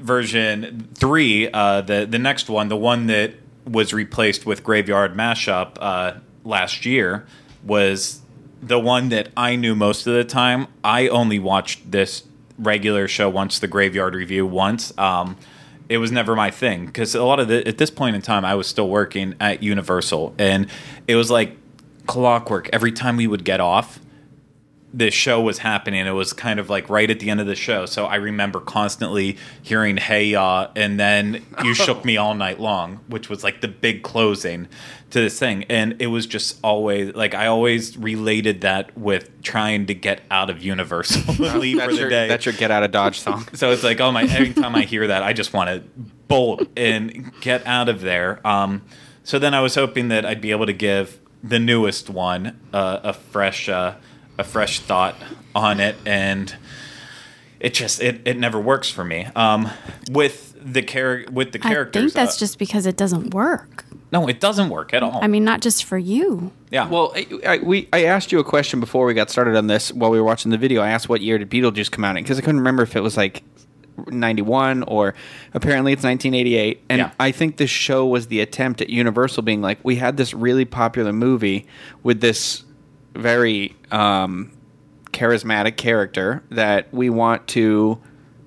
version 0.00 0.88
three, 0.94 1.50
uh, 1.50 1.80
the 1.82 2.06
the 2.08 2.18
next 2.18 2.48
one, 2.48 2.68
the 2.68 2.76
one 2.76 3.06
that 3.06 3.34
was 3.64 3.92
replaced 3.92 4.46
with 4.46 4.64
Graveyard 4.64 5.14
Mashup 5.14 5.76
uh, 5.80 6.14
last 6.44 6.84
year, 6.86 7.26
was 7.64 8.20
the 8.62 8.78
one 8.78 9.08
that 9.10 9.28
I 9.36 9.56
knew 9.56 9.74
most 9.74 10.06
of 10.06 10.14
the 10.14 10.24
time. 10.24 10.66
I 10.82 11.08
only 11.08 11.38
watched 11.38 11.90
this 11.90 12.24
regular 12.58 13.08
show 13.08 13.28
once, 13.28 13.58
the 13.58 13.68
Graveyard 13.68 14.14
Revue 14.14 14.46
once. 14.46 14.96
Um, 14.98 15.36
it 15.88 15.98
was 15.98 16.12
never 16.12 16.36
my 16.36 16.50
thing 16.50 16.86
because 16.86 17.14
a 17.14 17.24
lot 17.24 17.40
of 17.40 17.48
the 17.48 17.66
at 17.66 17.78
this 17.78 17.90
point 17.90 18.16
in 18.16 18.22
time, 18.22 18.44
I 18.44 18.54
was 18.54 18.66
still 18.66 18.88
working 18.88 19.34
at 19.40 19.62
Universal, 19.62 20.34
and 20.38 20.68
it 21.08 21.16
was 21.16 21.30
like 21.30 21.56
clockwork. 22.06 22.68
Every 22.72 22.92
time 22.92 23.16
we 23.16 23.26
would 23.26 23.44
get 23.44 23.60
off, 23.60 23.98
this 24.92 25.14
show 25.14 25.40
was 25.40 25.58
happening. 25.58 26.06
It 26.06 26.12
was 26.12 26.32
kind 26.32 26.58
of 26.58 26.68
like 26.68 26.88
right 26.90 27.08
at 27.10 27.20
the 27.20 27.30
end 27.30 27.40
of 27.40 27.46
the 27.46 27.54
show. 27.54 27.86
So 27.86 28.06
I 28.06 28.16
remember 28.16 28.60
constantly 28.60 29.36
hearing 29.62 29.96
"Hey 29.96 30.26
Ya" 30.26 30.68
and 30.74 30.98
then 30.98 31.44
"You 31.62 31.74
Shook 31.86 32.04
Me 32.04 32.16
All 32.16 32.34
Night 32.34 32.58
Long," 32.60 33.00
which 33.08 33.28
was 33.28 33.44
like 33.44 33.60
the 33.60 33.68
big 33.68 34.02
closing 34.02 34.68
to 35.10 35.20
this 35.20 35.38
thing. 35.38 35.64
And 35.68 36.00
it 36.00 36.08
was 36.08 36.26
just 36.26 36.58
always 36.62 37.14
like 37.14 37.34
I 37.34 37.46
always 37.46 37.96
related 37.96 38.62
that 38.62 38.96
with 38.98 39.42
trying 39.42 39.86
to 39.86 39.94
get 39.94 40.22
out 40.30 40.50
of 40.50 40.62
Universal 40.62 41.22
and 41.44 41.60
leave 41.60 41.76
for 41.76 41.82
that's 41.82 41.94
the 41.94 42.00
your 42.00 42.10
day. 42.10 42.28
that's 42.28 42.44
your 42.46 42.54
get 42.54 42.70
out 42.70 42.82
of 42.82 42.90
dodge 42.90 43.20
song. 43.20 43.46
So 43.54 43.70
it's 43.72 43.82
like, 43.84 44.00
oh 44.00 44.10
my! 44.10 44.22
Every 44.22 44.52
time 44.54 44.74
I 44.74 44.82
hear 44.82 45.06
that, 45.08 45.22
I 45.22 45.32
just 45.32 45.52
want 45.52 45.68
to 45.70 45.82
bolt 46.28 46.62
and 46.76 47.32
get 47.40 47.66
out 47.66 47.88
of 47.88 48.00
there. 48.00 48.44
Um, 48.46 48.82
so 49.24 49.38
then 49.38 49.54
I 49.54 49.60
was 49.60 49.74
hoping 49.74 50.08
that 50.08 50.24
I'd 50.24 50.40
be 50.40 50.50
able 50.50 50.66
to 50.66 50.72
give 50.72 51.20
the 51.42 51.58
newest 51.58 52.08
one 52.10 52.58
uh, 52.72 53.00
a 53.02 53.12
fresh, 53.12 53.68
uh, 53.68 53.94
a 54.40 54.44
fresh 54.44 54.80
thought 54.80 55.14
on 55.54 55.78
it, 55.80 55.96
and 56.04 56.54
it 57.60 57.74
just 57.74 58.02
it, 58.02 58.22
it 58.24 58.38
never 58.38 58.58
works 58.60 58.90
for 58.90 59.04
me. 59.04 59.26
Um, 59.36 59.70
with 60.10 60.54
the 60.62 60.82
char- 60.82 61.24
with 61.30 61.52
the 61.52 61.58
characters 61.58 62.00
I 62.00 62.02
think 62.04 62.12
that's 62.14 62.36
uh, 62.36 62.40
just 62.40 62.58
because 62.58 62.86
it 62.86 62.96
doesn't 62.96 63.32
work. 63.32 63.84
no, 64.12 64.26
it 64.28 64.40
doesn't 64.40 64.68
work 64.70 64.92
at 64.92 65.02
all. 65.02 65.20
I 65.22 65.26
mean, 65.26 65.44
not 65.44 65.60
just 65.60 65.84
for 65.84 65.96
you. 65.96 66.50
yeah, 66.70 66.88
Well, 66.88 67.12
I, 67.14 67.26
I, 67.46 67.58
we 67.58 67.88
I 67.92 68.04
asked 68.04 68.32
you 68.32 68.38
a 68.40 68.44
question 68.44 68.80
before 68.80 69.06
we 69.06 69.14
got 69.14 69.30
started 69.30 69.56
on 69.56 69.68
this 69.68 69.92
while 69.92 70.10
we 70.10 70.18
were 70.18 70.24
watching 70.24 70.50
the 70.50 70.58
video. 70.58 70.82
I 70.82 70.90
asked 70.90 71.08
what 71.08 71.20
year 71.20 71.38
did 71.38 71.48
Beetlejuice 71.50 71.90
come 71.90 72.04
out 72.04 72.16
in 72.16 72.22
because 72.24 72.36
I 72.38 72.40
couldn't 72.42 72.58
remember 72.60 72.82
if 72.82 72.96
it 72.96 73.00
was 73.00 73.16
like 73.16 73.42
91 74.06 74.82
or 74.84 75.14
apparently 75.52 75.92
it's 75.92 76.02
1988 76.04 76.80
and 76.88 76.98
Yeah. 77.00 77.10
i 77.20 77.32
think 77.32 77.58
this 77.58 77.68
show 77.68 78.06
was 78.06 78.28
the 78.28 78.40
attempt 78.40 78.80
at 78.80 78.88
universal 78.88 79.42
being 79.42 79.60
like 79.60 79.78
we 79.82 79.96
had 79.96 80.16
this 80.16 80.32
really 80.32 80.64
popular 80.64 81.12
movie 81.12 81.66
with 82.02 82.22
this 82.22 82.64
very 83.14 83.74
um, 83.90 84.50
charismatic 85.12 85.76
character 85.76 86.42
that 86.50 86.92
we 86.92 87.10
want 87.10 87.46
to 87.48 88.00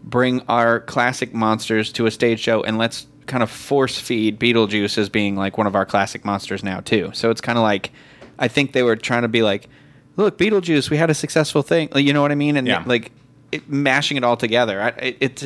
bring 0.03 0.41
our 0.47 0.80
classic 0.82 1.34
monsters 1.34 1.91
to 1.93 2.05
a 2.05 2.11
stage 2.11 2.39
show 2.39 2.61
and 2.64 2.78
let's 2.78 3.07
kind 3.26 3.41
of 3.43 3.49
force 3.49 3.97
feed 3.99 4.39
beetlejuice 4.39 4.97
as 4.97 5.07
being 5.09 5.36
like 5.36 5.57
one 5.57 5.66
of 5.68 5.76
our 5.76 5.86
classic 5.86 6.26
monsters 6.26 6.61
now 6.64 6.82
too 6.82 7.09
so 7.14 7.30
it's 7.30 7.39
kind 7.39 7.57
of 7.57 7.61
like 7.64 7.89
i 8.38 8.49
think 8.49 8.74
they 8.74 8.84
were 8.84 8.97
trying 8.97 9.22
to 9.22 9.30
be 9.30 9.41
like 9.43 9.70
look 10.18 10.38
beetlejuice 10.38 10.89
we 10.89 10.97
had 10.97 11.09
a 11.09 11.14
successful 11.14 11.61
thing 11.61 11.88
Like, 11.93 12.03
you 12.05 12.11
know 12.11 12.22
what 12.22 12.34
i 12.34 12.36
mean 12.36 12.57
and 12.57 12.68
Yeah. 12.68 12.84
like 12.86 13.11
it, 13.53 13.70
mashing 13.70 14.18
it 14.18 14.24
all 14.24 14.36
together. 14.36 14.82
I, 14.82 14.88
it, 14.89 15.18
it's 15.20 15.45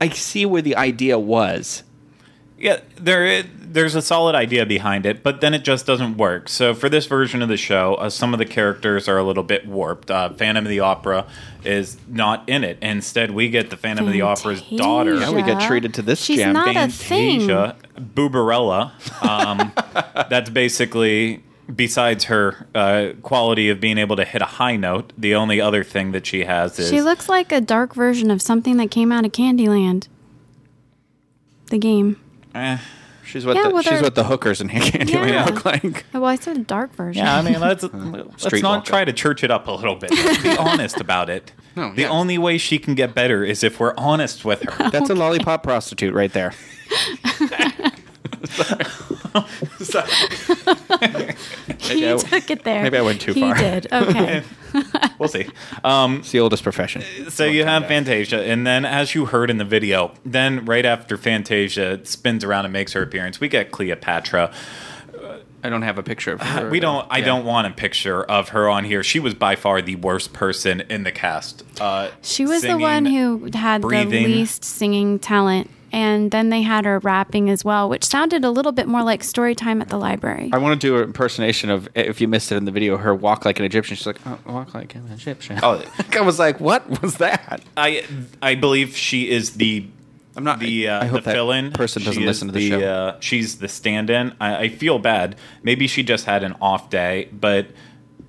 I 0.00 0.08
see 0.08 0.44
where 0.44 0.60
the 0.60 0.74
idea 0.76 1.18
was. 1.20 1.84
Yeah, 2.64 2.80
there 2.96 3.42
there's 3.42 3.94
a 3.94 4.00
solid 4.00 4.34
idea 4.34 4.64
behind 4.64 5.04
it, 5.04 5.22
but 5.22 5.42
then 5.42 5.52
it 5.52 5.64
just 5.64 5.84
doesn't 5.84 6.16
work. 6.16 6.48
So 6.48 6.72
for 6.72 6.88
this 6.88 7.04
version 7.04 7.42
of 7.42 7.50
the 7.50 7.58
show, 7.58 7.96
uh, 7.96 8.08
some 8.08 8.32
of 8.32 8.38
the 8.38 8.46
characters 8.46 9.06
are 9.06 9.18
a 9.18 9.22
little 9.22 9.42
bit 9.42 9.66
warped. 9.66 10.10
Uh, 10.10 10.30
Phantom 10.30 10.64
of 10.64 10.70
the 10.70 10.80
Opera 10.80 11.26
is 11.62 11.98
not 12.08 12.48
in 12.48 12.64
it. 12.64 12.78
Instead, 12.80 13.32
we 13.32 13.50
get 13.50 13.68
the 13.68 13.76
Phantom 13.76 14.06
of 14.06 14.14
the 14.14 14.22
Opera's 14.22 14.62
daughter, 14.62 15.16
Yeah, 15.16 15.30
we 15.32 15.42
get 15.42 15.60
treated 15.60 15.92
to 15.92 16.00
this 16.02 16.22
She's 16.22 16.38
gem. 16.38 16.54
not 16.54 16.74
a 16.74 16.88
thing. 16.88 17.40
Fantasia 17.40 17.76
Booberella. 17.98 18.92
Um, 19.22 19.70
that's 20.30 20.48
basically 20.48 21.44
besides 21.76 22.24
her 22.24 22.66
uh, 22.74 23.08
quality 23.20 23.68
of 23.68 23.78
being 23.78 23.98
able 23.98 24.16
to 24.16 24.24
hit 24.24 24.40
a 24.40 24.46
high 24.46 24.76
note. 24.76 25.12
The 25.18 25.34
only 25.34 25.60
other 25.60 25.84
thing 25.84 26.12
that 26.12 26.24
she 26.24 26.44
has 26.44 26.78
is 26.78 26.88
She 26.88 27.02
looks 27.02 27.28
like 27.28 27.52
a 27.52 27.60
dark 27.60 27.94
version 27.94 28.30
of 28.30 28.40
something 28.40 28.78
that 28.78 28.90
came 28.90 29.12
out 29.12 29.26
of 29.26 29.32
Candyland. 29.32 30.08
The 31.66 31.76
game. 31.78 32.20
Eh. 32.54 32.78
She's 33.26 33.46
what 33.46 33.56
Yeah, 33.56 33.64
the, 33.64 33.70
well, 33.70 33.82
she's 33.82 33.90
they're- 33.92 34.02
what 34.02 34.14
the 34.14 34.24
hookers 34.24 34.60
in 34.60 34.68
Candyland 34.68 35.08
Yeah. 35.30 35.44
look 35.46 35.64
like. 35.64 36.04
Oh, 36.14 36.20
Well, 36.20 36.30
I 36.30 36.36
said 36.36 36.58
a 36.58 36.60
dark 36.60 36.94
version. 36.94 37.24
Yeah, 37.24 37.38
I 37.38 37.42
mean, 37.42 37.58
let's 37.58 37.82
let's 37.92 38.62
not 38.62 38.62
walker. 38.62 38.86
try 38.86 39.04
to 39.04 39.12
church 39.14 39.42
it 39.42 39.50
up 39.50 39.66
a 39.66 39.72
little 39.72 39.96
bit. 39.96 40.10
Let's 40.10 40.42
be 40.42 40.54
honest 40.58 41.00
about 41.00 41.30
it. 41.30 41.52
No, 41.74 41.94
the 41.94 42.02
yeah. 42.02 42.08
only 42.10 42.36
way 42.38 42.58
she 42.58 42.78
can 42.78 42.94
get 42.94 43.14
better 43.14 43.42
is 43.42 43.64
if 43.64 43.80
we're 43.80 43.94
honest 43.96 44.44
with 44.44 44.62
her. 44.68 44.90
That's 44.90 45.08
a 45.10 45.14
lollipop 45.14 45.62
prostitute 45.62 46.12
right 46.14 46.32
there. 46.32 46.52
He 51.80 52.10
I- 52.10 52.16
took 52.16 52.50
it 52.50 52.64
there. 52.64 52.82
maybe 52.82 52.96
I 52.98 53.02
went 53.02 53.20
too 53.20 53.32
he 53.32 53.40
far. 53.40 53.54
did. 53.54 53.86
Okay. 53.92 54.42
We'll 55.20 55.28
see. 55.28 55.46
Um, 55.84 56.16
It's 56.18 56.32
the 56.32 56.40
oldest 56.40 56.64
profession. 56.64 57.02
so 57.30 57.44
you 57.44 57.64
have 57.64 57.86
Fantasia, 57.86 58.42
and 58.42 58.66
then 58.66 58.84
as 58.84 59.14
you 59.14 59.26
heard 59.26 59.48
in 59.48 59.58
the 59.58 59.64
video, 59.64 60.12
then 60.24 60.64
right 60.64 60.84
after 60.84 61.16
Fantasia 61.16 62.04
spins 62.04 62.42
around 62.42 62.64
and 62.64 62.72
makes 62.72 62.92
her 62.94 63.02
appearance, 63.02 63.38
we 63.38 63.46
get 63.48 63.70
Cleopatra. 63.70 64.52
I 65.62 65.68
don't 65.70 65.82
have 65.82 65.96
a 65.96 66.02
picture 66.02 66.32
of 66.32 66.40
her. 66.42 66.68
We 66.68 66.80
don't. 66.80 67.06
I 67.08 67.18
Yeah. 67.18 67.26
don't 67.26 67.44
want 67.44 67.68
a 67.68 67.70
picture 67.70 68.24
of 68.24 68.48
her 68.50 68.68
on 68.68 68.82
here. 68.84 69.04
She 69.04 69.20
was 69.20 69.32
by 69.34 69.54
far 69.54 69.80
the 69.80 69.94
worst 69.96 70.32
person 70.32 70.82
in 70.90 71.04
the 71.04 71.12
cast. 71.12 71.62
Uh, 71.80 72.08
She 72.22 72.44
was 72.44 72.62
the 72.62 72.76
one 72.76 73.06
who 73.06 73.48
had 73.54 73.80
breathing. 73.80 74.10
the 74.10 74.26
least 74.26 74.64
singing 74.64 75.20
talent. 75.20 75.70
And 75.94 76.32
then 76.32 76.48
they 76.50 76.62
had 76.62 76.86
her 76.86 76.98
rapping 76.98 77.48
as 77.48 77.64
well, 77.64 77.88
which 77.88 78.04
sounded 78.04 78.44
a 78.44 78.50
little 78.50 78.72
bit 78.72 78.88
more 78.88 79.04
like 79.04 79.22
story 79.22 79.54
time 79.54 79.80
at 79.80 79.90
the 79.90 79.96
library. 79.96 80.50
I 80.52 80.58
want 80.58 80.80
to 80.80 80.84
do 80.84 80.96
an 80.96 81.04
impersonation 81.04 81.70
of 81.70 81.88
if 81.94 82.20
you 82.20 82.26
missed 82.26 82.50
it 82.50 82.56
in 82.56 82.64
the 82.64 82.72
video. 82.72 82.96
Her 82.96 83.14
walk 83.14 83.44
like 83.44 83.60
an 83.60 83.64
Egyptian. 83.64 83.96
She's 83.96 84.06
like, 84.08 84.18
oh, 84.26 84.36
walk 84.44 84.74
like 84.74 84.96
an 84.96 85.08
Egyptian. 85.12 85.60
Oh. 85.62 85.80
I 86.12 86.20
was 86.22 86.40
like, 86.40 86.58
what 86.58 87.00
was 87.00 87.18
that? 87.18 87.62
I 87.76 88.04
I 88.42 88.56
believe 88.56 88.96
she 88.96 89.30
is 89.30 89.52
the 89.52 89.86
I'm 90.36 90.42
not. 90.42 90.58
the 90.58 90.88
uh, 90.88 91.00
I 91.00 91.06
hope 91.06 91.20
the 91.20 91.26
that 91.26 91.34
fill-in 91.34 91.70
person 91.70 92.02
doesn't 92.02 92.20
She 92.20 92.26
listen 92.26 92.48
to 92.48 92.54
the, 92.54 92.70
show. 92.70 92.80
Uh, 92.80 93.20
she's 93.20 93.58
the 93.58 93.68
stand-in. 93.68 94.34
I, 94.40 94.56
I 94.64 94.68
feel 94.70 94.98
bad. 94.98 95.36
Maybe 95.62 95.86
she 95.86 96.02
just 96.02 96.24
had 96.24 96.42
an 96.42 96.56
off 96.60 96.90
day, 96.90 97.28
but 97.32 97.68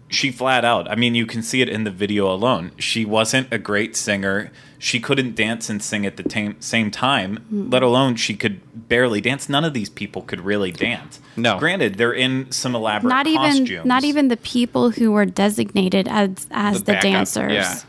she 0.07 0.31
flat 0.31 0.63
out. 0.63 0.87
I 0.89 0.93
mean, 0.93 1.15
you 1.15 1.25
can 1.25 1.41
see 1.41 1.63
it 1.63 1.69
in 1.69 1.83
the 1.83 1.89
video 1.89 2.31
alone. 2.31 2.73
She 2.77 3.05
wasn't 3.05 3.51
a 3.51 3.57
great 3.57 3.95
singer. 3.95 4.51
She 4.77 4.99
couldn't 4.99 5.35
dance 5.35 5.69
and 5.69 5.81
sing 5.81 6.05
at 6.05 6.17
the 6.17 6.23
tam- 6.23 6.57
same 6.59 6.91
time. 6.91 7.37
Hmm. 7.49 7.69
Let 7.69 7.81
alone 7.83 8.15
she 8.15 8.35
could 8.35 8.59
barely 8.89 9.21
dance. 9.21 9.47
None 9.49 9.63
of 9.63 9.73
these 9.73 9.89
people 9.89 10.21
could 10.21 10.41
really 10.41 10.71
dance. 10.71 11.19
No. 11.37 11.57
Granted, 11.59 11.95
they're 11.95 12.13
in 12.13 12.51
some 12.51 12.75
elaborate 12.75 13.09
not 13.09 13.27
even 13.27 13.81
not 13.87 14.03
even 14.03 14.27
the 14.27 14.37
people 14.37 14.91
who 14.91 15.11
were 15.11 15.25
designated 15.25 16.07
as 16.07 16.47
as 16.51 16.83
The 16.83 16.93
the, 16.93 16.99
dancers 16.99 17.51
yeah. 17.53 17.79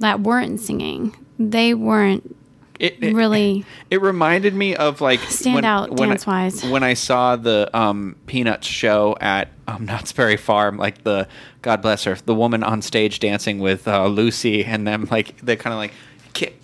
that 0.00 0.20
weren't 0.20 0.60
singing. 0.60 1.14
They 1.38 1.74
weren't 1.74 2.34
It- 2.78 2.98
it- 3.02 3.14
really 3.14 3.64
It 3.90 4.00
reminded 4.02 4.54
me 4.54 4.74
of 4.76 5.00
like 5.00 5.20
Stand 5.20 5.64
out 5.64 5.90
when 5.92 6.10
I- 6.10 6.12
dance-wise. 6.14 6.64
when 6.64 6.82
I 6.82 6.94
saw 6.94 7.36
the 7.36 7.70
um, 7.76 8.16
Peanuts 8.26 8.66
show 8.66 9.16
at 9.20 9.48
um, 9.68 9.84
Knott's 9.86 10.12
Berry 10.12 10.36
Farm, 10.36 10.76
like 10.78 11.02
the 11.04 11.26
God 11.62 11.82
bless 11.82 12.04
her, 12.04 12.14
the 12.24 12.34
woman 12.34 12.62
on 12.62 12.82
stage 12.82 13.18
dancing 13.18 13.58
with 13.58 13.86
uh, 13.88 14.06
Lucy, 14.06 14.64
and 14.64 14.86
them 14.86 15.08
like 15.10 15.36
they're 15.42 15.56
kind 15.56 15.74
of 15.74 15.78
like 15.78 15.92
kick 15.92 16.15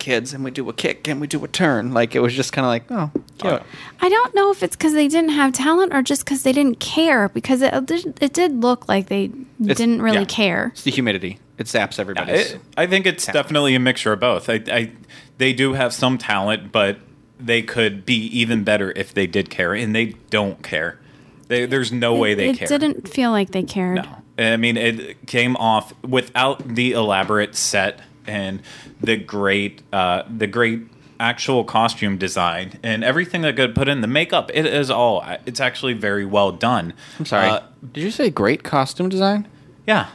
kids, 0.03 0.33
and 0.33 0.43
we 0.43 0.51
do 0.51 0.67
a 0.67 0.73
kick 0.73 1.07
and 1.07 1.21
we 1.21 1.27
do 1.27 1.43
a 1.45 1.47
turn. 1.47 1.93
Like 1.93 2.13
it 2.13 2.19
was 2.19 2.33
just 2.33 2.51
kind 2.51 2.65
of 2.65 2.69
like 2.69 2.83
oh, 2.91 3.09
cute. 3.37 3.63
I 4.01 4.09
don't 4.09 4.35
know 4.35 4.51
if 4.51 4.61
it's 4.61 4.75
because 4.75 4.93
they 4.93 5.07
didn't 5.07 5.31
have 5.31 5.53
talent 5.53 5.93
or 5.93 6.01
just 6.01 6.25
because 6.25 6.43
they 6.43 6.51
didn't 6.51 6.79
care. 6.79 7.29
Because 7.29 7.61
it 7.61 7.85
did, 7.85 8.17
it 8.21 8.33
did 8.33 8.61
look 8.61 8.89
like 8.89 9.07
they 9.07 9.27
didn't 9.61 10.01
really 10.01 10.19
yeah. 10.19 10.25
care. 10.25 10.71
It's 10.73 10.83
the 10.83 10.91
humidity. 10.91 11.39
It 11.57 11.67
zaps 11.67 11.99
everybody. 11.99 12.33
It- 12.33 12.59
I 12.75 12.85
think 12.85 13.05
it's 13.05 13.25
definitely 13.25 13.75
a 13.75 13.79
mixture 13.79 14.11
of 14.11 14.19
both. 14.19 14.49
I, 14.49 14.61
I, 14.67 14.91
they 15.37 15.53
do 15.53 15.73
have 15.73 15.93
some 15.93 16.17
talent, 16.17 16.71
but 16.71 16.97
they 17.39 17.61
could 17.61 18.05
be 18.05 18.15
even 18.15 18.63
better 18.63 18.91
if 18.95 19.13
they 19.13 19.25
did 19.25 19.49
care, 19.49 19.73
and 19.73 19.95
they 19.95 20.15
don't 20.29 20.61
care. 20.63 20.99
They, 21.47 21.65
there's 21.65 21.91
no 21.91 22.15
way 22.15 22.33
they 22.33 22.49
it 22.49 22.57
care. 22.57 22.67
didn't 22.67 23.07
feel 23.07 23.31
like 23.31 23.51
they 23.51 23.63
cared. 23.63 23.97
No, 23.97 24.17
I 24.37 24.57
mean 24.57 24.75
it 24.75 25.27
came 25.27 25.55
off 25.57 25.93
without 26.03 26.67
the 26.67 26.93
elaborate 26.93 27.55
set 27.55 27.99
and 28.27 28.61
the 29.01 29.17
great, 29.17 29.81
uh, 29.91 30.23
the 30.35 30.47
great 30.47 30.81
actual 31.19 31.63
costume 31.63 32.17
design 32.17 32.79
and 32.83 33.03
everything 33.03 33.41
that 33.43 33.55
got 33.55 33.73
put 33.75 33.87
in 33.87 34.01
the 34.01 34.07
makeup. 34.07 34.51
It 34.53 34.65
is 34.65 34.89
all. 34.89 35.23
It's 35.45 35.59
actually 35.59 35.93
very 35.93 36.25
well 36.25 36.51
done. 36.51 36.93
I'm 37.19 37.25
sorry. 37.25 37.47
Uh, 37.49 37.61
Did 37.93 38.01
you 38.03 38.11
say 38.11 38.29
great 38.29 38.63
costume 38.63 39.09
design? 39.09 39.47
yeah. 39.87 40.09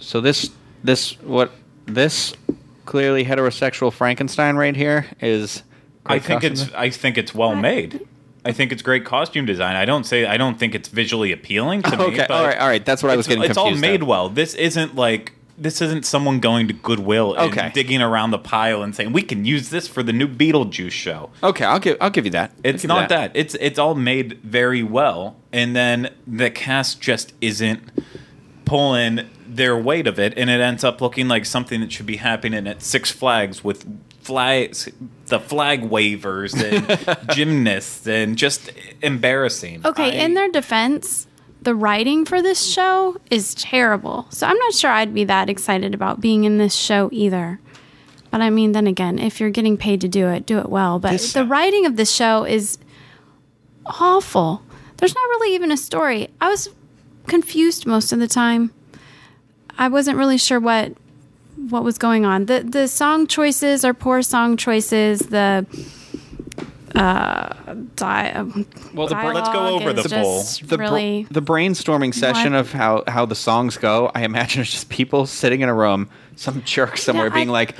So 0.00 0.20
this 0.20 0.50
this 0.84 1.20
what 1.22 1.52
this 1.86 2.34
clearly 2.84 3.24
heterosexual 3.24 3.92
Frankenstein 3.92 4.56
right 4.56 4.76
here 4.76 5.06
is. 5.20 5.62
I 6.04 6.18
think 6.18 6.42
costume 6.42 6.52
it's 6.52 6.60
design? 6.64 6.80
I 6.80 6.90
think 6.90 7.18
it's 7.18 7.34
well 7.34 7.54
made. 7.56 8.06
I 8.44 8.52
think 8.52 8.70
it's 8.72 8.82
great 8.82 9.04
costume 9.04 9.44
design. 9.46 9.74
I 9.74 9.84
don't 9.84 10.04
say 10.04 10.24
I 10.26 10.36
don't 10.36 10.56
think 10.58 10.74
it's 10.74 10.88
visually 10.88 11.32
appealing 11.32 11.82
to 11.82 11.96
me. 11.96 12.04
Okay, 12.04 12.16
but 12.28 12.30
all 12.30 12.44
right, 12.46 12.58
all 12.58 12.68
right. 12.68 12.84
That's 12.84 13.02
what 13.02 13.10
I 13.10 13.16
was 13.16 13.26
it's- 13.26 13.36
getting 13.36 13.50
It's 13.50 13.58
all 13.58 13.74
made 13.74 14.02
of. 14.02 14.08
well. 14.08 14.28
This 14.28 14.54
isn't 14.54 14.94
like 14.94 15.32
this 15.58 15.80
isn't 15.80 16.04
someone 16.04 16.38
going 16.40 16.68
to 16.68 16.74
Goodwill 16.74 17.34
and 17.34 17.50
Okay. 17.52 17.70
digging 17.72 18.02
around 18.02 18.30
the 18.30 18.38
pile 18.38 18.82
and 18.82 18.94
saying 18.94 19.12
we 19.12 19.22
can 19.22 19.44
use 19.44 19.70
this 19.70 19.88
for 19.88 20.02
the 20.02 20.12
new 20.12 20.28
Beetlejuice 20.28 20.90
show. 20.90 21.30
Okay, 21.42 21.64
I'll 21.64 21.78
give 21.78 21.96
I'll 22.00 22.10
give 22.10 22.24
you 22.26 22.30
that. 22.32 22.52
It's 22.62 22.82
give 22.82 22.84
you 22.84 22.88
not 22.88 23.08
that. 23.08 23.32
It's 23.34 23.54
it's 23.60 23.78
all 23.78 23.94
made 23.94 24.38
very 24.42 24.82
well, 24.82 25.36
and 25.52 25.74
then 25.74 26.10
the 26.26 26.50
cast 26.50 27.00
just 27.00 27.32
isn't 27.40 27.80
pulling 28.64 29.28
their 29.46 29.76
weight 29.76 30.06
of 30.06 30.18
it, 30.18 30.34
and 30.36 30.50
it 30.50 30.60
ends 30.60 30.84
up 30.84 31.00
looking 31.00 31.28
like 31.28 31.44
something 31.46 31.80
that 31.80 31.92
should 31.92 32.06
be 32.06 32.16
happening 32.16 32.66
at 32.66 32.82
Six 32.82 33.10
Flags 33.10 33.62
with 33.64 33.86
flags, 34.20 34.88
the 35.26 35.38
flag 35.38 35.84
wavers 35.84 36.52
and 36.52 37.16
gymnasts, 37.32 38.06
and 38.08 38.36
just 38.36 38.70
embarrassing. 39.02 39.82
Okay, 39.86 40.20
I- 40.20 40.24
in 40.24 40.34
their 40.34 40.50
defense, 40.50 41.26
the 41.66 41.74
writing 41.74 42.24
for 42.24 42.40
this 42.40 42.64
show 42.64 43.16
is 43.28 43.52
terrible. 43.56 44.24
So 44.30 44.46
I'm 44.46 44.56
not 44.56 44.72
sure 44.72 44.88
I'd 44.88 45.12
be 45.12 45.24
that 45.24 45.50
excited 45.50 45.94
about 45.94 46.20
being 46.20 46.44
in 46.44 46.58
this 46.58 46.76
show 46.76 47.08
either. 47.12 47.58
But 48.30 48.40
I 48.40 48.50
mean, 48.50 48.70
then 48.70 48.86
again, 48.86 49.18
if 49.18 49.40
you're 49.40 49.50
getting 49.50 49.76
paid 49.76 50.00
to 50.02 50.08
do 50.08 50.28
it, 50.28 50.46
do 50.46 50.58
it 50.60 50.68
well. 50.68 51.00
But 51.00 51.10
This- 51.10 51.32
the 51.32 51.44
writing 51.44 51.84
of 51.84 51.96
this 51.96 52.12
show 52.12 52.44
is 52.44 52.78
awful. 53.84 54.62
There's 54.98 55.12
not 55.14 55.22
really 55.22 55.56
even 55.56 55.72
a 55.72 55.76
story. 55.76 56.28
I 56.40 56.48
was 56.48 56.68
confused 57.26 57.84
most 57.84 58.12
of 58.12 58.20
the 58.20 58.28
time. 58.28 58.70
I 59.76 59.88
wasn't 59.88 60.16
really 60.18 60.38
sure 60.38 60.60
what 60.60 60.92
what 61.68 61.82
was 61.82 61.98
going 61.98 62.24
on. 62.24 62.46
The 62.46 62.60
the 62.60 62.86
song 62.86 63.26
choices 63.26 63.84
are 63.84 63.92
poor 63.92 64.22
song 64.22 64.56
choices. 64.56 65.18
The 65.18 65.66
Di- 66.96 68.32
um, 68.34 68.66
Well, 68.94 69.06
the 69.06 69.14
let's 69.14 69.48
go 69.50 69.66
over 69.68 69.92
the 69.92 70.00
is 70.02 70.12
poll. 70.12 70.38
just 70.40 70.68
the, 70.68 70.76
br- 70.78 70.84
the 71.32 71.42
brainstorming 71.42 72.14
session 72.14 72.52
What? 72.52 72.60
of 72.60 72.72
how, 72.72 73.04
how 73.06 73.26
the 73.26 73.34
songs 73.34 73.76
go, 73.76 74.10
I 74.14 74.22
imagine 74.24 74.62
it's 74.62 74.70
just 74.70 74.88
people 74.88 75.26
sitting 75.26 75.60
in 75.60 75.68
a 75.68 75.74
room, 75.74 76.08
some 76.36 76.62
jerk 76.64 76.96
somewhere 76.96 77.26
Yeah, 77.28 77.34
being 77.34 77.50
I- 77.50 77.52
like, 77.52 77.74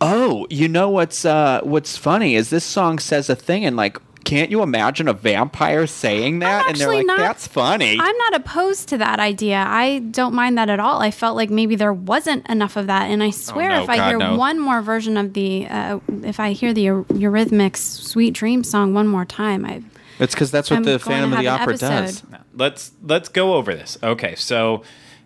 "Oh, 0.00 0.46
you 0.50 0.68
know 0.68 0.88
what's 0.90 1.24
uh, 1.24 1.60
what's 1.62 1.96
funny 1.96 2.34
is 2.34 2.50
this 2.50 2.64
song 2.64 2.98
says 2.98 3.28
a 3.30 3.36
thing, 3.36 3.64
and 3.64 3.76
like, 3.76 3.98
can't 4.24 4.50
you 4.50 4.62
imagine 4.62 5.08
a 5.08 5.12
vampire 5.12 5.86
saying 5.86 6.40
that?" 6.40 6.68
And 6.68 6.76
they're 6.76 6.92
like, 6.92 7.06
not- 7.06 7.18
"That's 7.18 7.46
funny." 7.46 7.98
I'm 8.00 8.16
not 8.16 8.34
opposed 8.34 8.88
to 8.90 8.98
that 8.98 9.18
idea. 9.20 9.64
I 9.66 9.98
don't 9.98 10.34
mind 10.34 10.58
that 10.58 10.70
at 10.70 10.80
all. 10.80 11.00
I 11.00 11.10
felt 11.10 11.36
like 11.36 11.50
maybe 11.50 11.74
there 11.76 11.92
wasn't 11.92 12.48
enough 12.48 12.76
of 12.76 12.86
that, 12.86 13.10
and 13.10 13.22
I 13.22 13.30
swear, 13.30 13.70
no, 13.70 13.82
if 13.82 13.88
I 13.88 14.08
hear 14.08 14.18
no. 14.18 14.36
one 14.36 14.58
more 14.58 14.82
version 14.82 15.16
of 15.16 15.32
the, 15.34 15.66
uh, 15.68 15.98
if 16.22 16.40
I 16.40 16.52
hear 16.52 16.72
the 16.72 16.82
Eu- 16.82 17.04
Eurythmics 17.10 17.78
"Sweet 17.78 18.34
Dream" 18.34 18.64
song 18.64 18.94
one 18.94 19.06
more 19.06 19.24
time, 19.24 19.64
I 19.64 19.82
it's 20.18 20.34
because 20.34 20.50
that's 20.50 20.70
what 20.70 20.78
I'm 20.78 20.82
the 20.84 20.98
going 20.98 21.00
Phantom 21.00 21.32
of 21.32 21.38
the 21.40 21.48
Opera 21.48 21.76
does. 21.76 22.22
Now, 22.30 22.40
let's 22.54 22.92
let's 23.02 23.28
go 23.28 23.54
over 23.54 23.74
this. 23.74 23.98
Okay, 24.02 24.34
so 24.36 24.82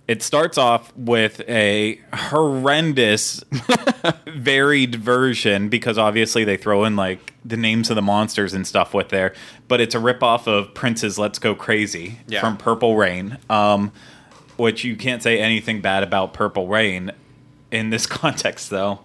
it 0.09 0.23
starts 0.23 0.57
off 0.57 0.97
with 0.97 1.41
a 1.49 2.01
horrendous 2.15 3.43
varied 4.27 4.95
version 4.97 5.69
because 5.69 5.99
obviously 5.99 6.45
they 6.45 6.57
throw 6.57 6.85
in 6.85 6.97
like 6.97 7.35
the 7.45 7.57
names 7.57 7.91
of 7.91 7.97
the 7.97 8.03
monsters 8.03 8.55
and 8.55 8.67
stuff 8.67 8.95
with 8.95 9.09
there, 9.09 9.35
but 9.69 9.81
it's 9.81 9.95
a 9.95 9.99
ripoff 9.99 10.47
of 10.47 10.75
Prince's 10.75 11.19
"Let's 11.19 11.39
Go 11.39 11.55
Crazy" 11.55 12.19
Yeah. 12.29 12.41
from 12.41 12.57
Purple 12.57 12.97
Rain, 12.97 13.39
um, 13.51 13.93
which 14.57 14.85
you 14.85 14.97
can't 14.97 15.23
say 15.23 15.41
anything 15.41 15.81
bad 15.81 16.03
about 16.03 16.33
Purple 16.33 16.69
Rain 16.69 17.11
in 17.71 17.91
this 17.91 18.07
context 18.07 18.71
though. 18.71 19.01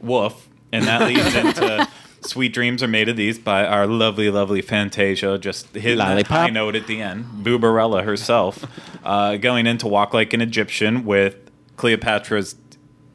Woof, 0.00 0.48
and 0.72 0.84
that 0.84 1.02
leads 1.08 1.34
into. 1.34 1.88
Sweet 2.26 2.52
Dreams 2.52 2.82
Are 2.82 2.88
Made 2.88 3.08
of 3.08 3.16
These 3.16 3.38
by 3.38 3.64
our 3.64 3.86
lovely, 3.86 4.30
lovely 4.30 4.62
Fantasia. 4.62 5.38
Just 5.38 5.74
hitting 5.74 5.98
that 5.98 6.08
Lollipop. 6.08 6.36
high 6.38 6.50
note 6.50 6.74
at 6.76 6.86
the 6.86 7.00
end. 7.00 7.24
Bubarella 7.44 8.04
herself 8.04 8.64
uh, 9.04 9.36
going 9.36 9.66
in 9.66 9.78
to 9.78 9.88
walk 9.88 10.12
like 10.14 10.32
an 10.32 10.40
Egyptian 10.40 11.04
with 11.04 11.36
Cleopatra's 11.76 12.56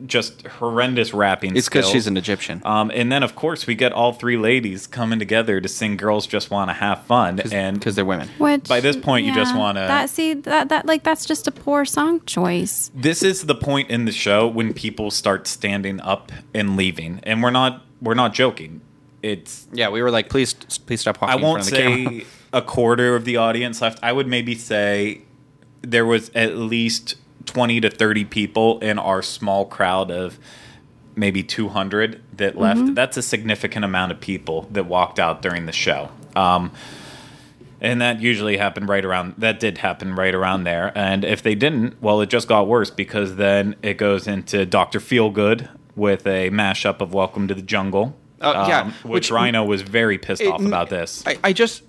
just 0.07 0.47
horrendous 0.47 1.13
rapping 1.13 1.55
It's 1.55 1.69
because 1.69 1.87
she's 1.87 2.07
an 2.07 2.17
Egyptian. 2.17 2.61
Um, 2.65 2.91
and 2.91 3.11
then, 3.11 3.21
of 3.21 3.35
course, 3.35 3.67
we 3.67 3.75
get 3.75 3.91
all 3.91 4.13
three 4.13 4.35
ladies 4.37 4.87
coming 4.87 5.19
together 5.19 5.61
to 5.61 5.69
sing 5.69 5.95
"Girls 5.95 6.25
Just 6.25 6.49
Want 6.49 6.69
to 6.69 6.73
Have 6.73 7.03
Fun." 7.03 7.39
And 7.51 7.77
because 7.77 7.95
they're 7.95 8.03
women. 8.05 8.27
Which 8.39 8.63
By 8.67 8.79
this 8.79 8.97
point, 8.97 9.27
you 9.27 9.35
just 9.35 9.55
wanna- 9.55 9.81
that 9.81 10.09
see 10.09 10.33
that 10.33 10.69
that 10.69 10.87
like 10.87 11.03
that's 11.03 11.25
just 11.25 11.47
a 11.47 11.51
poor 11.51 11.85
song 11.85 12.21
choice. 12.25 12.89
this 12.95 13.21
is 13.21 13.43
the 13.43 13.53
point 13.53 13.91
in 13.91 14.05
the 14.05 14.11
show 14.11 14.47
when 14.47 14.73
people 14.73 15.11
start 15.11 15.45
standing 15.45 15.99
up 16.01 16.31
and 16.53 16.75
leaving, 16.75 17.19
and 17.21 17.43
we're 17.43 17.51
not 17.51 17.83
we're 18.01 18.15
not 18.15 18.33
joking. 18.33 18.81
It's 19.23 19.67
Yeah, 19.71 19.89
we 19.89 20.01
were 20.01 20.11
like, 20.11 20.29
please, 20.29 20.53
please 20.53 21.01
stop 21.01 21.21
walking. 21.21 21.39
I 21.39 21.41
won't 21.41 21.67
in 21.67 21.75
front 21.75 21.85
of 21.85 21.93
the 21.95 22.05
camera. 22.05 22.21
say 22.21 22.27
a 22.53 22.61
quarter 22.61 23.15
of 23.15 23.25
the 23.25 23.37
audience 23.37 23.81
left. 23.81 23.99
I 24.01 24.11
would 24.11 24.27
maybe 24.27 24.55
say 24.55 25.21
there 25.81 26.05
was 26.05 26.29
at 26.35 26.57
least 26.57 27.15
20 27.45 27.81
to 27.81 27.89
30 27.89 28.25
people 28.25 28.79
in 28.79 28.99
our 28.99 29.21
small 29.21 29.65
crowd 29.65 30.11
of 30.11 30.39
maybe 31.15 31.43
200 31.43 32.21
that 32.37 32.57
left. 32.57 32.79
Mm-hmm. 32.79 32.93
That's 32.93 33.17
a 33.17 33.21
significant 33.21 33.85
amount 33.85 34.11
of 34.11 34.19
people 34.19 34.67
that 34.71 34.85
walked 34.85 35.19
out 35.19 35.41
during 35.41 35.65
the 35.65 35.71
show. 35.71 36.09
Um, 36.35 36.71
and 37.81 37.99
that 37.99 38.21
usually 38.21 38.57
happened 38.57 38.87
right 38.87 39.03
around 39.03 39.33
that 39.39 39.59
did 39.59 39.79
happen 39.79 40.15
right 40.15 40.35
around 40.35 40.63
there 40.63 40.95
and 40.95 41.25
if 41.25 41.41
they 41.41 41.55
didn't 41.55 41.99
well 42.01 42.21
it 42.21 42.29
just 42.29 42.47
got 42.47 42.67
worse 42.67 42.91
because 42.91 43.35
then 43.35 43.75
it 43.81 43.95
goes 43.95 44.27
into 44.27 44.65
dr 44.65 44.99
feelgood 44.99 45.67
with 45.95 46.25
a 46.27 46.51
mashup 46.51 47.01
of 47.01 47.13
welcome 47.13 47.47
to 47.47 47.55
the 47.55 47.61
jungle 47.61 48.15
um, 48.41 48.55
Oh, 48.57 48.67
yeah, 48.67 48.85
which, 49.03 49.03
which- 49.03 49.29
Ryno 49.31 49.65
was 49.65 49.81
very 49.81 50.17
pissed 50.17 50.41
It- 50.41 50.47
off 50.47 50.61
about 50.61 50.89
this 50.89 51.23
I, 51.25 51.37
I 51.43 51.53
just. 51.53 51.83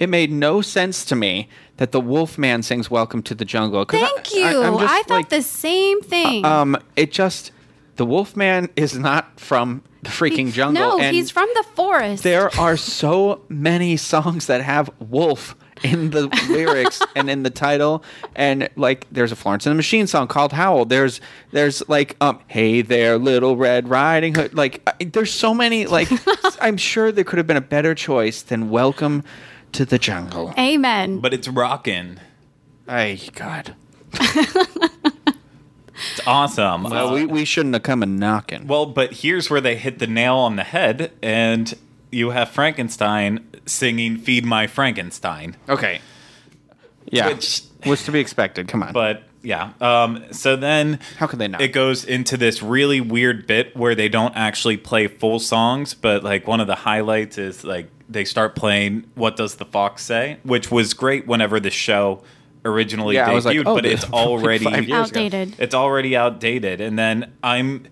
it 0.00 0.08
made 0.08 0.30
no 0.30 0.60
sense 0.60 1.04
to 1.06 1.16
me 1.16 1.48
that 1.76 1.92
the 1.92 2.00
Wolfman 2.00 2.62
sings 2.62 2.90
"Welcome 2.90 3.22
to 3.22 3.34
the 3.34 3.44
Jungle." 3.44 3.84
'cause 3.84 4.02
I- 4.02 4.06
Thank 4.06 4.34
you. 4.34 4.44
I, 4.44 4.52
I, 4.64 4.66
I'm 4.68 4.78
just, 4.78 4.94
thought 5.08 5.10
like, 5.10 5.28
the 5.28 5.42
same 5.42 6.00
thing. 6.02 6.44
Um, 6.44 6.76
it 6.96 7.12
just 7.12 7.52
the 7.96 8.04
Wolfman 8.06 8.68
is 8.76 8.98
not 8.98 9.38
from 9.40 9.82
the 10.02 10.10
freaking 10.10 10.52
jungle. 10.52 10.98
no, 10.98 10.98
and 11.00 11.14
he's 11.16 11.30
from 11.30 11.48
the 11.54 11.62
forest. 11.74 12.22
There 12.24 12.50
are 12.58 12.76
so 12.76 13.40
many 13.48 13.96
songs 13.96 14.46
that 14.46 14.60
have 14.62 14.90
wolf 14.98 15.56
in 15.82 16.10
the 16.10 16.28
lyrics 16.48 17.02
and 17.16 17.28
in 17.28 17.42
the 17.42 17.50
title, 17.50 18.04
and 18.36 18.68
like 18.76 19.06
there's 19.10 19.32
a 19.32 19.36
Florence 19.36 19.66
and 19.66 19.72
the 19.72 19.76
Machine 19.76 20.06
song 20.06 20.28
called 20.28 20.52
"Howl." 20.52 20.84
There's 20.84 21.20
there's 21.50 21.86
like 21.88 22.16
um, 22.20 22.38
"Hey 22.46 22.80
there, 22.82 23.18
Little 23.18 23.56
Red 23.56 23.88
Riding 23.88 24.34
Hood." 24.34 24.54
Like 24.54 24.82
I- 24.86 25.04
there's 25.04 25.32
so 25.32 25.52
many. 25.52 25.86
Like 25.86 26.08
I'm 26.60 26.76
sure 26.76 27.10
there 27.10 27.24
could 27.24 27.38
have 27.38 27.46
been 27.46 27.56
a 27.56 27.60
better 27.60 27.94
choice 27.94 28.40
than 28.42 28.70
"Welcome 28.70 29.24
to 29.72 29.84
the 29.84 29.98
Jungle." 29.98 30.54
Amen. 30.58 31.18
but 31.18 31.34
it's 31.34 31.48
rocking 31.48 32.20
Ay 32.86 33.18
God. 33.34 33.74
it's 35.96 36.20
awesome 36.26 36.84
Well, 36.84 37.08
Uh, 37.08 37.14
we, 37.14 37.24
we 37.26 37.44
shouldn't 37.44 37.74
have 37.74 37.82
come 37.82 38.02
a 38.02 38.06
knocking. 38.06 38.66
well 38.66 38.86
but 38.86 39.12
here's 39.14 39.50
where 39.50 39.60
they 39.60 39.76
hit 39.76 39.98
the 39.98 40.06
nail 40.06 40.36
on 40.36 40.56
the 40.56 40.64
head 40.64 41.12
and 41.22 41.74
you 42.14 42.30
have 42.30 42.48
frankenstein 42.48 43.46
singing 43.66 44.16
feed 44.16 44.44
my 44.44 44.66
frankenstein 44.66 45.56
Okay. 45.68 46.00
Yeah. 47.06 47.28
Which- 47.28 47.62
was 47.86 48.04
to 48.04 48.12
be 48.12 48.18
expected. 48.20 48.68
Come 48.68 48.82
on. 48.82 48.92
But 48.92 49.24
yeah, 49.42 49.72
um, 49.80 50.24
so 50.30 50.56
then 50.56 51.00
How 51.18 51.26
could 51.26 51.38
they 51.38 51.48
not? 51.48 51.60
It 51.60 51.68
goes 51.68 52.04
into 52.04 52.36
this 52.38 52.62
really 52.62 53.00
weird 53.00 53.46
bit 53.46 53.76
where 53.76 53.94
they 53.94 54.08
don't 54.08 54.34
actually 54.34 54.78
play 54.78 55.06
full 55.06 55.38
songs, 55.38 55.92
but 55.92 56.24
like 56.24 56.46
one 56.46 56.60
of 56.60 56.66
the 56.66 56.74
highlights 56.76 57.36
is 57.36 57.62
like 57.62 57.90
they 58.08 58.24
start 58.24 58.54
playing 58.56 59.04
"What 59.14 59.36
Does 59.36 59.56
the 59.56 59.66
Fox 59.66 60.02
Say," 60.02 60.38
which 60.44 60.70
was 60.70 60.94
great 60.94 61.26
whenever 61.26 61.60
the 61.60 61.70
show 61.70 62.22
originally 62.64 63.16
Yeah, 63.16 63.28
debuted, 63.28 63.34
was 63.34 63.44
like, 63.44 63.58
oh, 63.66 63.74
but 63.74 63.84
it's 63.84 64.04
is 64.04 64.08
from, 64.08 64.12
like, 64.18 64.26
already 64.26 64.64
five 64.64 64.88
years 64.88 65.10
ago. 65.10 65.20
Outdated. 65.20 65.56
it's 65.58 65.74
already 65.74 66.16
outdated. 66.16 66.80
And 66.80 66.98
then 66.98 67.30
I'm 67.42 67.84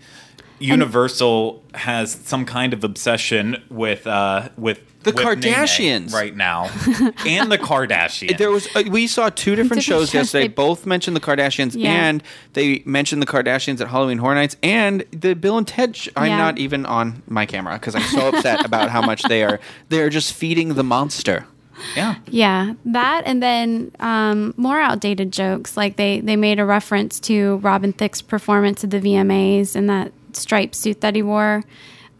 Universal 0.63 1.63
has 1.75 2.13
some 2.25 2.45
kind 2.45 2.73
of 2.73 2.85
obsession 2.85 3.63
with 3.71 4.07
uh 4.07 4.49
with 4.57 4.81
The 5.03 5.13
with 5.13 5.17
Nene 5.17 5.55
Kardashians. 5.55 6.13
right 6.13 6.35
now, 6.37 6.65
and 7.27 7.51
the 7.51 7.59
Kardashians. 7.59 8.39
There 8.39 8.51
was 8.51 8.69
uh, 8.77 8.85
we 8.91 9.07
saw 9.07 9.29
two 9.31 9.53
different 9.57 9.81
Different 9.81 9.83
shows 9.85 10.09
shows, 10.11 10.15
yesterday. 10.15 10.45
they- 10.49 10.55
Both 10.55 10.87
mentioned 10.87 11.17
the 11.17 11.21
Kardashians, 11.21 11.75
Yeah. 11.77 11.91
and 11.93 12.23
they 12.53 12.83
mentioned 12.85 13.21
the 13.23 13.27
Kardashians 13.27 13.81
at 13.81 13.89
Halloween 13.89 14.19
Horror 14.19 14.35
Nights 14.37 14.57
and 14.63 15.05
the 15.11 15.35
Bill 15.35 15.59
and 15.59 15.67
Ted. 15.67 15.97
Sh- 15.97 16.09
I'm 16.17 16.31
not 16.39 16.59
even 16.59 16.87
on 16.87 17.23
my 17.27 17.47
camera 17.47 17.75
because 17.75 17.95
I'm 17.95 18.03
so 18.03 18.29
upset 18.29 18.65
about 18.65 18.91
how 18.91 19.03
much 19.03 19.23
they 19.25 19.43
are. 19.45 19.59
They 19.89 20.01
are 20.03 20.11
just 20.11 20.33
feeding 20.35 20.75
the 20.75 20.85
monster. 20.85 21.47
yeah. 21.97 22.17
Yeah, 22.29 22.75
that 22.85 23.23
and 23.25 23.43
then 23.43 23.91
um, 23.99 24.53
more 24.57 24.79
outdated 24.79 25.33
jokes. 25.33 25.77
Like 25.77 25.97
they 25.97 26.21
they 26.21 26.37
made 26.37 26.61
a 26.61 26.65
reference 26.65 27.19
to 27.21 27.57
Robin 27.57 27.93
Thicke's 27.93 28.23
performance 28.23 28.85
at 28.85 28.91
the 28.91 29.01
VMAs 29.01 29.75
and 29.75 29.89
that 29.91 30.13
striped 30.37 30.74
suit 30.74 31.01
that 31.01 31.14
he 31.14 31.22
wore. 31.22 31.64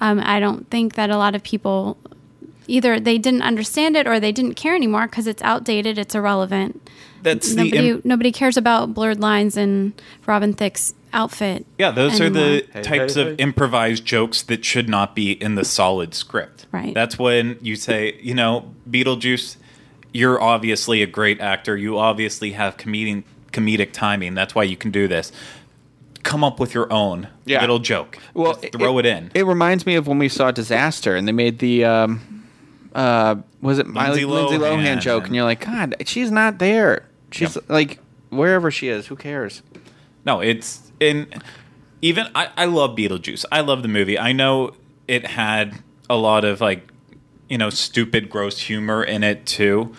Um, 0.01 0.21
I 0.23 0.41
don't 0.41 0.69
think 0.71 0.95
that 0.95 1.11
a 1.11 1.17
lot 1.17 1.35
of 1.35 1.43
people 1.43 1.97
either 2.67 2.99
they 3.01 3.19
didn't 3.19 3.43
understand 3.43 3.97
it 3.97 4.07
or 4.07 4.21
they 4.21 4.33
didn't 4.33 4.55
care 4.55 4.75
anymore 4.75 5.07
because 5.07 5.27
it's 5.27 5.43
outdated, 5.43 5.99
it's 5.99 6.15
irrelevant. 6.15 6.89
That's 7.23 7.51
the 7.51 7.65
Nobody 7.65 7.91
im- 7.91 8.03
nobody 8.05 8.33
cares 8.33 8.57
about 8.57 8.95
blurred 8.95 9.21
lines 9.21 9.57
in 9.57 9.95
Robin 10.27 10.55
Thicke's 10.55 10.95
outfit. 11.13 11.67
Yeah, 11.79 11.91
those 11.91 12.21
are 12.21 12.31
the 12.31 12.65
anymore. 12.65 12.83
types 12.83 13.15
hey, 13.15 13.33
of 13.33 13.41
improvised 13.41 14.05
jokes 14.05 14.43
that 14.43 14.65
should 14.65 14.89
not 14.89 15.15
be 15.15 15.33
in 15.33 15.55
the 15.55 15.65
solid 15.65 16.15
script. 16.15 16.67
Right. 16.73 16.95
That's 16.95 17.19
when 17.19 17.59
you 17.61 17.77
say, 17.77 18.19
you 18.21 18.35
know, 18.35 18.75
Beetlejuice, 18.91 19.57
you're 20.13 20.41
obviously 20.41 21.03
a 21.03 21.07
great 21.07 21.41
actor. 21.41 21.77
You 21.77 21.99
obviously 21.99 22.53
have 22.53 22.77
comedic 22.77 23.25
comedic 23.53 23.93
timing. 23.93 24.35
That's 24.35 24.55
why 24.55 24.65
you 24.65 24.77
can 24.77 24.91
do 24.91 25.07
this. 25.07 25.31
Come 26.23 26.45
up 26.45 26.61
with 26.61 26.73
your 26.75 26.93
own 26.93 27.29
Yeah. 27.45 27.61
little 27.61 27.79
joke. 27.81 28.19
Well, 28.35 28.55
Just 28.55 28.73
throw 28.73 28.99
it, 28.99 29.07
in. 29.07 29.31
It 29.35 29.45
reminds 29.45 29.87
me 29.87 29.97
of 29.97 30.07
when 30.07 30.19
we 30.19 30.29
saw 30.29 30.51
Disaster, 30.51 31.17
and 31.17 31.27
they 31.27 31.33
made 31.33 31.59
the. 31.59 31.85
Um, 31.85 32.45
uh, 32.95 33.37
was 33.61 33.79
it 33.79 33.87
Miley, 33.87 34.25
Lindsay 34.25 34.57
Lindsay 34.59 34.59
Lohan, 34.59 34.97
Lohan. 34.99 35.01
joke? 35.01 35.27
And 35.27 35.35
you're 35.35 35.45
like, 35.45 35.65
God, 35.65 35.97
she's 36.07 36.31
not 36.31 36.59
there. 36.59 37.09
She's 37.31 37.57
Yep. 37.57 37.65
like 37.69 37.99
wherever 38.31 38.71
she 38.71 38.89
is. 38.89 39.07
Who 39.07 39.17
cares? 39.17 39.63
No, 40.25 40.41
it's 40.41 40.93
in 41.01 41.27
even 42.03 42.27
I, 42.35 42.49
I 42.57 42.65
love 42.67 42.95
Beetlejuice. 42.97 43.45
I 43.51 43.61
love 43.63 43.83
the 43.83 43.89
movie. 43.89 44.19
I 44.19 44.33
know 44.33 44.73
it 45.09 45.27
had 45.27 45.79
a 46.11 46.17
lot 46.17 46.45
of 46.45 46.61
like 46.61 46.89
you 47.49 47.57
know 47.59 47.71
stupid 47.71 48.29
gross 48.29 48.59
humor 48.59 49.03
in 49.03 49.25
it 49.25 49.47
too. 49.47 49.95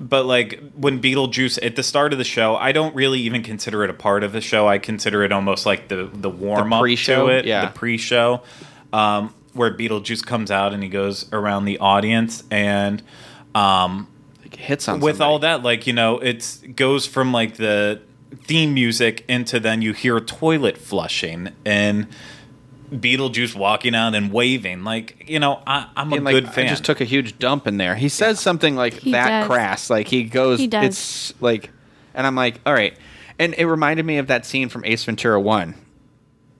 But 0.00 0.26
like 0.26 0.60
when 0.74 1.00
Beetlejuice 1.00 1.58
at 1.64 1.76
the 1.76 1.82
start 1.82 2.12
of 2.12 2.18
the 2.18 2.24
show, 2.24 2.56
I 2.56 2.72
don't 2.72 2.94
really 2.94 3.20
even 3.20 3.42
consider 3.42 3.84
it 3.84 3.90
a 3.90 3.94
part 3.94 4.24
of 4.24 4.32
the 4.32 4.40
show. 4.40 4.66
I 4.68 4.78
consider 4.78 5.22
it 5.22 5.30
almost 5.32 5.66
like 5.66 5.88
the 5.88 6.10
the 6.12 6.30
warm 6.30 6.72
up 6.72 6.80
pre-show? 6.80 7.28
to 7.28 7.32
it, 7.34 7.44
Yeah. 7.44 7.66
the 7.66 7.72
pre-show, 7.72 8.42
um, 8.92 9.32
where 9.52 9.72
Beetlejuice 9.72 10.24
comes 10.26 10.50
out 10.50 10.72
and 10.74 10.82
he 10.82 10.88
goes 10.88 11.26
around 11.32 11.64
the 11.66 11.78
audience 11.78 12.42
and 12.50 13.02
um, 13.54 14.08
Like 14.42 14.56
hits 14.56 14.88
on 14.88 14.98
with 15.00 15.16
somebody. 15.18 15.30
all 15.32 15.38
that 15.40 15.62
like 15.62 15.86
you 15.86 15.92
know 15.92 16.18
it 16.18 16.58
goes 16.74 17.06
from 17.06 17.32
like 17.32 17.56
the 17.56 18.00
theme 18.44 18.74
music 18.74 19.24
into 19.28 19.60
then 19.60 19.80
you 19.80 19.92
hear 19.92 20.18
toilet 20.18 20.76
flushing 20.76 21.50
and 21.64 22.08
Beetlejuice 22.92 23.54
walking 23.54 23.94
out 23.94 24.14
and 24.14 24.32
waving. 24.32 24.84
Like, 24.84 25.24
you 25.28 25.38
know, 25.38 25.62
I, 25.66 25.88
I'm 25.96 26.12
a 26.12 26.16
And, 26.16 26.24
like, 26.24 26.34
good 26.34 26.48
fan. 26.50 26.66
I 26.66 26.68
just 26.68 26.84
took 26.84 27.00
a 27.00 27.04
huge 27.04 27.38
dump 27.38 27.66
in 27.66 27.76
there. 27.76 27.94
He 27.94 28.08
says 28.08 28.40
something 28.40 28.76
like 28.76 28.94
He 28.94 29.12
that 29.12 29.40
does. 29.42 29.48
crass. 29.48 29.90
Like 29.90 30.08
he 30.08 30.24
goes, 30.24 30.58
He 30.58 30.66
does. 30.66 30.84
it's 30.84 31.34
like, 31.42 31.70
and 32.14 32.26
I'm 32.26 32.36
like, 32.36 32.60
all 32.66 32.72
right. 32.74 32.96
And 33.38 33.54
it 33.54 33.66
reminded 33.66 34.06
me 34.06 34.18
of 34.18 34.28
that 34.28 34.46
scene 34.46 34.68
from 34.68 34.84
Ace 34.84 35.02
Ventura 35.04 35.40
One, 35.40 35.74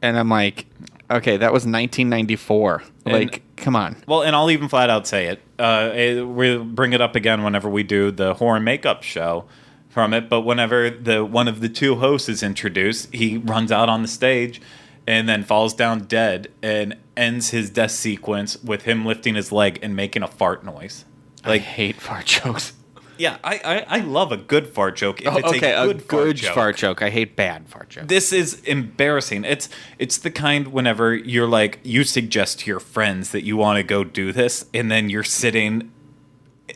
and 0.02 0.18
I'm 0.18 0.28
like, 0.28 0.66
okay, 1.08 1.36
that 1.36 1.52
was 1.52 1.64
1994. 1.66 2.82
like, 3.06 3.42
come 3.56 3.76
on. 3.76 3.96
Well, 4.08 4.22
and 4.22 4.34
I'll 4.34 4.50
even 4.50 4.68
flat 4.68 4.90
out 4.90 5.06
say 5.06 5.26
it. 5.28 5.40
Uh, 5.58 5.90
it- 5.94 6.26
we'll 6.26 6.64
bring 6.64 6.92
it 6.92 7.00
up 7.00 7.14
again 7.14 7.44
whenever 7.44 7.68
we 7.68 7.84
do 7.84 8.10
the 8.10 8.34
horror 8.34 8.58
makeup 8.58 9.02
show 9.04 9.44
from 9.88 10.12
it. 10.12 10.28
But 10.28 10.40
whenever 10.40 10.90
the 10.90 11.24
one 11.24 11.46
of 11.46 11.60
the 11.60 11.68
two 11.68 11.94
hosts 11.96 12.28
is 12.28 12.42
introduced, 12.42 13.14
he 13.14 13.36
runs 13.36 13.70
out 13.70 13.88
on 13.88 14.02
the 14.02 14.08
stage 14.08 14.60
and 15.06 15.28
then 15.28 15.42
falls 15.44 15.74
down 15.74 16.00
dead 16.04 16.48
and 16.62 16.96
ends 17.16 17.50
his 17.50 17.70
death 17.70 17.90
sequence 17.92 18.62
with 18.62 18.82
him 18.82 19.04
lifting 19.04 19.34
his 19.34 19.52
leg 19.52 19.78
and 19.82 19.94
making 19.94 20.22
a 20.22 20.28
fart 20.28 20.64
noise. 20.64 21.04
I 21.44 21.58
hate 21.58 22.00
fart 22.00 22.24
jokes. 22.26 22.72
yeah, 23.18 23.36
I, 23.44 23.60
I, 23.88 23.98
I 23.98 24.00
love 24.00 24.32
a 24.32 24.36
good 24.36 24.66
fart 24.66 24.96
joke. 24.96 25.20
If 25.20 25.28
Oh, 25.28 25.36
it's 25.36 25.48
okay, 25.48 25.72
a 25.74 25.86
good, 25.86 26.02
fart, 26.02 26.36
joke. 26.36 26.54
fart 26.54 26.76
joke. 26.76 27.02
I 27.02 27.10
hate 27.10 27.36
bad 27.36 27.68
fart 27.68 27.90
jokes. 27.90 28.06
This 28.08 28.32
is 28.32 28.60
embarrassing. 28.62 29.44
It's 29.44 29.68
it's 29.98 30.16
the 30.18 30.30
kind 30.30 30.68
whenever 30.68 31.14
you're 31.14 31.46
like 31.46 31.78
you 31.84 32.02
suggest 32.04 32.60
to 32.60 32.66
your 32.70 32.80
friends 32.80 33.30
that 33.32 33.44
you 33.44 33.56
want 33.58 33.76
to 33.76 33.82
go 33.82 34.04
do 34.04 34.32
this, 34.32 34.64
and 34.72 34.90
then 34.90 35.10
you're 35.10 35.22
sitting 35.22 35.90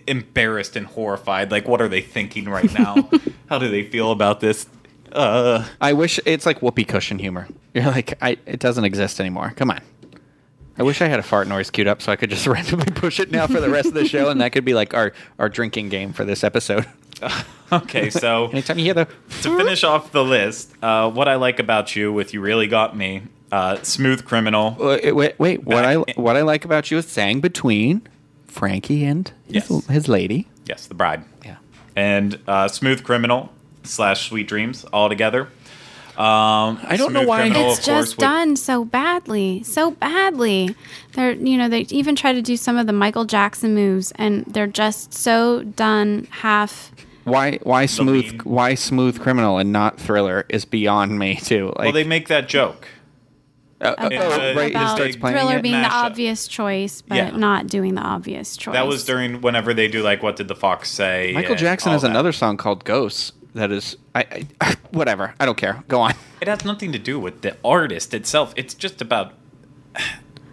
embarrassed 0.07 0.77
and 0.77 0.87
horrified. 0.87 1.51
Like, 1.51 1.67
what 1.67 1.81
are 1.81 1.89
they 1.89 2.03
thinking 2.03 2.45
right 2.49 2.73
now? 2.79 3.09
How 3.49 3.59
do 3.59 3.69
they 3.69 3.83
feel 3.85 4.11
about 4.13 4.41
this? 4.41 4.67
Uh, 5.13 5.65
I 5.81 5.93
wish 5.93 6.21
it's 6.25 6.47
like 6.47 6.61
whoopee 6.63 6.85
cushion 6.85 7.19
humor. 7.19 7.49
You're 7.75 7.85
like, 7.87 8.17
I 8.23 8.39
it 8.47 8.61
doesn't 8.61 8.85
exist 8.85 9.21
anymore. 9.21 9.53
Come 9.57 9.71
on. 9.71 9.81
I 10.79 10.85
wish 10.85 11.03
I 11.03 11.09
had 11.09 11.19
a 11.19 11.25
fart 11.25 11.49
noise 11.49 11.71
queued 11.71 11.89
up 11.89 12.01
so 12.01 12.13
I 12.13 12.17
could 12.17 12.31
just 12.31 12.47
randomly 12.55 12.87
push 12.93 13.19
it 13.19 13.31
now 13.31 13.47
for 13.47 13.61
the 13.61 13.69
rest 13.71 13.89
of 13.89 13.95
the 13.95 14.07
show, 14.07 14.29
and 14.31 14.41
that 14.41 14.53
could 14.53 14.65
be 14.65 14.75
like 14.75 14.95
our 14.95 15.13
our 15.39 15.49
drinking 15.49 15.89
game 15.89 16.13
for 16.13 16.25
this 16.25 16.45
episode. 16.45 16.87
okay, 17.73 18.11
so 18.11 18.47
Anytime 18.53 18.79
you 18.79 18.85
hear 18.85 18.95
the 18.95 19.09
to 19.43 19.57
finish 19.57 19.83
off 19.85 20.13
the 20.13 20.23
list, 20.25 20.73
uh, 20.83 21.11
what 21.11 21.27
I 21.29 21.35
like 21.35 21.59
about 21.59 21.97
you 21.97 22.13
with 22.13 22.33
you 22.33 22.41
really 22.41 22.67
got 22.69 22.97
me. 22.97 23.23
Uh, 23.51 23.83
smooth 23.83 24.25
criminal. 24.27 24.77
wait, 24.79 25.13
wait, 25.13 25.39
wait 25.39 25.65
what 25.65 25.85
I 25.85 25.95
what 26.17 26.37
I 26.37 26.43
like 26.43 26.65
about 26.65 26.91
you 26.91 26.99
is 26.99 27.07
saying 27.09 27.41
between 27.41 28.03
Frankie 28.47 29.05
and 29.05 29.33
his, 29.47 29.69
Yes. 29.71 29.87
his 29.87 30.09
lady. 30.09 30.47
Yes, 30.67 30.87
the 30.87 30.95
bride. 30.95 31.25
Yeah. 31.45 31.57
And 31.97 32.39
uh, 32.47 32.69
smooth 32.69 33.03
criminal 33.03 33.51
slash 33.89 34.29
sweet 34.29 34.47
dreams 34.49 34.85
all 34.93 35.09
together. 35.09 35.49
Um, 36.17 36.81
I 36.83 36.97
don't 36.97 37.13
know 37.13 37.23
why- 37.23 37.43
Criminal, 37.43 37.71
It's 37.71 37.79
of 37.79 37.85
course, 37.85 38.07
just 38.09 38.17
with- 38.17 38.25
done 38.25 38.57
so 38.57 38.85
badly, 38.85 39.63
so 39.63 39.93
badly. 39.93 40.75
They're, 41.13 41.33
you 41.33 41.57
know, 41.57 41.69
they 41.69 41.83
even 41.91 42.17
try 42.17 42.33
to 42.33 42.43
do 42.43 42.57
some 42.57 42.77
of 42.77 42.89
the 42.89 42.93
Michael 42.93 43.25
Jackson 43.25 43.73
moves, 43.75 44.13
and 44.17 44.45
they're 44.49 44.67
just 44.67 45.15
so 45.15 45.63
done 45.63 46.27
half. 46.31 46.91
Why 47.23 47.59
why 47.63 47.87
smooth 47.87 48.41
why 48.43 48.75
smooth 48.75 49.21
criminal 49.21 49.59
and 49.59 49.71
not 49.73 50.01
thriller 50.01 50.45
is 50.49 50.65
beyond 50.65 51.19
me 51.21 51.37
too. 51.37 51.67
Like 51.77 51.85
Well, 51.87 51.93
they 51.93 52.03
make 52.05 52.27
that 52.29 52.49
joke. 52.49 52.89
uh, 53.81 53.95
uh, 53.97 54.09
Yeah, 54.11 54.23
oh, 54.23 54.33
uh, 54.33 54.55
right, 54.57 54.65
he 54.65 54.71
about 54.73 54.97
starts 54.97 55.15
Thriller 55.17 55.59
it. 55.59 55.63
being 55.63 55.81
the 55.83 55.89
obvious 55.89 56.49
choice, 56.49 57.01
but 57.07 57.15
Yeah. 57.17 57.31
not 57.31 57.69
doing 57.69 57.95
the 57.95 58.01
obvious 58.01 58.57
choice. 58.57 58.73
That 58.73 58.89
was 58.89 59.05
during 59.05 59.41
whenever 59.41 59.73
they 59.73 59.87
do 59.89 60.03
like 60.03 60.21
what 60.23 60.35
did 60.37 60.49
the 60.49 60.57
fox 60.57 60.91
say? 60.91 61.31
Michael 61.33 61.55
Jackson 61.55 61.93
has 61.93 62.03
that. 62.03 62.11
another 62.11 62.33
song 62.33 62.57
called 62.57 62.85
Ghosts 62.85 63.33
that 63.59 63.71
is 63.71 63.97
I, 64.15 64.47
I 64.61 64.77
whatever. 64.91 65.35
I 65.39 65.47
don't 65.47 65.59
care. 65.59 65.85
Go 65.89 66.01
on. 66.01 66.15
It 66.41 66.49
has 66.49 66.65
nothing 66.65 66.93
to 66.93 66.99
do 66.99 67.19
with 67.21 67.43
the 67.43 67.57
artist 67.65 68.15
itself. 68.15 68.53
It's 68.57 68.75
just 68.75 69.01
about 69.03 69.35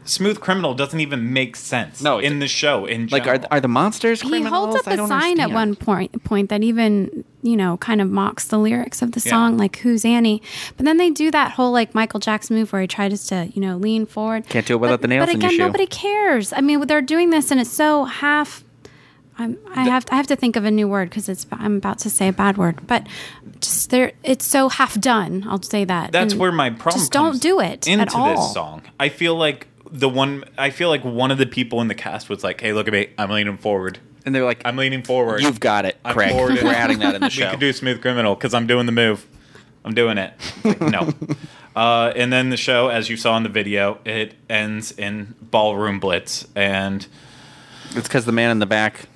Smooth 0.07 0.39
Criminal 0.39 0.75
doesn't 0.75 0.99
even 0.99 1.33
make 1.33 1.55
sense. 1.55 1.99
No, 1.99 2.19
in 2.19 2.37
the 2.37 2.47
show 2.47 2.85
in 2.85 3.07
Like 3.07 3.23
are 3.23 3.37
general. 3.37 3.47
are 3.49 3.59
the 3.59 3.67
monsters 3.67 4.21
he 4.21 4.41
holds 4.43 4.75
up 4.75 4.85
a 4.85 4.95
don't 4.97 5.07
sign 5.07 5.39
at 5.39 5.49
one 5.49 5.75
point 5.75 6.23
point 6.23 6.49
that 6.49 6.61
even 6.63 7.23
you 7.41 7.57
know 7.57 7.77
kind 7.77 8.01
of 8.01 8.09
mocks 8.11 8.45
the 8.47 8.59
lyrics 8.59 9.01
of 9.01 9.13
the 9.13 9.21
Yeah. 9.25 9.31
song 9.31 9.57
like 9.57 9.77
who's 9.77 10.05
annie 10.05 10.41
but 10.77 10.85
then 10.85 10.97
they 10.97 11.09
do 11.11 11.29
that 11.31 11.51
whole 11.51 11.71
like 11.71 11.93
michael 11.95 12.19
jackson 12.19 12.55
move 12.55 12.71
where 12.73 12.81
he 12.81 12.87
tries 12.87 13.27
to 13.27 13.49
you 13.53 13.61
know 13.61 13.77
lean 13.77 14.05
forward 14.07 14.47
Can't 14.47 14.65
do 14.65 14.73
it 14.73 14.77
without 14.77 14.93
but, 14.95 15.01
the 15.03 15.07
nails 15.09 15.25
but 15.27 15.35
in 15.35 15.41
your 15.41 15.49
again 15.49 15.57
shoe. 15.59 15.65
nobody 15.65 15.85
cares 15.87 16.53
i 16.53 16.61
mean 16.61 16.81
they're 16.87 17.01
doing 17.03 17.29
this 17.29 17.49
and 17.51 17.59
it's 17.61 17.69
so 17.71 18.05
half 18.05 18.63
I'm, 19.37 19.57
I 19.73 19.83
have 19.83 20.05
I 20.11 20.15
have 20.15 20.27
to 20.27 20.35
think 20.35 20.55
of 20.55 20.63
a 20.65 20.71
new 20.71 20.87
word 20.87 21.09
because 21.09 21.27
it's 21.27 21.45
I'm 21.51 21.77
about 21.77 21.99
to 21.99 22.09
say 22.09 22.27
a 22.29 22.33
bad 22.33 22.57
word, 22.57 22.87
but 22.87 23.05
just 23.59 23.89
there 23.89 24.13
it's 24.23 24.45
so 24.45 24.69
half 24.69 24.99
done. 24.99 25.45
I'll 25.47 25.61
say 25.61 25.83
that. 25.85 26.11
That's 26.11 26.33
And 26.33 26.39
where 26.39 26.51
my 26.51 26.69
problem. 26.69 27.01
Just 27.01 27.11
don't 27.11 27.41
do 27.41 27.59
it 27.59 27.87
into 27.87 28.01
at 28.01 28.15
all. 28.15 28.35
this 28.35 28.53
song. 28.53 28.83
I 28.99 29.09
feel 29.09 29.35
like 29.35 29.67
the 29.91 30.09
one. 30.09 30.43
I 30.57 30.69
feel 30.69 30.89
like 30.89 31.03
one 31.03 31.31
of 31.31 31.37
the 31.37 31.45
people 31.45 31.81
in 31.81 31.87
the 31.89 31.95
cast 31.95 32.29
was 32.29 32.43
like, 32.43 32.61
"Hey, 32.61 32.71
look 32.73 32.87
at 32.87 32.93
me! 32.93 33.07
I'm 33.17 33.29
leaning 33.29 33.57
forward. 33.57 33.99
And 34.25 34.33
they're 34.33 34.45
like, 34.45 34.61
I'm 34.65 34.75
leaning 34.77 35.03
forward. 35.03 35.41
"You've 35.41 35.59
got 35.59 35.85
it, 35.85 35.97
I'm 36.03 36.13
Craig. 36.13 36.33
We're 36.33 36.73
adding 36.73 36.99
that 36.99 37.13
in 37.15 37.21
the 37.21 37.29
show. 37.29 37.41
we 37.43 37.45
show." 37.45 37.51
could 37.51 37.59
do 37.59 37.73
Smooth 37.73 38.01
Criminal 38.01 38.35
because 38.35 38.53
I'm 38.53 38.67
doing 38.67 38.85
the 38.87 38.91
move. 38.91 39.27
I'm 39.83 39.93
doing 39.93 40.17
it. 40.17 40.33
Like, 40.63 40.81
no. 40.81 41.13
Uh, 41.75 42.13
and 42.15 42.31
then 42.31 42.51
the 42.51 42.55
show, 42.57 42.87
as 42.87 43.09
you 43.09 43.17
saw 43.17 43.35
in 43.35 43.43
the 43.43 43.49
video, 43.49 43.99
it 44.05 44.33
ends 44.49 44.93
in 44.93 45.35
ballroom 45.41 45.99
blitz, 45.99 46.47
and 46.55 47.05
It's 47.89 48.07
because 48.07 48.23
the 48.23 48.31
man 48.31 48.49
in 48.49 48.59
the 48.59 48.65
back. 48.65 49.09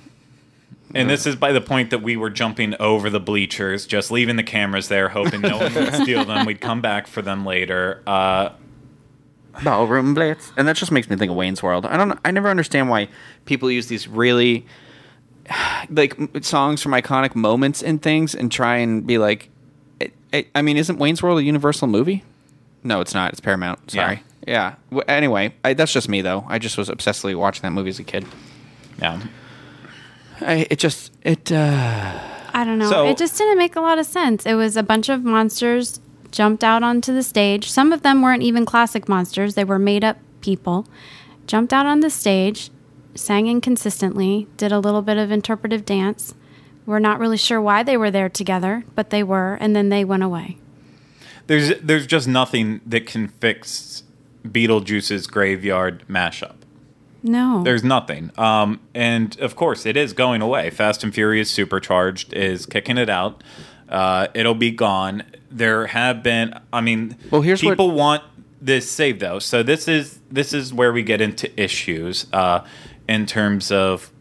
And 0.94 1.10
this 1.10 1.26
is 1.26 1.36
by 1.36 1.52
the 1.52 1.60
point 1.60 1.90
that 1.90 2.02
we 2.02 2.16
were 2.16 2.30
jumping 2.30 2.74
over 2.80 3.10
the 3.10 3.20
bleachers, 3.20 3.86
just 3.86 4.10
leaving 4.10 4.36
the 4.36 4.42
cameras 4.42 4.88
there, 4.88 5.08
hoping 5.08 5.40
no 5.40 5.58
one 5.58 5.74
would 5.74 5.94
steal 5.94 6.24
them. 6.24 6.46
We'd 6.46 6.60
come 6.60 6.80
back 6.80 7.06
for 7.06 7.22
them 7.22 7.44
later. 7.44 8.02
Uh, 8.06 8.50
Ballroom 9.62 10.14
Blitz, 10.14 10.52
and 10.56 10.66
that 10.68 10.76
just 10.76 10.92
makes 10.92 11.10
me 11.10 11.16
think 11.16 11.30
of 11.30 11.36
Wayne's 11.36 11.62
World. 11.62 11.86
I 11.86 11.96
don't. 11.96 12.18
I 12.24 12.30
never 12.30 12.48
understand 12.48 12.88
why 12.88 13.08
people 13.44 13.70
use 13.70 13.88
these 13.88 14.08
really 14.08 14.66
like 15.90 16.16
songs 16.42 16.82
from 16.82 16.92
iconic 16.92 17.34
moments 17.34 17.82
and 17.82 18.00
things, 18.00 18.34
and 18.34 18.50
try 18.50 18.76
and 18.76 19.06
be 19.06 19.18
like. 19.18 19.48
It, 19.98 20.14
it, 20.32 20.48
I 20.54 20.62
mean, 20.62 20.76
isn't 20.78 20.98
Wayne's 20.98 21.22
World 21.22 21.38
a 21.40 21.42
Universal 21.42 21.88
movie? 21.88 22.24
No, 22.82 23.00
it's 23.00 23.12
not. 23.12 23.32
It's 23.32 23.40
Paramount. 23.40 23.90
Sorry. 23.90 24.22
Yeah. 24.46 24.76
W 24.90 25.04
Anyway, 25.06 25.52
I, 25.62 25.74
that's 25.74 25.92
just 25.92 26.08
me 26.08 26.22
though. 26.22 26.46
I 26.48 26.58
just 26.58 26.78
was 26.78 26.88
obsessively 26.88 27.36
watching 27.36 27.62
that 27.62 27.72
movie 27.72 27.90
as 27.90 27.98
a 27.98 28.04
kid. 28.04 28.24
yeah. 28.98 29.20
I, 30.40 30.66
it 30.70 30.78
just 30.78 31.12
it. 31.22 31.50
uh 31.52 32.18
I 32.52 32.64
don't 32.64 32.78
know. 32.78 32.90
So- 32.90 33.06
it 33.06 33.16
just 33.16 33.38
didn't 33.38 33.58
make 33.58 33.76
a 33.76 33.80
lot 33.80 33.98
of 33.98 34.06
sense. 34.06 34.46
It 34.46 34.54
was 34.54 34.76
a 34.76 34.82
bunch 34.82 35.08
of 35.08 35.24
monsters 35.24 36.00
jumped 36.30 36.62
out 36.64 36.82
onto 36.82 37.12
the 37.12 37.22
stage. 37.22 37.70
Some 37.70 37.92
of 37.92 38.02
them 38.02 38.22
weren't 38.22 38.42
even 38.42 38.64
classic 38.64 39.08
monsters, 39.08 39.54
they 39.54 39.64
were 39.64 39.78
made 39.78 40.04
up 40.04 40.18
people. 40.40 40.86
Jumped 41.46 41.72
out 41.72 41.86
on 41.86 42.00
the 42.00 42.10
stage, 42.10 42.70
sang 43.14 43.48
inconsistently, 43.48 44.46
did 44.56 44.72
a 44.72 44.78
little 44.78 45.02
bit 45.02 45.16
of 45.16 45.30
interpretive 45.30 45.84
dance. 45.84 46.34
We're 46.86 47.00
not 47.00 47.18
really 47.18 47.36
sure 47.36 47.60
why 47.60 47.82
they 47.82 47.96
were 47.96 48.10
there 48.10 48.28
together, 48.28 48.84
but 48.94 49.10
they 49.10 49.22
were, 49.22 49.54
and 49.60 49.74
then 49.74 49.88
they 49.88 50.04
went 50.04 50.22
away. 50.22 50.58
There's 51.46 51.78
there's 51.80 52.06
just 52.06 52.28
nothing 52.28 52.80
that 52.86 53.06
can 53.06 53.28
fix 53.28 54.04
Beetlejuice's 54.46 55.26
graveyard 55.26 56.04
mashup. 56.08 56.54
No. 57.22 57.62
There's 57.62 57.84
nothing. 57.84 58.30
Um, 58.38 58.80
and 58.94 59.38
of 59.40 59.56
course, 59.56 59.86
it 59.86 59.96
is 59.96 60.12
going 60.12 60.42
away. 60.42 60.70
Fast 60.70 61.04
and 61.04 61.14
Furious 61.14 61.50
Supercharged 61.50 62.32
is 62.32 62.66
kicking 62.66 62.98
it 62.98 63.10
out. 63.10 63.42
Uh, 63.88 64.28
it'll 64.34 64.54
be 64.54 64.70
gone. 64.70 65.22
There 65.50 65.86
have 65.88 66.22
been. 66.22 66.54
I 66.72 66.80
mean, 66.80 67.16
Well, 67.30 67.42
here's 67.42 67.62
what- 67.62 67.72
people 67.72 67.90
want 67.90 68.22
this 68.62 68.90
saved 68.90 69.20
though. 69.20 69.38
So 69.38 69.62
this 69.62 69.88
is 69.88 70.20
this 70.30 70.52
is 70.52 70.72
where 70.72 70.92
we 70.92 71.02
get 71.02 71.20
into 71.20 71.50
issues 71.60 72.26
uh, 72.32 72.64
in 73.08 73.26
terms 73.26 73.72
of 73.72 74.12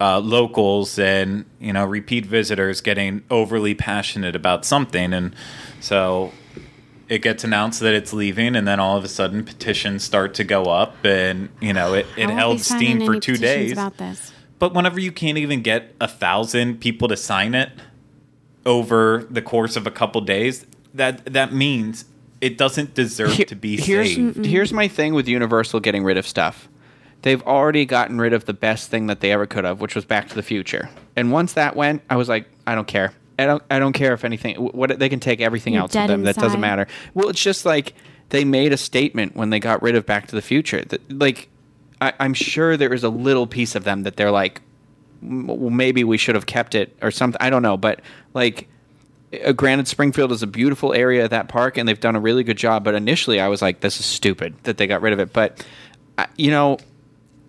uh, 0.00 0.18
locals 0.20 0.98
and 0.98 1.44
you 1.60 1.72
know 1.72 1.84
repeat 1.84 2.26
visitors 2.26 2.80
getting 2.80 3.22
overly 3.30 3.74
passionate 3.74 4.34
about 4.34 4.64
something, 4.64 5.12
and 5.12 5.34
so 5.80 6.32
it 7.08 7.22
gets 7.22 7.44
announced 7.44 7.80
that 7.80 7.94
it's 7.94 8.12
leaving, 8.12 8.56
and 8.56 8.66
then 8.66 8.80
all 8.80 8.96
of 8.96 9.04
a 9.04 9.08
sudden 9.08 9.44
petitions 9.44 10.02
start 10.02 10.34
to 10.34 10.44
go 10.44 10.64
up, 10.64 10.96
and 11.04 11.48
you 11.60 11.72
know 11.72 11.94
it, 11.94 12.06
I 12.16 12.20
it 12.22 12.30
held 12.30 12.60
steam 12.60 13.04
for 13.04 13.18
two 13.20 13.36
days. 13.36 13.72
about 13.72 13.96
this. 13.98 14.32
But 14.58 14.72
whenever 14.74 14.98
you 15.00 15.12
can't 15.12 15.36
even 15.38 15.62
get 15.62 15.94
a 16.00 16.08
thousand 16.08 16.80
people 16.80 17.08
to 17.08 17.16
sign 17.16 17.54
it 17.54 17.70
over 18.66 19.26
the 19.30 19.42
course 19.42 19.76
of 19.76 19.86
a 19.86 19.90
couple 19.90 20.20
days, 20.20 20.66
that 20.94 21.32
that 21.32 21.52
means 21.52 22.06
it 22.40 22.56
doesn't 22.58 22.94
deserve 22.94 23.32
Here- 23.32 23.46
to 23.46 23.54
be 23.56 23.76
here's 23.76 24.14
saved. 24.14 24.44
here's 24.44 24.72
my 24.72 24.88
thing 24.88 25.14
with 25.14 25.28
Universal 25.28 25.80
getting 25.80 26.04
rid 26.04 26.16
of 26.16 26.26
stuff. 26.26 26.68
They've 27.22 27.42
already 27.42 27.86
gotten 27.86 28.20
rid 28.20 28.34
of 28.34 28.44
the 28.44 28.52
best 28.52 28.90
thing 28.90 29.06
that 29.06 29.20
they 29.20 29.32
ever 29.32 29.46
could 29.46 29.64
have, 29.64 29.80
which 29.80 29.94
was 29.94 30.04
Back 30.04 30.28
to 30.28 30.34
the 30.34 30.42
Future. 30.42 30.90
And 31.16 31.32
once 31.32 31.54
that 31.54 31.74
went, 31.74 32.02
I 32.10 32.16
was 32.16 32.28
like, 32.28 32.46
I 32.66 32.74
don't 32.74 32.86
care. 32.86 33.14
I 33.38 33.46
don't. 33.46 33.62
I 33.70 33.78
don't 33.78 33.92
care 33.92 34.12
if 34.12 34.24
anything. 34.24 34.56
What 34.56 34.98
they 34.98 35.08
can 35.08 35.20
take 35.20 35.40
everything 35.40 35.74
You're 35.74 35.82
else 35.82 35.96
of 35.96 36.08
them. 36.08 36.22
That 36.22 36.36
doesn't 36.36 36.60
matter. 36.60 36.86
Well, 37.14 37.28
it's 37.28 37.42
just 37.42 37.66
like 37.66 37.94
they 38.30 38.44
made 38.44 38.72
a 38.72 38.76
statement 38.76 39.36
when 39.36 39.50
they 39.50 39.60
got 39.60 39.82
rid 39.82 39.96
of 39.96 40.06
Back 40.06 40.28
to 40.28 40.36
the 40.36 40.42
Future. 40.42 40.84
That, 40.84 41.20
like, 41.20 41.48
I, 42.00 42.12
I'm 42.20 42.34
sure 42.34 42.76
there 42.76 42.94
is 42.94 43.04
a 43.04 43.08
little 43.08 43.46
piece 43.46 43.74
of 43.74 43.84
them 43.84 44.04
that 44.04 44.16
they're 44.16 44.30
like, 44.30 44.60
well, 45.22 45.70
maybe 45.70 46.04
we 46.04 46.16
should 46.16 46.34
have 46.34 46.46
kept 46.46 46.74
it 46.74 46.96
or 47.02 47.10
something. 47.10 47.40
I 47.40 47.50
don't 47.50 47.62
know, 47.62 47.76
but 47.76 48.00
like 48.34 48.68
uh, 49.44 49.52
granted, 49.52 49.88
Springfield 49.88 50.32
is 50.32 50.42
a 50.42 50.46
beautiful 50.46 50.92
area 50.92 51.24
at 51.24 51.30
that 51.30 51.48
park, 51.48 51.76
and 51.76 51.88
they've 51.88 52.00
done 52.00 52.16
a 52.16 52.20
really 52.20 52.44
good 52.44 52.58
job. 52.58 52.84
But 52.84 52.94
initially, 52.94 53.40
I 53.40 53.48
was 53.48 53.62
like, 53.62 53.80
"This 53.80 53.98
is 53.98 54.06
stupid 54.06 54.54
that 54.64 54.76
they 54.76 54.86
got 54.86 55.02
rid 55.02 55.12
of 55.12 55.18
it." 55.18 55.32
But 55.32 55.64
uh, 56.18 56.26
you 56.36 56.50
know, 56.50 56.78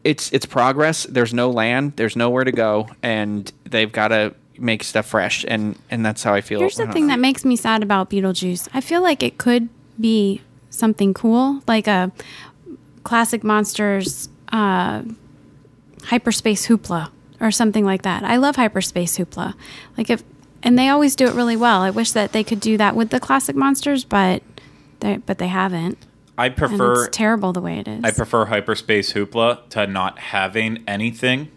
it's 0.04 0.32
it's 0.32 0.46
progress. 0.46 1.04
There's 1.04 1.34
no 1.34 1.50
land. 1.50 1.94
There's 1.96 2.16
nowhere 2.16 2.44
to 2.44 2.52
go, 2.52 2.88
and 3.04 3.52
they've 3.66 3.92
got 3.92 4.10
to 4.10 4.34
make 4.60 4.84
stuff 4.84 5.08
fresh. 5.08 5.46
And 5.48 5.78
and 5.90 6.06
that's 6.06 6.24
how 6.24 6.34
I 6.34 6.42
feel. 6.42 6.60
Here's 6.60 6.76
the 6.76 6.88
thing 6.88 7.08
know. 7.08 7.14
that 7.14 7.20
makes 7.20 7.46
me 7.46 7.56
sad 7.56 7.84
about 7.84 8.10
Beetlejuice. 8.10 8.68
I 8.74 8.82
feel 8.82 9.02
like 9.02 9.24
it 9.24 9.38
could 9.38 9.70
be 10.00 10.42
something 10.70 11.14
cool, 11.14 11.62
like 11.68 11.88
a 11.88 12.12
classic 13.04 13.44
monsters 13.44 14.30
uh, 14.52 15.04
hyperspace 16.04 16.68
hoopla 16.68 17.10
or 17.40 17.52
something 17.52 17.86
like 17.86 18.04
that. 18.04 18.24
I 18.24 18.38
love 18.38 18.56
hyperspace 18.56 19.18
hoopla. 19.18 19.54
Like 19.98 20.10
if 20.10 20.24
and 20.64 20.78
they 20.80 20.90
always 20.90 21.16
do 21.16 21.28
it 21.28 21.34
really 21.34 21.56
well. 21.56 21.82
I 21.82 21.92
wish 21.92 22.12
that 22.12 22.32
they 22.32 22.44
could 22.44 22.60
do 22.60 22.78
that 22.78 22.96
with 22.96 23.12
the 23.12 23.20
classic 23.20 23.56
monsters, 23.56 24.04
but 24.04 24.42
they 25.00 25.18
but 25.18 25.38
they 25.38 25.48
haven't. 25.48 25.98
I 26.38 26.48
And 26.48 26.58
prefer 26.58 27.06
it's 27.06 27.16
terrible 27.16 27.54
the 27.54 27.62
way 27.62 27.80
it 27.80 27.88
is. 27.88 28.04
I 28.04 28.12
prefer 28.12 28.46
hyperspace 28.46 29.14
hoopla 29.14 29.70
to 29.70 29.88
not 29.88 30.20
having 30.20 30.84
anything 30.88 31.50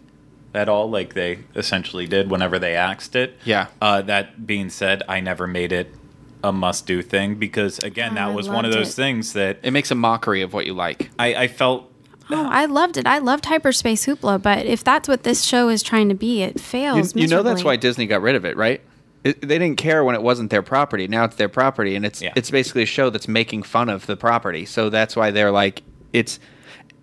at 0.53 0.67
all, 0.69 0.89
like 0.89 1.13
they 1.13 1.39
essentially 1.55 2.07
did 2.07 2.29
whenever 2.31 2.57
they 2.59 2.75
axed 2.75 3.15
it. 3.15 3.37
Yeah. 3.45 3.67
Uh, 3.81 4.01
that 4.03 4.45
being 4.47 4.69
said, 4.69 5.03
I 5.07 5.19
never 5.19 5.45
made 5.47 5.71
it 5.71 5.93
a 6.43 6.51
must-do 6.51 7.01
thing 7.01 7.35
because 7.35 7.79
again, 7.79 8.11
Oh, 8.13 8.15
that 8.15 8.27
I 8.29 8.33
was 8.33 8.47
one 8.49 8.65
of 8.65 8.71
those 8.71 8.89
it. 8.91 8.93
things 8.93 9.33
that 9.33 9.59
It 9.61 9.71
makes 9.71 9.91
a 9.91 9.95
mockery 9.95 10.41
of 10.41 10.53
what 10.53 10.65
you 10.65 10.73
like. 10.73 11.09
I, 11.19 11.35
I 11.35 11.47
felt. 11.47 11.91
Oh, 12.31 12.47
I 12.49 12.65
loved 12.65 12.97
it. 12.97 13.05
I 13.07 13.17
loved 13.17 13.45
hyperspace 13.45 14.05
hoopla, 14.05 14.41
but 14.41 14.65
if 14.65 14.83
that's 14.83 15.07
what 15.07 15.23
this 15.23 15.43
show 15.43 15.67
is 15.69 15.81
trying 15.83 16.09
to 16.09 16.15
be, 16.15 16.43
it 16.43 16.59
fails. 16.59 17.15
you 17.15 17.27
know 17.27 17.41
that's 17.43 17.63
why 17.63 17.75
Disney 17.75 18.05
got 18.05 18.21
rid 18.21 18.35
of 18.35 18.45
it, 18.45 18.55
right? 18.55 18.81
It, 19.23 19.41
they 19.41 19.57
didn't 19.59 19.77
care 19.77 20.03
when 20.05 20.15
it 20.15 20.21
wasn't 20.21 20.49
their 20.49 20.61
property. 20.61 21.07
Now 21.07 21.25
it's 21.25 21.35
their 21.35 21.49
property, 21.49 21.95
and 21.95 22.05
it's 22.05 22.21
Yeah. 22.21 22.31
it's 22.37 22.49
basically 22.51 22.83
a 22.83 22.85
show 22.85 23.09
that's 23.09 23.27
making 23.27 23.63
fun 23.63 23.89
of 23.89 24.05
the 24.05 24.15
property. 24.15 24.65
So 24.65 24.89
that's 24.89 25.15
why 25.15 25.31
they're 25.31 25.51
like, 25.51 25.81
it's 26.13 26.39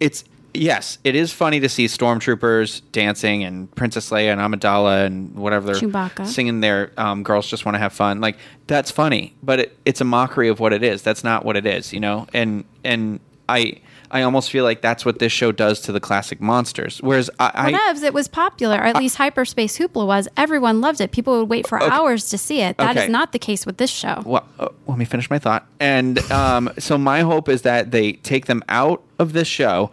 it's 0.01 0.25
yes, 0.57 0.99
it 1.05 1.15
is 1.15 1.33
funny 1.33 1.61
to 1.61 1.69
see 1.69 1.87
stormtroopers 1.87 2.83
dancing 2.93 3.45
and 3.45 3.75
Princess 3.75 4.11
Leia 4.11 4.33
and 4.33 4.41
Amidala 4.41 5.07
and 5.07 5.35
whatever 5.35 5.67
they're 5.67 5.77
Chewbacca. 5.77 6.27
singing 6.27 6.61
their 6.61 6.91
um, 6.97 7.23
girls 7.23 7.47
just 7.47 7.65
want 7.65 7.75
to 7.75 7.79
have 7.79 7.93
fun. 7.93 8.21
Like 8.21 8.37
that's 8.67 8.91
funny, 8.91 9.35
but 9.43 9.61
it, 9.61 9.79
it's 9.85 10.01
a 10.01 10.05
mockery 10.05 10.49
of 10.49 10.61
what 10.61 10.73
it 10.73 10.83
is. 10.83 11.03
That's 11.03 11.23
not 11.25 11.45
what 11.45 11.57
it 11.57 11.67
is, 11.67 11.93
you 11.93 12.01
know. 12.01 12.27
And 12.33 12.65
and 12.85 13.21
I. 13.49 13.81
I 14.09 14.23
almost 14.23 14.53
feel 14.53 14.63
like 14.63 14.83
that's 14.83 15.05
what 15.05 15.19
this 15.19 15.33
show 15.33 15.51
does 15.51 15.81
to 15.81 15.91
the 15.93 15.99
classic 15.99 16.41
monsters. 16.41 17.03
Whereas 17.03 17.29
I, 17.41 17.51
I 17.53 17.73
Whatevs, 17.73 18.05
it 18.05 18.15
was 18.15 18.29
popular, 18.29 18.77
or 18.77 18.85
at 18.85 18.95
least 18.95 19.17
Hyperspace 19.17 19.77
Hoopla 19.79 20.07
was. 20.07 20.29
Everyone 20.37 20.81
loved 20.81 21.01
it. 21.01 21.11
People 21.11 21.41
would 21.41 21.49
wait 21.49 21.67
for 21.67 21.83
hours 21.83 22.29
to 22.29 22.39
see 22.39 22.61
it. 22.61 22.77
That 22.79 22.95
is 22.97 23.03
Okay. 23.03 23.11
not 23.13 23.33
the 23.33 23.41
case 23.41 23.67
with 23.67 23.79
this 23.79 23.91
show. 23.91 24.23
well, 24.25 24.47
uh, 24.61 24.69
let 24.87 24.97
me 24.97 25.05
finish 25.07 25.29
my 25.29 25.41
thought. 25.41 25.67
And 25.81 26.21
um, 26.31 26.71
so 26.79 26.97
my 26.97 27.23
hope 27.23 27.49
is 27.49 27.63
that 27.63 27.91
they 27.91 28.13
take 28.13 28.47
them 28.47 28.63
out 28.69 29.03
of 29.19 29.33
this 29.33 29.49
show, 29.49 29.91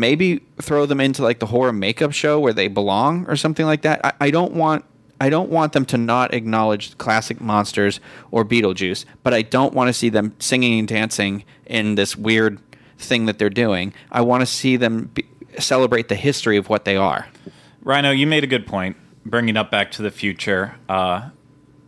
maybe 0.00 0.40
throw 0.60 0.86
them 0.86 1.00
into 1.00 1.22
like 1.22 1.38
the 1.38 1.46
horror 1.46 1.72
makeup 1.72 2.12
show 2.12 2.38
where 2.38 2.52
they 2.52 2.68
belong 2.68 3.26
or 3.26 3.36
something 3.36 3.66
like 3.66 3.82
that. 3.82 4.04
I, 4.04 4.12
I 4.20 4.30
don't 4.30 4.52
want. 4.52 4.84
I 5.18 5.30
don't 5.30 5.48
want 5.48 5.72
them 5.72 5.86
to 5.86 5.96
not 5.96 6.34
acknowledge 6.34 6.98
classic 6.98 7.40
monsters 7.40 8.00
or 8.30 8.44
Beetlejuice, 8.44 9.06
but 9.22 9.32
I 9.32 9.40
don't 9.40 9.72
want 9.72 9.88
to 9.88 9.94
see 9.94 10.10
them 10.10 10.34
singing 10.38 10.78
and 10.78 10.86
dancing 10.86 11.42
in 11.64 11.94
this 11.94 12.16
weird 12.16 12.60
thing 12.98 13.24
that 13.24 13.38
they're 13.38 13.48
doing. 13.48 13.94
I 14.12 14.20
want 14.20 14.42
to 14.42 14.46
see 14.46 14.76
them 14.76 15.10
be, 15.14 15.26
celebrate 15.58 16.08
the 16.08 16.16
history 16.16 16.58
of 16.58 16.68
what 16.68 16.84
they 16.84 16.96
are. 16.96 17.28
Ryno, 17.82 18.14
you 18.14 18.26
made 18.26 18.44
a 18.44 18.46
good 18.46 18.66
point, 18.66 18.98
bringing 19.24 19.56
up 19.56 19.70
Back 19.70 19.90
to 19.92 20.02
the 20.02 20.10
Future. 20.10 20.74
Uh, 20.86 21.30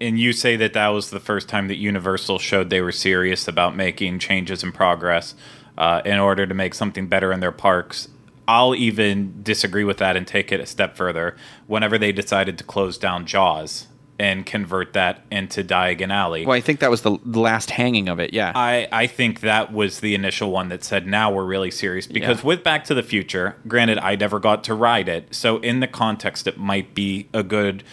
and 0.01 0.19
you 0.19 0.33
say 0.33 0.57
that 0.57 0.73
that 0.75 0.89
was 0.89 1.11
the 1.11 1.21
first 1.21 1.49
time 1.49 1.69
that 1.69 1.77
Universal 1.77 2.39
showed 2.39 2.71
they 2.71 2.81
were 2.81 2.93
serious 2.93 3.49
about 3.49 3.77
making 3.77 4.21
changes 4.21 4.63
and 4.63 4.73
progress 4.73 5.35
uh, 5.79 6.03
in 6.05 6.19
order 6.19 6.47
to 6.47 6.53
make 6.55 6.75
something 6.75 7.07
better 7.07 7.33
in 7.33 7.41
their 7.41 7.53
parks. 7.53 8.09
I'll 8.47 8.75
even 8.75 9.41
disagree 9.43 9.85
with 9.85 9.99
that 9.99 10.17
and 10.17 10.27
take 10.27 10.53
it 10.53 10.61
a 10.61 10.67
step 10.67 10.97
further. 10.97 11.37
Whenever 11.67 11.97
they 11.99 12.13
decided 12.13 12.59
to 12.59 12.65
close 12.65 12.99
down 12.99 13.25
Jaws 13.27 13.87
and 14.19 14.45
convert 14.45 14.95
that 14.95 15.23
into 15.31 15.63
Diagon 15.63 16.11
Alley, 16.11 16.45
Well, 16.45 16.57
I 16.57 16.61
think 16.61 16.81
that 16.81 16.91
was 16.91 17.03
the, 17.03 17.19
the 17.25 17.39
last 17.39 17.71
hanging 17.71 18.09
of 18.09 18.19
it. 18.19 18.33
Yeah. 18.35 18.51
I, 18.55 18.89
I 18.91 19.07
think 19.07 19.41
that 19.41 19.73
was 19.73 20.01
the 20.01 20.15
initial 20.17 20.51
one 20.51 20.71
that 20.71 20.83
said 20.83 21.07
now 21.07 21.31
we're 21.31 21.45
really 21.45 21.71
serious 21.71 22.07
because 22.09 22.39
Yeah. 22.39 22.47
with 22.47 22.65
Back 22.65 22.85
to 22.87 22.95
the 22.95 23.03
Future, 23.05 23.57
granted 23.69 23.99
I 23.99 24.17
never 24.17 24.41
got 24.41 24.65
to 24.65 24.75
ride 24.75 25.09
it, 25.09 25.33
so 25.35 25.59
in 25.59 25.79
the 25.81 25.87
context 25.87 26.49
it 26.49 26.59
might 26.59 26.95
be 26.95 27.29
a 27.33 27.45
good 27.45 27.85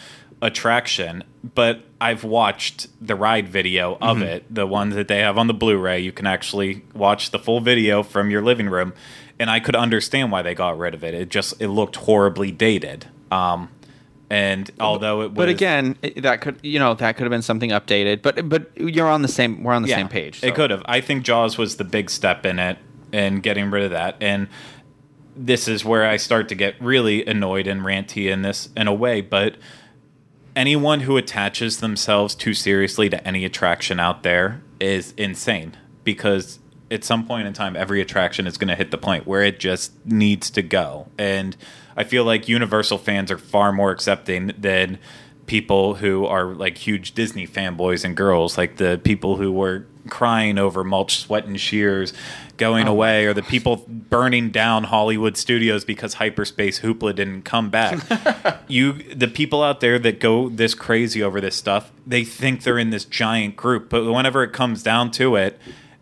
attraction, 0.41 1.23
but 1.55 1.83
I've 1.99 2.23
watched 2.23 2.87
the 3.05 3.15
ride 3.15 3.47
video 3.47 3.97
of 4.01 4.17
Mm-hmm. 4.17 4.23
it, 4.23 4.53
the 4.53 4.67
one 4.67 4.89
that 4.91 5.07
they 5.07 5.19
have 5.19 5.37
on 5.37 5.47
the 5.47 5.53
Blu-ray. 5.53 5.99
You 5.99 6.11
can 6.11 6.27
actually 6.27 6.83
watch 6.93 7.31
the 7.31 7.39
full 7.39 7.61
video 7.61 8.03
from 8.03 8.29
your 8.29 8.41
living 8.41 8.69
room, 8.69 8.93
and 9.39 9.49
I 9.49 9.59
could 9.59 9.75
understand 9.75 10.31
why 10.31 10.41
they 10.41 10.53
got 10.53 10.77
rid 10.77 10.93
of 10.93 11.03
it. 11.03 11.13
It 11.13 11.29
just 11.29 11.59
it 11.61 11.69
looked 11.69 11.95
horribly 11.97 12.51
dated. 12.51 13.07
Um, 13.31 13.69
and 14.29 14.71
although 14.79 15.21
it 15.21 15.27
was, 15.29 15.35
But 15.35 15.49
again, 15.49 15.97
that 16.17 16.41
could 16.41 16.59
you 16.63 16.79
know 16.79 16.93
that 16.95 17.15
could 17.15 17.23
have 17.23 17.31
been 17.31 17.41
something 17.41 17.69
updated. 17.71 18.21
But 18.21 18.47
but 18.49 18.71
you're 18.75 19.07
on 19.09 19.21
the 19.21 19.27
same 19.27 19.63
we're 19.63 19.73
on 19.73 19.81
the 19.83 19.87
same 19.89 20.07
page. 20.09 20.39
so. 20.41 20.47
It 20.47 20.55
could 20.55 20.71
have. 20.71 20.81
I 20.85 20.99
think 21.01 21.23
Jaws 21.23 21.57
was 21.57 21.77
the 21.77 21.83
big 21.83 22.09
step 22.09 22.45
in 22.45 22.57
it 22.59 22.77
and 23.13 23.41
getting 23.43 23.69
rid 23.71 23.83
of 23.83 23.91
that. 23.91 24.17
And 24.19 24.47
this 25.35 25.67
is 25.67 25.85
where 25.85 26.05
I 26.07 26.17
start 26.17 26.49
to 26.49 26.55
get 26.55 26.75
really 26.81 27.25
annoyed 27.25 27.67
and 27.67 27.81
ranty 27.81 28.31
in 28.31 28.41
this 28.41 28.69
in 28.75 28.87
a 28.87 28.93
way. 28.93 29.21
But 29.21 29.57
anyone 30.55 31.01
who 31.01 31.17
attaches 31.17 31.79
themselves 31.79 32.35
too 32.35 32.53
seriously 32.53 33.09
to 33.09 33.27
any 33.27 33.45
attraction 33.45 33.99
out 33.99 34.23
there 34.23 34.61
is 34.79 35.13
insane 35.17 35.75
because 36.03 36.59
at 36.91 37.03
some 37.03 37.25
point 37.25 37.47
in 37.47 37.53
time 37.53 37.75
every 37.75 38.01
attraction 38.01 38.47
is 38.47 38.57
going 38.57 38.67
to 38.67 38.75
hit 38.75 38.91
the 38.91 38.97
point 38.97 39.25
where 39.25 39.41
it 39.41 39.59
just 39.59 39.93
needs 40.05 40.49
to 40.51 40.61
go. 40.61 41.07
And 41.17 41.55
i 41.97 42.03
feel 42.03 42.25
like 42.25 42.49
universal 42.49 42.97
fans 42.97 43.31
are 43.31 43.37
far 43.37 43.71
more 43.71 43.91
accepting 43.91 44.51
than 44.57 44.99
people 45.47 45.95
who 45.95 46.25
are 46.25 46.53
like 46.53 46.77
huge 46.77 47.13
disney 47.13 47.47
fanboys 47.47 48.03
and 48.03 48.15
girls 48.15 48.57
like 48.57 48.77
the 48.77 48.99
people 49.03 49.37
who 49.37 49.51
were 49.51 49.85
crying 50.09 50.57
over 50.57 50.83
mulch 50.83 51.17
sweat 51.17 51.45
and 51.45 51.59
shears 51.59 52.13
going 52.57 52.87
oh 52.87 52.91
away 52.91 53.25
or 53.25 53.33
the 53.33 53.43
people 53.43 53.85
burning 53.87 54.49
down 54.49 54.83
hollywood 54.85 55.35
studios 55.37 55.83
because 55.83 56.15
hyperspace 56.15 56.79
hoopla 56.79 57.13
didn't 57.15 57.43
come 57.43 57.69
back. 57.69 57.99
You 58.67 58.93
the 59.13 59.27
people 59.27 59.61
out 59.61 59.79
there 59.79 59.99
that 59.99 60.19
go 60.19 60.49
this 60.49 60.73
crazy 60.73 61.21
over 61.21 61.39
this 61.39 61.55
stuff 61.55 61.91
they 62.07 62.23
think 62.23 62.63
they're 62.63 62.79
in 62.79 62.89
this 62.89 63.05
giant 63.05 63.55
group 63.55 63.89
but 63.89 64.11
whenever 64.11 64.43
it 64.43 64.53
comes 64.53 64.81
down 64.81 65.11
to 65.11 65.35
it 65.35 65.59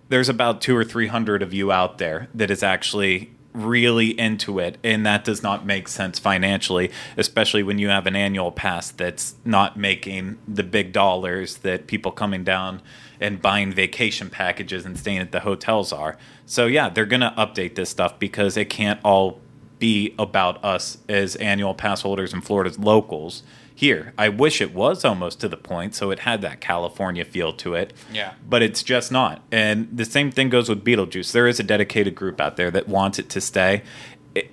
there's 0.08 0.30
about 0.30 0.62
two 0.62 0.76
or 0.76 0.86
three 0.86 1.08
hundred 1.08 1.42
of 1.42 1.54
you 1.54 1.74
out 1.74 1.98
there 1.98 2.30
that 2.34 2.50
is 2.50 2.64
actually 2.64 3.32
really 3.54 4.20
into 4.20 4.58
it 4.58 4.78
and 4.84 5.06
that 5.06 5.24
does 5.24 5.44
not 5.44 5.64
make 5.66 5.88
sense 5.88 6.18
financially 6.18 6.90
especially 7.18 7.62
when 7.62 7.78
you 7.78 7.88
have 7.88 8.08
an 8.08 8.16
annual 8.16 8.52
pass 8.52 8.90
that's 8.92 9.36
not 9.46 9.78
making 9.78 10.38
the 10.48 10.64
big 10.64 10.92
dollars 10.92 11.58
that 11.58 11.86
people 11.86 12.12
coming 12.12 12.44
down 12.44 12.82
and 13.20 13.42
buying 13.42 13.72
vacation 13.72 14.30
packages 14.30 14.86
and 14.86 15.00
staying 15.00 15.20
at 15.20 15.32
the 15.32 15.42
hotels 15.42 15.94
are. 15.94 16.18
So 16.46 16.66
yeah 16.66 16.90
they're 16.90 17.06
going 17.06 17.22
to 17.22 17.34
update 17.38 17.76
this 17.76 17.90
stuff 17.90 18.18
because 18.20 18.58
it 18.58 18.70
can't 18.70 19.00
all 19.04 19.40
be 19.80 20.16
about 20.18 20.64
us 20.64 20.98
as 21.08 21.36
annual 21.38 21.74
pass 21.74 22.02
holders 22.02 22.34
and 22.34 22.44
Florida's 22.44 22.80
locals 22.80 23.44
here. 23.84 24.14
I 24.18 24.30
wish 24.30 24.62
it 24.62 24.74
was 24.74 25.04
almost 25.04 25.42
to 25.42 25.50
the 25.50 25.58
point 25.58 25.94
so 25.94 26.10
it 26.10 26.20
had 26.20 26.42
that 26.42 26.62
California 26.62 27.26
feel 27.26 27.52
to 27.54 27.76
it. 27.76 27.92
Yeah. 28.14 28.32
But 28.48 28.62
it's 28.62 28.82
just 28.82 29.12
not. 29.12 29.42
And 29.52 29.90
the 29.92 30.06
same 30.06 30.32
thing 30.32 30.48
goes 30.48 30.70
with 30.70 30.86
Beetlejuice. 30.86 31.34
There 31.34 31.48
is 31.48 31.60
a 31.60 31.64
dedicated 31.64 32.16
group 32.16 32.40
out 32.40 32.56
there 32.56 32.72
that 32.72 32.88
wants 32.88 33.20
it 33.20 33.28
to 33.32 33.42
stay. 33.42 33.84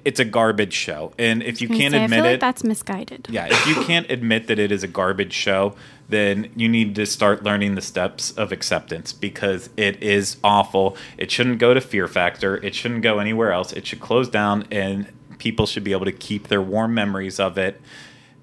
It's 0.05 0.19
a 0.19 0.25
garbage 0.25 0.73
show. 0.73 1.13
And 1.17 1.45
if 1.45 1.63
you 1.63 1.69
can't 1.69 1.93
say, 1.93 2.03
admit 2.03 2.19
I 2.19 2.23
feel 2.23 2.25
it, 2.25 2.31
like 2.33 2.41
that's 2.41 2.65
misguided. 2.65 3.29
yeah, 3.31 3.47
if 3.49 3.67
you 3.69 3.77
can't 3.85 4.11
admit 4.17 4.49
that 4.49 4.59
it 4.59 4.73
is 4.73 4.83
a 4.83 4.89
garbage 4.89 5.33
show, 5.33 5.77
then 6.09 6.51
you 6.57 6.69
need 6.69 6.97
to 6.97 7.07
start 7.07 7.45
learning 7.45 7.77
the 7.77 7.81
steps 7.81 8.33
of 8.33 8.51
acceptance 8.51 9.13
because 9.13 9.71
it 9.77 10.03
is 10.03 10.39
awful. 10.43 10.97
It 11.17 11.31
shouldn't 11.31 11.61
go 11.61 11.73
to 11.73 11.81
Fear 11.81 12.09
Factor. 12.09 12.57
It 12.57 12.75
shouldn't 12.75 13.03
go 13.03 13.21
anywhere 13.21 13.53
else. 13.53 13.73
It 13.73 13.87
should 13.87 14.01
close 14.01 14.29
down 14.29 14.67
and 14.73 15.07
people 15.39 15.67
should 15.67 15.85
be 15.85 15.93
able 15.93 16.07
to 16.07 16.13
keep 16.13 16.49
their 16.49 16.61
warm 16.61 16.95
memories 16.95 17.39
of 17.39 17.57
it. 17.57 17.81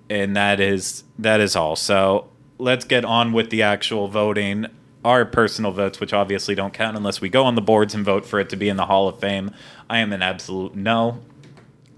And 0.10 0.36
that 0.36 0.60
is 0.60 1.04
that 1.20 1.40
is 1.40 1.56
all. 1.56 1.76
So 1.76 2.30
let's 2.58 2.86
get 2.86 3.06
on 3.06 3.34
with 3.34 3.50
the 3.50 3.62
actual 3.62 4.08
voting. 4.08 4.68
Our 5.06 5.26
personal 5.26 5.72
votes, 5.72 6.00
which 6.00 6.12
obviously 6.12 6.56
don't 6.56 6.74
count 6.74 6.98
unless 6.98 7.22
we 7.22 7.30
go 7.30 7.46
on 7.46 7.56
the 7.56 7.62
boards 7.62 7.94
and 7.94 8.04
vote 8.04 8.26
for 8.26 8.40
it 8.40 8.50
to 8.50 8.56
be 8.56 8.68
in 8.68 8.76
the 8.78 8.88
Hall 8.88 9.08
of 9.08 9.20
Fame. 9.20 9.52
I 9.90 10.00
am 10.00 10.12
an 10.12 10.22
absolute 10.22 10.76
no. 10.76 11.20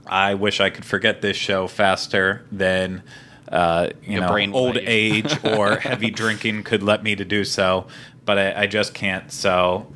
I 0.05 0.33
wish 0.33 0.59
I 0.59 0.69
could 0.69 0.85
forget 0.85 1.21
this 1.21 1.37
show 1.37 1.67
faster 1.67 2.45
than 2.51 3.03
uh, 3.51 3.89
you 4.03 4.13
Your 4.13 4.21
know 4.21 4.31
brain 4.31 4.53
old 4.53 4.77
age 4.77 5.43
or 5.43 5.77
heavy 5.77 6.11
drinking 6.11 6.63
could 6.63 6.83
let 6.83 7.03
me 7.03 7.15
to 7.15 7.25
do 7.25 7.43
so, 7.43 7.87
but 8.25 8.37
I, 8.37 8.63
I 8.63 8.67
just 8.67 8.93
can't. 8.93 9.31
So 9.31 9.87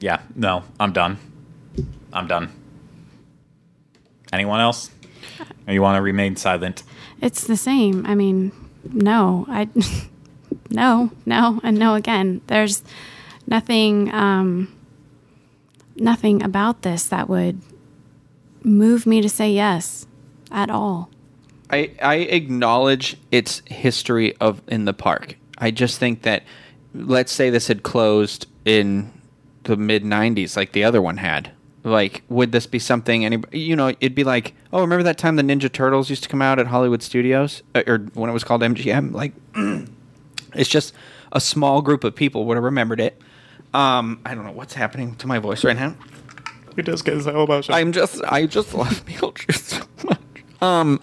yeah, 0.00 0.22
no, 0.34 0.64
I'm 0.78 0.92
done. 0.92 1.18
I'm 2.12 2.26
done. 2.26 2.50
Anyone 4.32 4.60
else? 4.60 4.90
Or 5.66 5.72
you 5.72 5.82
want 5.82 5.96
to 5.96 6.02
remain 6.02 6.36
silent? 6.36 6.82
It's 7.20 7.44
the 7.44 7.56
same. 7.56 8.06
I 8.06 8.14
mean, 8.14 8.52
no, 8.84 9.46
I 9.48 9.68
no, 10.70 11.10
no, 11.26 11.60
and 11.62 11.78
no 11.78 11.94
again. 11.94 12.40
There's 12.46 12.82
nothing, 13.46 14.12
um, 14.14 14.74
nothing 15.96 16.42
about 16.42 16.82
this 16.82 17.06
that 17.08 17.28
would 17.28 17.60
move 18.62 19.06
me 19.06 19.20
to 19.20 19.28
say 19.28 19.52
yes 19.52 20.06
at 20.50 20.70
all. 20.70 21.10
I, 21.70 21.92
I 22.02 22.14
acknowledge 22.16 23.16
its 23.30 23.62
history 23.66 24.36
of 24.36 24.60
in 24.66 24.84
the 24.84 24.92
park. 24.92 25.36
I 25.58 25.70
just 25.70 25.98
think 25.98 26.22
that 26.22 26.42
let's 26.94 27.32
say 27.32 27.50
this 27.50 27.68
had 27.68 27.82
closed 27.82 28.46
in 28.64 29.12
the 29.64 29.76
mid 29.76 30.02
90s 30.02 30.56
like 30.56 30.72
the 30.72 30.84
other 30.84 31.00
one 31.00 31.18
had. 31.18 31.52
Like 31.82 32.22
would 32.28 32.52
this 32.52 32.66
be 32.66 32.78
something 32.78 33.24
any 33.24 33.42
you 33.52 33.74
know 33.74 33.88
it'd 33.88 34.14
be 34.14 34.24
like, 34.24 34.54
"Oh, 34.72 34.80
remember 34.82 35.02
that 35.04 35.16
time 35.16 35.36
the 35.36 35.42
Ninja 35.42 35.72
Turtles 35.72 36.10
used 36.10 36.22
to 36.24 36.28
come 36.28 36.42
out 36.42 36.58
at 36.58 36.66
Hollywood 36.66 37.02
Studios 37.02 37.62
Uh, 37.74 37.82
or 37.86 37.98
when 38.14 38.28
it 38.28 38.34
was 38.34 38.44
called 38.44 38.60
MGM?" 38.62 39.12
Like 39.12 39.32
it's 40.54 40.68
just 40.68 40.92
a 41.32 41.40
small 41.40 41.80
group 41.80 42.04
of 42.04 42.14
people 42.14 42.44
would 42.46 42.56
have 42.56 42.64
remembered 42.64 43.00
it. 43.00 43.20
Um, 43.72 44.20
I 44.26 44.34
don't 44.34 44.44
know 44.44 44.52
what's 44.52 44.74
happening 44.74 45.14
to 45.16 45.26
my 45.26 45.38
voice 45.38 45.64
right 45.64 45.76
now. 45.76 45.94
We 46.76 46.82
just 46.82 47.04
get 47.04 47.20
so 47.22 47.44
emotional. 47.44 47.76
I'm 47.78 47.92
just 47.92 48.22
I 48.24 48.46
just 48.46 48.74
love 48.74 49.04
Beetlejuice 49.06 49.54
so 49.58 49.82
much. 50.06 50.20
Um, 50.60 51.00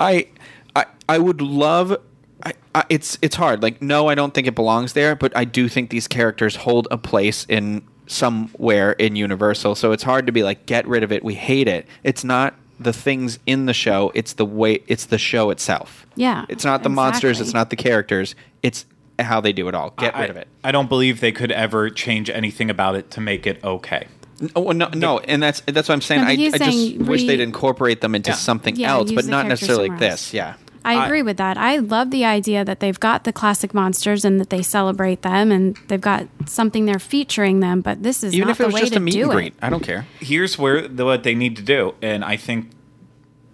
I 0.00 0.28
I 0.74 0.86
I 1.08 1.18
would 1.18 1.40
love. 1.40 1.96
I, 2.42 2.52
I, 2.74 2.84
it's 2.88 3.16
it's 3.22 3.36
hard. 3.36 3.62
Like 3.62 3.80
no, 3.80 4.08
I 4.08 4.14
don't 4.14 4.34
think 4.34 4.46
it 4.46 4.54
belongs 4.54 4.92
there, 4.92 5.14
but 5.14 5.36
I 5.36 5.44
do 5.44 5.68
think 5.68 5.90
these 5.90 6.08
characters 6.08 6.56
hold 6.56 6.88
a 6.90 6.98
place 6.98 7.46
in 7.48 7.86
somewhere 8.06 8.92
in 8.92 9.16
Universal. 9.16 9.74
So 9.76 9.92
it's 9.92 10.02
hard 10.02 10.26
to 10.26 10.32
be 10.32 10.42
like 10.42 10.66
get 10.66 10.86
rid 10.86 11.02
of 11.02 11.12
it. 11.12 11.24
We 11.24 11.34
hate 11.34 11.68
it. 11.68 11.86
It's 12.02 12.24
not 12.24 12.54
the 12.78 12.92
things 12.92 13.38
in 13.46 13.66
the 13.66 13.72
show. 13.74 14.12
It's 14.14 14.34
the 14.34 14.44
way. 14.44 14.82
It's 14.86 15.06
the 15.06 15.18
show 15.18 15.50
itself. 15.50 16.06
Yeah, 16.14 16.44
It's 16.48 16.64
not 16.64 16.82
the 16.82 16.88
monsters. 16.88 17.40
It's 17.40 17.52
not 17.54 17.70
the 17.70 17.76
characters. 17.76 18.34
It's 18.62 18.86
how 19.18 19.40
they 19.40 19.52
do 19.52 19.68
it 19.68 19.74
all. 19.74 19.90
Get 19.98 20.14
I, 20.16 20.22
rid 20.22 20.30
of 20.30 20.36
it. 20.36 20.48
I 20.64 20.72
don't 20.72 20.88
believe 20.88 21.20
they 21.20 21.32
could 21.32 21.52
ever 21.52 21.90
change 21.90 22.28
anything 22.30 22.70
about 22.70 22.94
it 22.96 23.10
to 23.12 23.20
make 23.20 23.46
it 23.46 23.62
okay. 23.64 24.06
Oh 24.54 24.70
no, 24.72 24.88
no, 24.94 25.18
and 25.20 25.42
that's 25.42 25.60
that's 25.62 25.88
what 25.88 25.94
I'm 25.94 26.02
saying. 26.02 26.20
No, 26.20 26.26
I, 26.26 26.32
I 26.32 26.36
just 26.36 26.58
saying 26.58 27.06
wish 27.06 27.24
they'd 27.26 27.40
incorporate 27.40 28.02
them 28.02 28.14
into 28.14 28.30
Yeah. 28.32 28.36
something 28.36 28.76
Yeah, 28.76 28.92
else, 28.92 29.10
but 29.12 29.24
not 29.24 29.46
necessarily 29.46 29.88
like 29.88 29.98
this. 29.98 30.10
else. 30.10 30.34
Yeah. 30.34 30.54
I 30.86 30.94
I- 30.94 31.06
agree 31.06 31.22
with 31.22 31.36
that. 31.36 31.58
I 31.58 31.76
love 31.78 32.10
the 32.10 32.24
idea 32.24 32.64
that 32.64 32.80
they've 32.80 32.98
got 32.98 33.24
the 33.24 33.32
classic 33.32 33.74
monsters 33.74 34.24
and 34.24 34.40
that 34.40 34.50
they 34.50 34.62
celebrate 34.62 35.22
them 35.22 35.52
and 35.52 35.76
they've 35.88 36.00
got 36.00 36.26
something 36.46 36.86
there 36.86 36.98
featuring 36.98 37.60
them. 37.60 37.80
But 37.82 38.02
this 38.02 38.22
is 38.24 38.32
Even 38.34 38.48
not 38.48 38.52
if 38.52 38.60
it 38.60 38.62
the 38.62 38.66
was 38.68 38.74
way 38.74 38.80
just 38.80 38.92
to 38.94 38.98
a 38.98 39.02
meet 39.02 39.12
do 39.12 39.22
and 39.24 39.30
it. 39.32 39.34
greet, 39.34 39.54
I 39.60 39.68
don't 39.70 39.82
care. 39.82 40.06
here's 40.20 40.58
where 40.58 40.86
the, 40.88 41.04
what 41.04 41.22
they 41.24 41.34
need 41.34 41.56
to 41.56 41.62
do, 41.62 41.94
and 42.00 42.24
I 42.24 42.36
think 42.36 42.70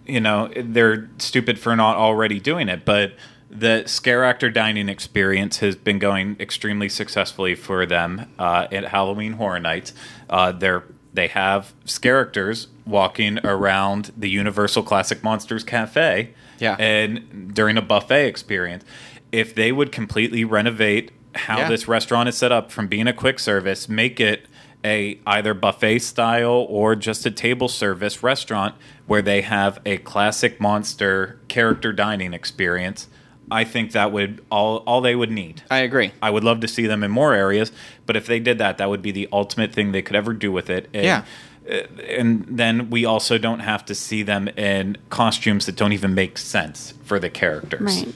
you 0.05 0.19
know 0.19 0.49
they're 0.55 1.09
stupid 1.17 1.57
for 1.59 1.75
not 1.75 1.95
already 1.97 2.39
doing 2.39 2.69
it, 2.69 2.85
but 2.85 3.13
the 3.49 3.83
scare 3.85 4.23
actor 4.23 4.49
dining 4.49 4.89
experience 4.89 5.59
has 5.59 5.75
been 5.75 5.99
going 5.99 6.35
extremely 6.39 6.89
successfully 6.89 7.53
for 7.55 7.85
them 7.85 8.25
uh, 8.39 8.67
at 8.71 8.85
Halloween 8.85 9.33
Horror 9.33 9.59
Nights. 9.59 9.93
Uh, 10.29 10.51
they're 10.51 10.83
they 11.13 11.27
have 11.27 11.73
scare 11.85 12.19
actors 12.21 12.67
walking 12.85 13.37
around 13.45 14.11
the 14.17 14.29
Universal 14.29 14.81
Classic 14.83 15.23
Monsters 15.23 15.63
Cafe, 15.63 16.33
Yeah. 16.59 16.75
and 16.79 17.53
during 17.53 17.77
a 17.77 17.81
buffet 17.81 18.27
experience. 18.27 18.83
If 19.31 19.55
they 19.55 19.71
would 19.71 19.91
completely 19.91 20.43
renovate 20.45 21.11
how 21.35 21.59
Yeah. 21.59 21.69
this 21.69 21.87
restaurant 21.87 22.29
is 22.29 22.37
set 22.37 22.51
up 22.51 22.71
from 22.71 22.87
being 22.87 23.07
a 23.07 23.13
quick 23.13 23.39
service, 23.39 23.89
make 23.89 24.19
it 24.19 24.45
a 24.85 25.17
either 25.25 25.53
buffet 25.53 25.99
style 25.99 26.65
or 26.69 26.95
just 26.95 27.25
a 27.25 27.31
table 27.31 27.67
service 27.69 28.21
restaurant 28.21 28.75
where 29.07 29.21
they 29.21 29.41
have 29.41 29.79
a 29.85 29.97
classic 29.97 30.59
monster 30.61 31.39
character 31.47 31.91
dining 31.93 32.33
experience. 32.33 33.07
I 33.51 33.63
think 33.63 33.91
that 33.93 34.11
would 34.11 34.43
all 34.51 34.77
all 34.87 35.01
they 35.01 35.15
would 35.15 35.31
need. 35.31 35.63
I 35.71 35.79
agree. 35.79 36.11
I 36.21 36.29
would 36.29 36.43
love 36.43 36.59
to 36.61 36.67
see 36.67 36.85
them 36.87 37.03
in 37.03 37.11
more 37.11 37.33
areas, 37.33 37.71
but 38.05 38.15
if 38.15 38.25
they 38.25 38.39
did 38.39 38.57
that, 38.59 38.77
that 38.77 38.89
would 38.89 39.01
be 39.01 39.11
the 39.11 39.27
ultimate 39.31 39.73
thing 39.73 39.91
they 39.91 40.01
could 40.01 40.15
ever 40.15 40.33
do 40.33 40.51
with 40.51 40.69
it. 40.69 40.89
And, 40.93 41.03
Yeah. 41.05 41.23
Uh, 41.69 41.73
And 42.07 42.45
then 42.47 42.89
we 42.89 43.05
also 43.05 43.37
don't 43.37 43.59
have 43.61 43.85
to 43.85 43.95
see 43.95 44.23
them 44.23 44.47
in 44.49 44.97
costumes 45.09 45.65
that 45.65 45.75
don't 45.75 45.93
even 45.93 46.13
make 46.13 46.37
sense 46.37 46.93
for 47.03 47.19
the 47.19 47.29
characters. 47.29 47.81
Right. 48.03 48.15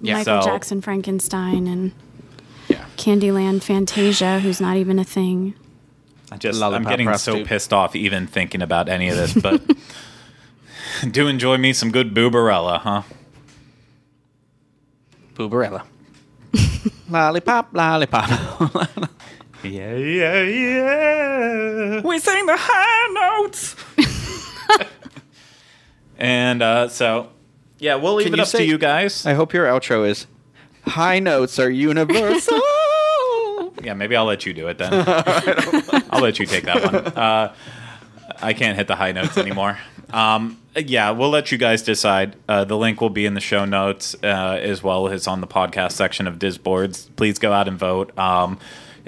Yeah. 0.00 0.14
Michael 0.18 0.42
So- 0.42 0.48
Jackson 0.48 0.80
Frankenstein 0.80 1.66
and 1.66 1.92
Yeah. 2.68 2.84
Candyland 2.96 3.62
Fantasia, 3.62 4.40
who's 4.40 4.60
not 4.60 4.76
even 4.76 4.98
a 4.98 5.04
thing. 5.04 5.54
I 6.32 6.36
just 6.36 6.60
Lollipop 6.60 6.86
I'm 6.86 6.90
getting 6.90 7.12
so 7.18 7.44
pissed 7.44 7.72
off 7.72 7.96
even 7.96 8.26
thinking 8.28 8.62
about 8.62 8.88
any 8.88 9.08
of 9.08 9.16
this, 9.16 9.34
but 9.34 9.60
do 11.10 11.26
enjoy 11.26 11.58
me 11.58 11.72
some 11.72 11.90
good 11.90 12.14
booberella, 12.14 12.78
huh? 12.80 13.02
Booberella. 15.34 15.82
lollipop, 17.10 17.70
lollipop. 17.72 18.30
Yeah, 19.62 19.94
yeah, 19.94 20.42
yeah. 20.42 22.00
we 22.02 22.18
sing 22.18 22.46
the 22.46 22.56
high 22.58 23.38
notes. 23.42 23.76
And 26.18 26.62
uh, 26.62 26.88
so, 26.88 27.30
yeah, 27.78 27.94
we'll 27.94 28.14
leave 28.14 28.26
Can 28.26 28.34
it 28.34 28.38
you 28.38 28.42
up 28.42 28.48
say- 28.48 28.58
to 28.58 28.64
you 28.66 28.76
guys. 28.76 29.24
I 29.24 29.32
hope 29.32 29.54
your 29.54 29.64
outro 29.66 30.06
is 30.06 30.26
high 30.86 31.18
notes 31.18 31.58
are 31.58 31.70
universal. 31.70 32.60
Yeah, 33.82 33.94
maybe 33.94 34.14
I'll 34.14 34.26
let 34.26 34.44
you 34.44 34.52
do 34.52 34.68
it 34.68 34.76
then. 34.76 34.92
I'll 36.10 36.20
let 36.20 36.38
you 36.38 36.44
take 36.44 36.64
that 36.64 36.82
one. 36.84 36.94
Uh, 36.96 37.54
I 38.42 38.52
can't 38.52 38.76
hit 38.76 38.88
the 38.88 38.96
high 38.96 39.12
notes 39.12 39.38
anymore. 39.38 39.78
Um, 40.12 40.58
yeah, 40.76 41.12
we'll 41.12 41.30
let 41.30 41.50
you 41.50 41.56
guys 41.56 41.80
decide. 41.82 42.36
Uh, 42.46 42.64
the 42.64 42.76
link 42.76 43.00
will 43.00 43.08
be 43.08 43.24
in 43.24 43.32
the 43.32 43.40
show 43.40 43.64
notes 43.64 44.14
uh, 44.22 44.58
as 44.60 44.82
well 44.82 45.08
as 45.08 45.26
on 45.26 45.40
the 45.40 45.46
podcast 45.46 45.92
section 45.92 46.26
of 46.26 46.38
Disboards. 46.38 47.08
Please 47.16 47.38
go 47.38 47.54
out 47.54 47.68
and 47.68 47.78
vote. 47.78 48.16
Um, 48.18 48.58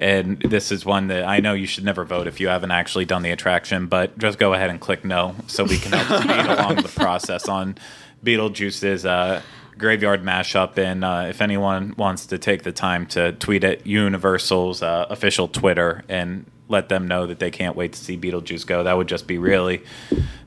and 0.03 0.41
this 0.41 0.73
is 0.73 0.85
one 0.85 1.07
that 1.07 1.25
I 1.25 1.39
know 1.39 1.55
you 1.55 1.69
should 1.69 1.85
never 1.85 2.05
vote 2.05 2.27
if 2.27 2.41
you 2.41 2.49
haven't 2.49 2.73
actually 2.73 3.05
done 3.05 3.23
the 3.23 3.31
attraction, 3.31 3.87
but 3.87 4.19
just 4.19 4.37
go 4.37 4.53
ahead 4.53 4.69
and 4.69 4.81
click 4.81 5.05
no 5.05 5.37
so 5.47 5.63
we 5.63 5.79
can 5.79 5.93
help 5.93 6.23
speed 6.23 6.45
along 6.45 6.77
the 6.77 6.89
process 6.89 7.49
on 7.49 7.77
Beetlejuice's 8.25 9.07
uh, 9.07 9.43
graveyard 9.79 10.25
mashup. 10.25 10.77
And 10.77 11.05
uh, 11.05 11.27
if 11.29 11.41
anyone 11.41 11.95
wants 11.97 12.27
to 12.27 12.39
take 12.39 12.65
the 12.65 12.73
time 12.73 13.07
to 13.09 13.31
tweet 13.35 13.63
at 13.63 13.87
Universal's 13.87 14.83
uh, 14.83 15.07
official 15.09 15.47
Twitter 15.47 16.03
and 16.09 16.47
let 16.69 16.89
them 16.89 17.07
know 17.07 17.25
that 17.29 17.39
they 17.39 17.53
can't 17.53 17.77
wait 17.77 17.93
to 17.93 17.99
see 18.01 18.19
Beetlejuice 18.19 18.67
go, 18.67 18.83
that 18.83 18.97
would 18.97 19.09
just 19.09 19.29
be 19.29 19.39
really 19.39 19.85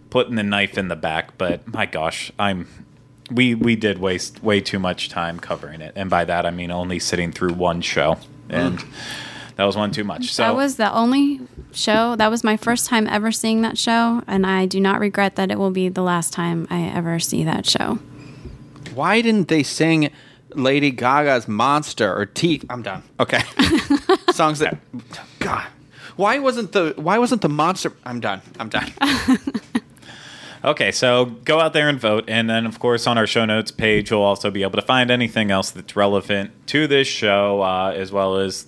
putting 0.10 0.36
the 0.36 0.44
knife 0.44 0.78
in 0.78 0.90
the 0.90 0.98
back. 0.98 1.38
But 1.38 1.66
my 1.66 1.86
gosh, 1.86 2.30
I'm. 2.38 2.68
We, 3.32 3.56
we 3.56 3.76
did 3.76 3.98
waste 3.98 4.44
way 4.44 4.62
too 4.62 4.78
much 4.78 5.10
time 5.10 5.40
covering 5.40 5.82
it, 5.82 5.94
and 5.96 6.12
by 6.12 6.26
that 6.26 6.46
I 6.46 6.52
mean 6.52 6.70
only 6.70 7.00
sitting 7.00 7.32
through 7.32 7.54
one 7.54 7.82
show, 7.82 8.20
and 8.50 8.84
that 9.56 9.64
was 9.64 9.76
one 9.76 9.92
too 9.92 10.04
much. 10.04 10.34
So 10.34 10.44
that 10.44 10.56
was 10.56 10.76
the 10.76 10.94
only 10.94 11.42
show. 11.72 12.16
That 12.16 12.30
was 12.30 12.44
my 12.44 12.58
first 12.58 12.88
time 12.88 13.08
ever 13.08 13.32
seeing 13.32 13.62
that 13.62 13.78
show, 13.78 14.22
and 14.28 14.46
I 14.46 14.66
do 14.66 14.80
not 14.80 15.00
regret 15.00 15.36
that 15.36 15.52
it 15.52 15.58
will 15.58 15.72
be 15.72 15.90
the 15.90 16.02
last 16.02 16.34
time 16.34 16.68
I 16.70 16.84
ever 16.84 17.20
see 17.20 17.44
that 17.44 17.66
show. 17.66 18.00
Why 18.94 19.22
didn't 19.22 19.48
they 19.48 19.64
sing 19.64 20.10
Lady 20.54 20.92
Gaga's 20.92 21.48
Monster 21.48 22.14
or 22.14 22.26
Teeth? 22.26 22.66
I'm 22.70 22.82
done. 22.82 23.04
Okay. 23.20 23.42
Songs 24.32 24.60
that 24.60 24.78
God. 25.40 25.68
Why 26.16 26.40
wasn't 26.40 26.72
the 26.72 26.94
why 26.96 27.18
wasn't 27.18 27.42
the 27.42 27.50
monster 27.50 27.92
I'm 28.06 28.22
done. 28.22 28.42
I'm 28.58 28.70
done. 28.70 28.92
Okay, 30.66 30.92
so 30.92 31.26
go 31.26 31.60
out 31.60 31.74
there 31.74 31.88
and 31.88 32.00
vote. 32.00 32.24
And 32.28 32.50
then, 32.50 32.66
of 32.66 32.80
course, 32.80 33.06
on 33.06 33.20
our 33.20 33.28
show 33.28 33.46
notes 33.46 33.70
page, 33.70 34.10
you'll 34.10 34.24
also 34.24 34.50
be 34.50 34.64
able 34.64 34.80
to 34.80 34.86
find 34.86 35.12
anything 35.12 35.52
else 35.52 35.70
that's 35.70 35.96
relevant 35.96 36.52
to 36.70 36.88
this 36.88 37.08
show, 37.08 37.62
uh, 37.62 37.94
as 37.96 38.12
well 38.12 38.38
as 38.38 38.66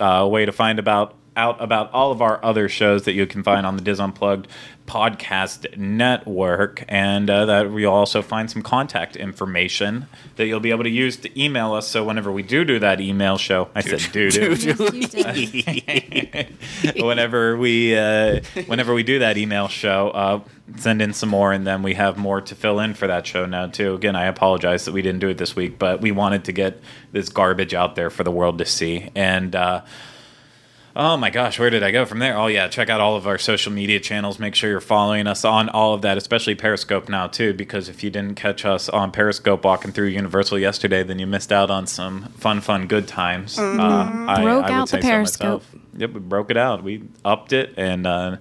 Uh, 0.00 0.04
a 0.04 0.28
way 0.28 0.44
to 0.44 0.52
find 0.52 0.78
about 0.78 1.14
out 1.36 1.60
about 1.62 1.92
all 1.92 2.12
of 2.12 2.22
our 2.22 2.44
other 2.44 2.68
shows 2.68 3.04
that 3.04 3.12
you 3.12 3.26
can 3.26 3.42
find 3.42 3.66
on 3.66 3.76
the 3.76 3.82
DIS 3.82 4.00
Unplugged 4.00 4.48
podcast 4.86 5.76
network. 5.76 6.84
And 6.88 7.30
uh, 7.30 7.46
that 7.46 7.72
you'll 7.72 7.92
also 7.92 8.22
find 8.22 8.50
some 8.50 8.62
contact 8.62 9.16
information 9.16 10.06
that 10.36 10.46
you'll 10.46 10.60
be 10.60 10.70
able 10.70 10.84
to 10.84 10.90
use 10.90 11.16
to 11.18 11.40
email 11.40 11.72
us. 11.72 11.88
So 11.88 12.04
whenever 12.04 12.30
we 12.30 12.42
do 12.42 12.64
do 12.64 12.78
that 12.78 13.00
email 13.00 13.38
show, 13.38 13.68
I 13.74 13.80
said 13.80 14.00
do 14.12 14.30
do. 14.30 14.54
Yes, 14.54 14.64
you 14.64 15.62
did. 15.62 16.56
whenever 17.02 17.56
we 17.56 17.96
uh, 17.96 18.40
whenever 18.66 18.94
we 18.94 19.02
do 19.02 19.20
that 19.20 19.36
email 19.36 19.68
show, 19.68 20.10
uh, 20.10 20.40
send 20.76 21.00
in 21.02 21.12
some 21.12 21.28
more, 21.28 21.52
and 21.52 21.66
then 21.66 21.82
we 21.82 21.94
have 21.94 22.16
more 22.16 22.40
to 22.42 22.54
fill 22.54 22.80
in 22.80 22.94
for 22.94 23.06
that 23.06 23.26
show 23.26 23.46
now 23.46 23.66
too. 23.66 23.94
Again, 23.94 24.16
I 24.16 24.26
apologize 24.26 24.84
that 24.84 24.92
we 24.92 25.02
didn't 25.02 25.20
do 25.20 25.28
it 25.28 25.38
this 25.38 25.56
week, 25.56 25.78
but 25.78 26.00
we 26.00 26.12
wanted 26.12 26.44
to 26.44 26.52
get 26.52 26.80
this 27.12 27.28
garbage 27.28 27.74
out 27.74 27.94
there 27.94 28.10
for 28.10 28.24
the 28.24 28.30
world 28.30 28.58
to 28.58 28.66
see. 28.66 29.10
And 29.14 29.54
uh, 29.54 29.82
oh 30.96 31.16
my 31.16 31.30
gosh, 31.30 31.58
where 31.58 31.70
did 31.70 31.82
I 31.82 31.90
go 31.90 32.04
from 32.04 32.18
there? 32.20 32.36
Oh 32.36 32.46
yeah, 32.46 32.68
check 32.68 32.88
out 32.88 33.00
all 33.00 33.16
of 33.16 33.26
our 33.26 33.38
social 33.38 33.72
media 33.72 34.00
channels. 34.00 34.38
Make 34.38 34.54
sure 34.54 34.70
you're 34.70 34.80
following 34.80 35.26
us 35.26 35.44
on 35.44 35.68
all 35.68 35.94
of 35.94 36.02
that, 36.02 36.16
especially 36.16 36.54
Periscope 36.54 37.08
now 37.08 37.26
too, 37.26 37.52
because 37.54 37.88
if 37.88 38.02
you 38.04 38.10
didn't 38.10 38.34
catch 38.36 38.64
us 38.64 38.88
on 38.88 39.10
Periscope 39.12 39.64
walking 39.64 39.92
through 39.92 40.06
Universal 40.08 40.58
yesterday, 40.58 41.02
then 41.02 41.18
you 41.18 41.26
missed 41.26 41.52
out 41.52 41.70
on 41.70 41.86
some 41.86 42.24
fun, 42.34 42.60
fun, 42.60 42.86
good 42.86 43.08
times. 43.08 43.58
Uh, 43.58 43.62
I, 43.62 43.66
Mm-hmm. 43.66 44.42
Broke 44.44 44.64
I 44.64 44.68
would 44.68 44.72
out 44.72 44.88
the 44.88 44.96
say 44.96 45.00
so 45.00 45.08
Periscope. 45.08 45.62
myself. 45.62 45.74
Yep, 45.96 46.10
we 46.12 46.20
broke 46.20 46.50
it 46.50 46.56
out. 46.56 46.82
We 46.82 47.02
upped 47.24 47.52
it 47.52 47.74
and 47.76 48.06
uh, 48.06 48.36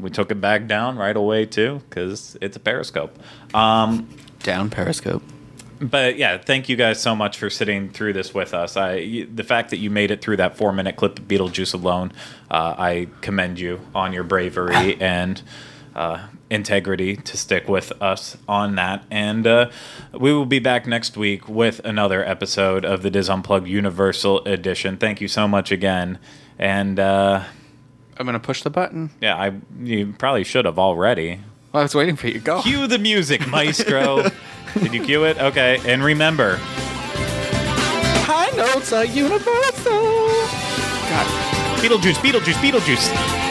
we 0.00 0.10
took 0.10 0.30
it 0.30 0.40
back 0.40 0.66
down 0.66 0.96
right 0.96 1.16
away 1.16 1.46
too 1.46 1.80
because 1.88 2.36
it's 2.40 2.56
a 2.56 2.60
Periscope. 2.60 3.18
Um, 3.54 4.08
Down 4.42 4.70
Periscope. 4.70 5.22
But 5.82 6.16
yeah, 6.16 6.38
thank 6.38 6.68
you 6.68 6.76
guys 6.76 7.02
so 7.02 7.16
much 7.16 7.36
for 7.38 7.50
sitting 7.50 7.90
through 7.90 8.12
this 8.12 8.32
with 8.32 8.54
us. 8.54 8.76
I, 8.76 9.26
the 9.32 9.42
fact 9.42 9.70
that 9.70 9.78
you 9.78 9.90
made 9.90 10.12
it 10.12 10.22
through 10.22 10.36
that 10.36 10.56
four 10.56 10.72
minute 10.72 10.94
clip 10.94 11.18
of 11.18 11.26
Beetlejuice 11.26 11.74
alone, 11.74 12.12
uh, 12.50 12.76
I 12.78 13.08
commend 13.20 13.58
you 13.58 13.80
on 13.92 14.12
your 14.12 14.22
bravery 14.22 14.96
and 15.00 15.42
uh, 15.96 16.28
integrity 16.50 17.16
to 17.16 17.36
stick 17.36 17.68
with 17.68 17.92
us 18.00 18.36
on 18.46 18.76
that. 18.76 19.04
And 19.10 19.44
uh, 19.44 19.70
we 20.12 20.32
will 20.32 20.46
be 20.46 20.60
back 20.60 20.86
next 20.86 21.16
week 21.16 21.48
with 21.48 21.80
another 21.84 22.24
episode 22.24 22.84
of 22.84 23.02
the 23.02 23.10
DIS 23.10 23.28
Unplugged 23.28 23.66
Universal 23.66 24.44
Edition. 24.44 24.96
Thank 24.96 25.20
you 25.20 25.26
so 25.26 25.48
much 25.48 25.72
again. 25.72 26.20
And 26.60 27.00
uh, 27.00 27.42
I'm 28.18 28.26
gonna 28.26 28.38
push 28.38 28.62
the 28.62 28.70
button. 28.70 29.10
yeah, 29.20 29.36
I 29.36 29.52
you 29.82 30.14
probably 30.16 30.44
should 30.44 30.64
have 30.64 30.78
already. 30.78 31.40
Well, 31.72 31.80
I 31.80 31.84
was 31.84 31.94
waiting 31.94 32.16
for 32.16 32.26
you 32.26 32.34
to 32.34 32.38
go. 32.40 32.62
Cue 32.62 32.86
the 32.86 32.98
music, 32.98 33.46
maestro. 33.48 34.24
Did 34.78 34.92
you 34.94 35.02
cue 35.04 35.24
it? 35.24 35.38
Okay. 35.38 35.80
And 35.86 36.02
remember, 36.04 36.56
High 38.24 38.50
notes 38.56 38.92
are 38.92 39.04
universal. 39.04 39.92
God. 41.10 41.26
Beetlejuice, 41.80 42.16
Beetlejuice, 42.16 42.54
Beetlejuice. 42.54 43.41